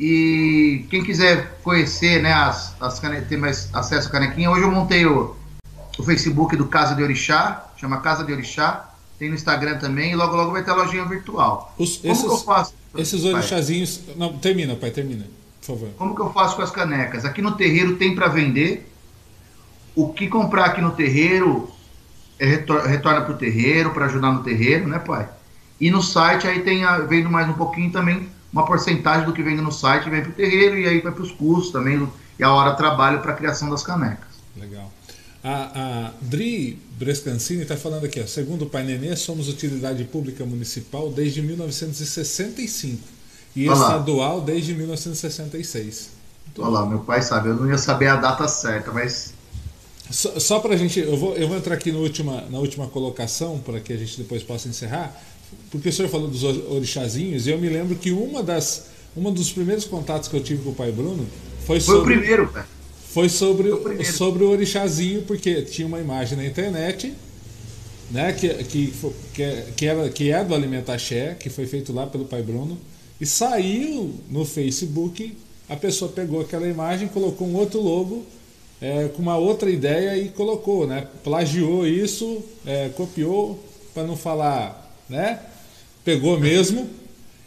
[0.00, 5.06] E quem quiser conhecer, né, as, as ter mais acesso à canequinha, hoje eu montei
[5.06, 5.36] o,
[5.98, 8.88] o Facebook do Casa de Orixá, chama Casa de Orixá.
[9.18, 11.72] Tem no Instagram também e logo logo vai ter a lojinha virtual.
[11.78, 12.74] Os, Como esses, que eu faço?
[12.96, 14.00] Esses orixazinhos.
[14.16, 15.26] Não, termina, pai, termina,
[15.60, 15.88] por favor.
[15.96, 17.24] Como que eu faço com as canecas?
[17.24, 18.90] Aqui no terreiro tem para vender.
[19.94, 21.70] O que comprar aqui no terreiro
[22.46, 25.28] retorna para o terreiro, para ajudar no terreiro, né, pai?
[25.80, 29.42] E no site aí tem, a, vendo mais um pouquinho também, uma porcentagem do que
[29.42, 32.08] vem no site vem para o terreiro e aí vai para os custos também,
[32.38, 34.28] e a hora trabalho para a criação das canecas.
[34.56, 34.92] Legal.
[35.42, 40.44] A, a Dri Brescancini está falando aqui, ó, segundo o Pai Nenê, somos utilidade pública
[40.44, 43.02] municipal desde 1965
[43.56, 43.86] e Olá.
[43.86, 46.10] estadual desde 1966.
[46.58, 49.34] Olha lá, meu pai sabe, eu não ia saber a data certa, mas
[50.12, 53.58] só, só para a gente, eu vou, eu vou entrar aqui última, na última colocação,
[53.58, 55.20] para que a gente depois possa encerrar,
[55.70, 58.86] porque o senhor falou dos orixazinhos, e eu me lembro que uma das,
[59.16, 61.26] uma dos primeiros contatos que eu tive com o pai Bruno
[61.64, 62.14] foi, foi sobre.
[62.14, 62.66] o primeiro, cara.
[63.08, 67.12] Foi sobre, foi o sobre o orixazinho, porque tinha uma imagem na internet
[68.10, 68.94] né, que, que,
[69.34, 72.78] que, que, era, que é do Alimentaxé, que foi feito lá pelo pai Bruno,
[73.20, 75.36] e saiu no Facebook,
[75.68, 78.24] a pessoa pegou aquela imagem, colocou um outro logo
[78.82, 81.06] é, com uma outra ideia e colocou, né?
[81.22, 83.64] Plagiou isso, é, copiou,
[83.94, 85.38] para não falar, né?
[86.04, 86.90] Pegou mesmo.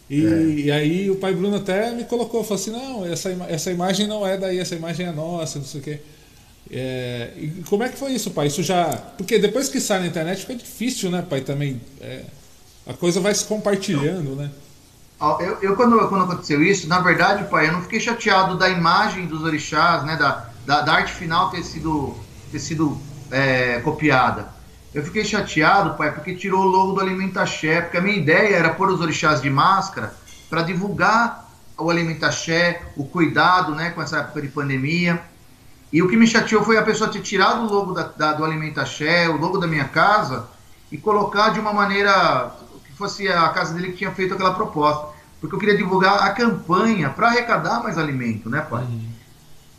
[0.10, 0.30] E, é.
[0.30, 4.26] e, aí o pai Bruno até me colocou, falou assim, não, essa, essa imagem não
[4.26, 6.00] é daí, essa imagem é nossa, não sei o quê.
[6.72, 8.48] É, e como é que foi isso, pai?
[8.48, 8.86] Isso já.
[9.18, 11.42] Porque depois que sai na internet fica difícil, né, pai?
[11.42, 11.82] Também.
[12.00, 12.22] É,
[12.88, 14.50] a coisa vai se compartilhando, né?
[15.40, 19.26] Eu, eu, quando, quando aconteceu isso, na verdade, pai, eu não fiquei chateado da imagem
[19.26, 20.16] dos orixás, né?
[20.16, 22.16] Da, da, da arte final ter sido,
[22.52, 22.98] ter sido
[23.32, 24.54] é, copiada.
[24.94, 28.70] Eu fiquei chateado, pai, porque tirou o logo do Alimentaxé, porque a minha ideia era
[28.70, 30.16] pôr os orixás de máscara
[30.50, 35.22] para divulgar o Alimentaxé, o cuidado né, com essa época de pandemia.
[35.92, 38.46] E o que me chateou foi a pessoa ter tirado o logo da, da, do
[38.46, 40.48] Alimentaxé, o logo da minha casa,
[40.92, 42.52] e colocar de uma maneira
[42.86, 45.14] que fosse a casa dele que tinha feito aquela proposta.
[45.42, 48.84] Porque eu queria divulgar a campanha para arrecadar mais alimento, né, pai?
[48.84, 49.15] Uhum.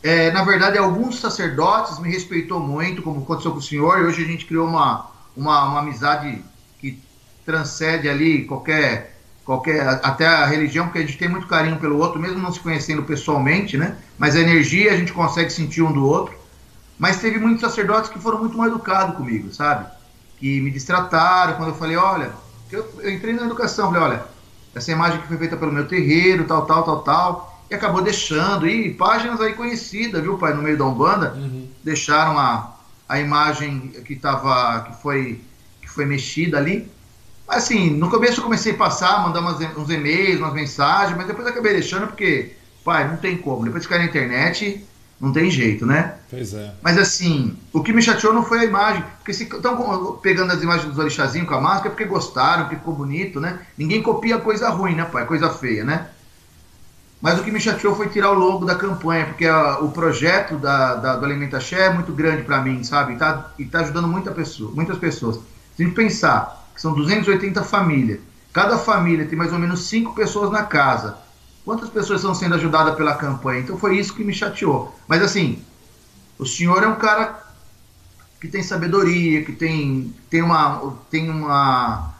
[0.07, 4.23] É, na verdade, alguns sacerdotes me respeitou muito, como aconteceu com o senhor, e hoje
[4.23, 6.41] a gente criou uma, uma, uma amizade
[6.79, 6.97] que
[7.45, 12.21] transcende ali qualquer, qualquer, até a religião, porque a gente tem muito carinho pelo outro,
[12.21, 13.97] mesmo não se conhecendo pessoalmente, né?
[14.17, 16.33] Mas a energia a gente consegue sentir um do outro.
[16.97, 19.87] Mas teve muitos sacerdotes que foram muito mal educados comigo, sabe?
[20.37, 22.31] Que me distrataram quando eu falei, olha,
[22.71, 24.23] eu, eu entrei na educação, falei, olha,
[24.73, 28.67] essa imagem que foi feita pelo meu terreiro, tal, tal, tal, tal e acabou deixando.
[28.67, 31.67] E páginas aí conhecidas, viu, pai, no meio da Umbanda, uhum.
[31.83, 32.75] deixaram a,
[33.07, 35.41] a imagem que tava, que foi,
[35.81, 36.89] que foi mexida ali.
[37.47, 41.27] Mas assim, no começo eu comecei a passar, mandar umas, uns e-mails, umas mensagens, mas
[41.27, 42.53] depois acabei deixando porque,
[42.83, 43.63] pai, não tem como.
[43.63, 44.85] Depois de ficar na internet,
[45.19, 46.15] não tem jeito, né?
[46.29, 46.73] Pois é.
[46.81, 49.03] Mas assim, o que me chateou não foi a imagem.
[49.17, 52.75] Porque se estão pegando as imagens dos orixazinhos com a máscara, é porque gostaram, porque
[52.75, 53.59] ficou bonito, né?
[53.77, 55.25] Ninguém copia coisa ruim, né, pai?
[55.25, 56.07] Coisa feia, né?
[57.19, 60.57] Mas o que me chateou foi tirar o logo da campanha, porque a, o projeto
[60.57, 63.13] da, da, do Alimenta Xé é muito grande para mim, sabe?
[63.13, 65.37] E tá, e tá ajudando muita pessoa, muitas pessoas.
[65.75, 68.19] Se a gente pensar que são 280 famílias,
[68.53, 71.17] cada família tem mais ou menos 5 pessoas na casa.
[71.65, 73.61] Quantas pessoas estão sendo ajudadas pela campanha?
[73.61, 74.95] Então foi isso que me chateou.
[75.07, 75.61] Mas assim,
[76.37, 77.43] o senhor é um cara
[78.39, 80.93] que tem sabedoria, que tem, tem uma.
[81.09, 82.13] Tem uma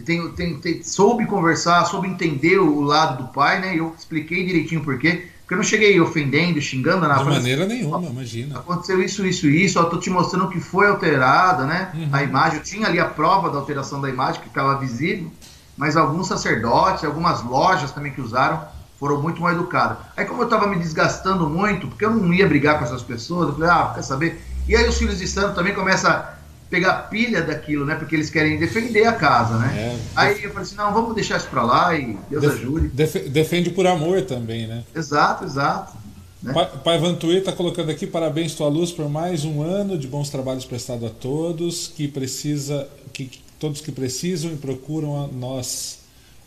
[0.00, 3.78] tem, tem, tem, soube conversar, soube entender o lado do pai, né?
[3.78, 5.28] Eu expliquei direitinho por quê.
[5.40, 7.22] Porque eu não cheguei ofendendo, xingando nada.
[7.22, 8.58] De maneira nenhuma, imagina.
[8.58, 9.78] Aconteceu isso, isso, isso.
[9.78, 11.92] Eu tô te mostrando que foi alterada, né?
[11.94, 12.08] Uhum.
[12.10, 12.58] A imagem.
[12.58, 15.30] Eu tinha ali a prova da alteração da imagem, que estava visível.
[15.76, 18.64] Mas alguns sacerdotes, algumas lojas também que usaram,
[18.98, 19.98] foram muito mal educadas.
[20.16, 23.48] Aí, como eu estava me desgastando muito, porque eu não ia brigar com essas pessoas,
[23.48, 24.42] eu falei, ah, quer saber?
[24.66, 26.24] E aí os filhos de santo também começam
[26.74, 27.94] pegar pilha daquilo, né?
[27.94, 29.72] Porque eles querem defender a casa, né?
[29.76, 32.88] É, Aí eu falei assim, não, vamos deixar isso para lá e Deus def, ajude.
[32.88, 34.82] Def, defende por amor também, né?
[34.92, 35.96] Exato, exato.
[36.42, 36.52] Né?
[36.52, 40.30] Pai, Pai Vantuí está colocando aqui, parabéns tua luz por mais um ano de bons
[40.30, 43.30] trabalhos prestados a todos, que precisa, que
[43.60, 46.00] todos que precisam e procuram a nós.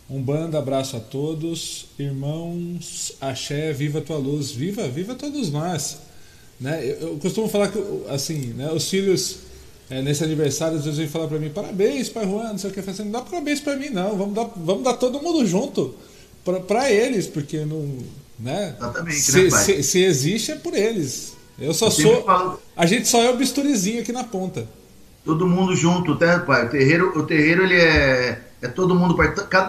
[0.09, 5.99] Um bando abraço a todos, irmãos, axé, viva tua luz, viva, viva todos nós.
[6.59, 6.85] Né?
[6.85, 7.79] Eu, eu costumo falar que,
[8.09, 9.46] assim, né, os filhos
[9.89, 12.73] é, nesse aniversário, às vezes vem falar para mim, parabéns, pai Juan, não sei o
[12.73, 15.45] que, eu assim, não dá parabéns para mim, não, vamos dar, vamos dar todo mundo
[15.45, 15.95] junto
[16.67, 17.99] para eles, porque não.
[18.39, 18.75] Né?
[18.77, 21.35] Exatamente, se, né, se, se, existe é por eles.
[21.59, 22.23] Eu só eu sou.
[22.23, 22.59] Falo...
[22.75, 24.67] A gente só é o bisturizinho aqui na ponta.
[25.25, 26.67] Todo mundo junto, né, pai?
[26.67, 29.17] O terreiro, o terreiro ele é, é todo mundo.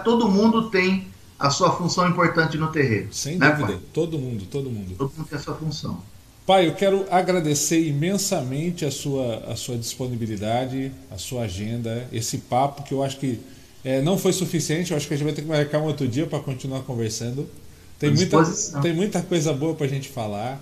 [0.04, 1.08] Todo mundo tem
[1.38, 3.08] a sua função importante no terreiro.
[3.10, 3.72] Sem né, dúvida.
[3.72, 3.80] Pai?
[3.92, 4.94] Todo mundo, todo mundo.
[4.98, 6.02] Todo mundo tem a sua função.
[6.48, 12.84] Pai, eu quero agradecer imensamente a sua, a sua disponibilidade, a sua agenda, esse papo
[12.84, 13.38] que eu acho que
[13.84, 14.90] é, não foi suficiente.
[14.92, 17.46] Eu acho que a gente vai ter que marcar um outro dia para continuar conversando.
[17.98, 18.42] Tem muita,
[18.80, 20.58] tem muita coisa boa para a gente falar.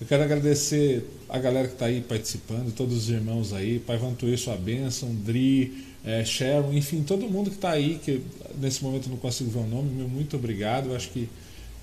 [0.00, 4.36] Eu quero agradecer a galera que está aí participando, todos os irmãos aí, Pai Vantuí,
[4.36, 8.22] sua bênção, Dri, é, Sharon, enfim, todo mundo que está aí, que
[8.60, 10.88] nesse momento não consigo ver o nome, meu muito obrigado.
[10.88, 11.28] Eu acho que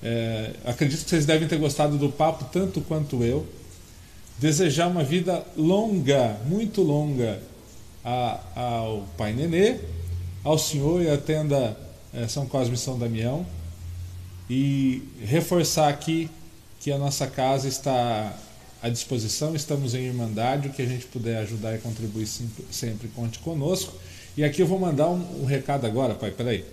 [0.04, 3.46] é, acredito que vocês devem ter gostado do papo tanto quanto eu.
[4.38, 7.42] Desejar uma vida longa, muito longa,
[8.04, 9.80] a, ao Pai Nenê,
[10.44, 11.78] ao Senhor e à tenda
[12.14, 13.46] é, São Cosme e São Damião.
[14.50, 16.30] E reforçar aqui
[16.80, 18.38] que a nossa casa está
[18.82, 23.08] à disposição, estamos em Irmandade, o que a gente puder ajudar e contribuir sempre, sempre
[23.08, 23.94] conte conosco.
[24.38, 26.64] E aqui eu vou mandar um, um recado agora, pai, peraí.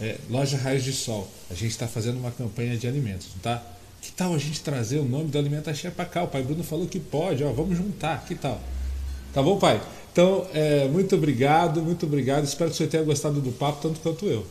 [0.00, 1.30] É, Loja Raios de Sol.
[1.50, 3.62] A gente está fazendo uma campanha de alimentos, tá?
[4.00, 6.22] Que tal a gente trazer o nome do Alimenta Cheia para cá?
[6.22, 8.58] O pai Bruno falou que pode, ó, vamos juntar, que tal?
[9.32, 9.80] Tá bom, pai?
[10.10, 12.44] Então, é, muito obrigado, muito obrigado.
[12.44, 14.46] Espero que você tenha gostado do papo tanto quanto eu.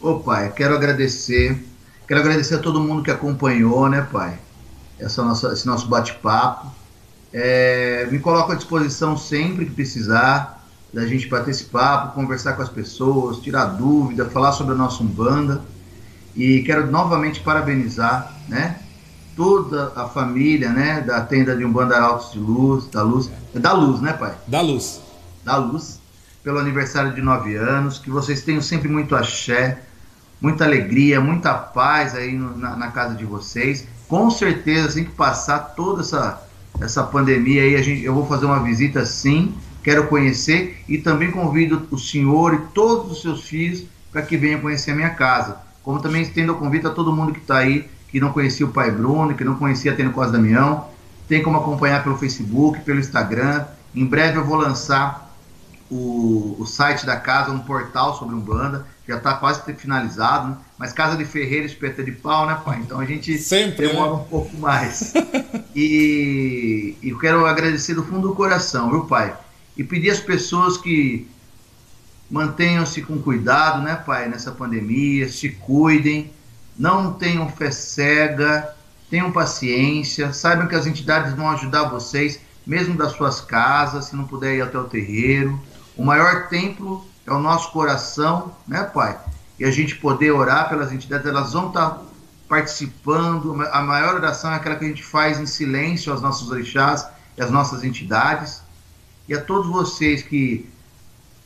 [0.00, 1.62] Ô pai, quero agradecer.
[2.06, 4.38] Quero agradecer a todo mundo que acompanhou, né, pai?
[4.98, 6.72] Essa nossa, esse nosso bate-papo.
[7.32, 10.57] É, me coloco à disposição sempre que precisar
[10.92, 15.02] da gente bater esse papo, conversar com as pessoas, tirar dúvida, falar sobre a nossa
[15.02, 15.62] Umbanda.
[16.34, 18.80] E quero novamente parabenizar, né?
[19.36, 21.00] Toda a família, né?
[21.00, 23.30] Da tenda de Umbanda Altos de Luz, da Luz.
[23.54, 24.34] É da Luz, né, pai?
[24.46, 25.00] Da Luz.
[25.44, 26.00] Da Luz.
[26.42, 27.98] Pelo aniversário de nove anos.
[27.98, 29.82] Que vocês tenham sempre muito axé,
[30.40, 33.86] muita alegria, muita paz aí no, na, na, casa de vocês.
[34.08, 36.42] Com certeza, assim que passar toda essa,
[36.80, 41.30] essa pandemia aí, a gente, eu vou fazer uma visita sim, quero conhecer e também
[41.30, 45.58] convido o senhor e todos os seus filhos para que venham conhecer a minha casa.
[45.82, 48.70] Como também estendo o convite a todo mundo que está aí, que não conhecia o
[48.70, 50.86] Pai Bruno, que não conhecia a Tênis Costa Damião,
[51.28, 53.64] tem como acompanhar pelo Facebook, pelo Instagram.
[53.94, 55.34] Em breve eu vou lançar
[55.90, 60.56] o, o site da casa, um portal sobre Umbanda já está quase finalizado, né?
[60.76, 62.78] mas Casa de Ferreira, espeta de pau, né, pai?
[62.84, 64.16] Então a gente Sempre, demora né?
[64.16, 65.14] um pouco mais.
[65.74, 69.34] e, e eu quero agradecer do fundo do coração, viu, pai?
[69.78, 71.26] E pedir às pessoas que
[72.28, 76.32] mantenham-se com cuidado, né, pai, nessa pandemia, se cuidem,
[76.76, 78.74] não tenham fé cega,
[79.08, 84.24] tenham paciência, saibam que as entidades vão ajudar vocês, mesmo das suas casas, se não
[84.24, 85.58] puder ir até o terreiro.
[85.96, 89.18] O maior templo é o nosso coração, né, Pai?
[89.58, 92.02] E a gente poder orar pelas entidades, elas vão estar
[92.48, 93.60] participando.
[93.72, 97.06] A maior oração é aquela que a gente faz em silêncio aos nossos orixás
[97.36, 98.62] e às nossas entidades.
[99.28, 100.66] E a todos vocês que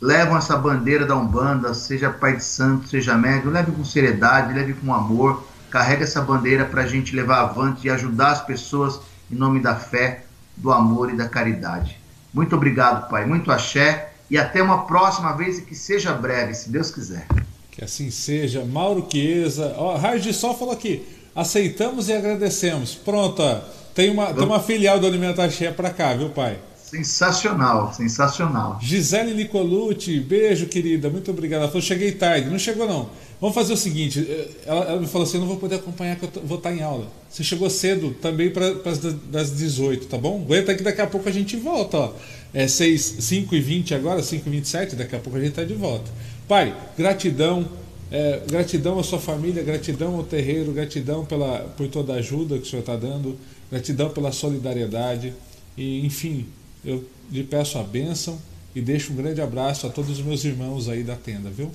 [0.01, 4.75] levam essa bandeira da Umbanda, seja Pai de Santo, seja médium, leve com seriedade, leve
[4.75, 9.01] com amor, carrega essa bandeira para a gente levar avante e ajudar as pessoas
[9.31, 10.25] em nome da fé,
[10.57, 11.99] do amor e da caridade.
[12.33, 13.27] Muito obrigado, Pai.
[13.27, 17.27] Muito axé e até uma próxima vez e que seja breve, se Deus quiser.
[17.71, 18.65] Que assim seja.
[18.65, 21.05] Mauro Chiesa, ó, Raio de Sol falou aqui,
[21.35, 22.95] aceitamos e agradecemos.
[22.95, 23.61] Pronto, ó,
[23.95, 26.59] tem uma, tem uma filial do Alimentaxé para cá, viu, pai?
[26.93, 28.79] Sensacional, sensacional.
[28.79, 31.63] Gisele Nicolucci, beijo, querida, muito obrigada.
[31.63, 32.51] Ela falou, cheguei tarde.
[32.51, 33.09] Não chegou, não.
[33.41, 36.17] Vamos fazer o seguinte: eh, ela, ela me falou assim, eu não vou poder acompanhar,
[36.17, 37.07] que eu vou estar em aula.
[37.31, 40.43] Você chegou cedo também para as das 18, tá bom?
[40.43, 42.13] Aguenta que daqui a pouco a gente volta, ó.
[42.53, 45.65] É 6, 5 e 20 agora, 5 e 27, daqui a pouco a gente está
[45.65, 46.11] de volta.
[46.47, 47.67] Pai, gratidão,
[48.11, 52.65] é, gratidão à sua família, gratidão ao terreiro, gratidão pela, por toda a ajuda que
[52.65, 53.39] o senhor está dando,
[53.71, 55.33] gratidão pela solidariedade.
[55.75, 56.47] E, enfim,
[56.85, 58.41] eu lhe peço a bênção
[58.75, 61.71] e deixo um grande abraço a todos os meus irmãos aí da tenda, viu?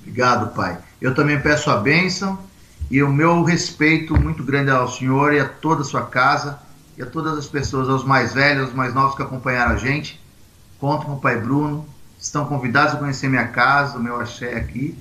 [0.00, 0.78] Obrigado, pai.
[1.00, 2.38] Eu também peço a bênção
[2.90, 6.58] e o meu respeito muito grande ao senhor e a toda a sua casa
[6.96, 10.20] e a todas as pessoas, aos mais velhos, aos mais novos que acompanharam a gente.
[10.78, 11.86] Conto com o Pai Bruno.
[12.20, 14.96] Estão convidados a conhecer minha casa, o meu axé aqui.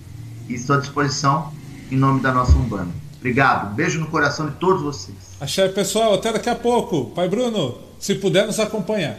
[0.49, 1.53] E estou à disposição
[1.91, 3.02] em nome da nossa Umbanda.
[3.23, 3.73] Obrigado.
[3.73, 5.15] Beijo no coração de todos vocês.
[5.39, 6.15] Axé, pessoal.
[6.15, 7.05] Até daqui a pouco.
[7.11, 9.17] Pai Bruno, se puder nos acompanhar.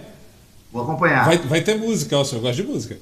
[0.70, 1.24] Vou acompanhar.
[1.24, 2.98] Vai, vai ter música, ó, o senhor gosta de música.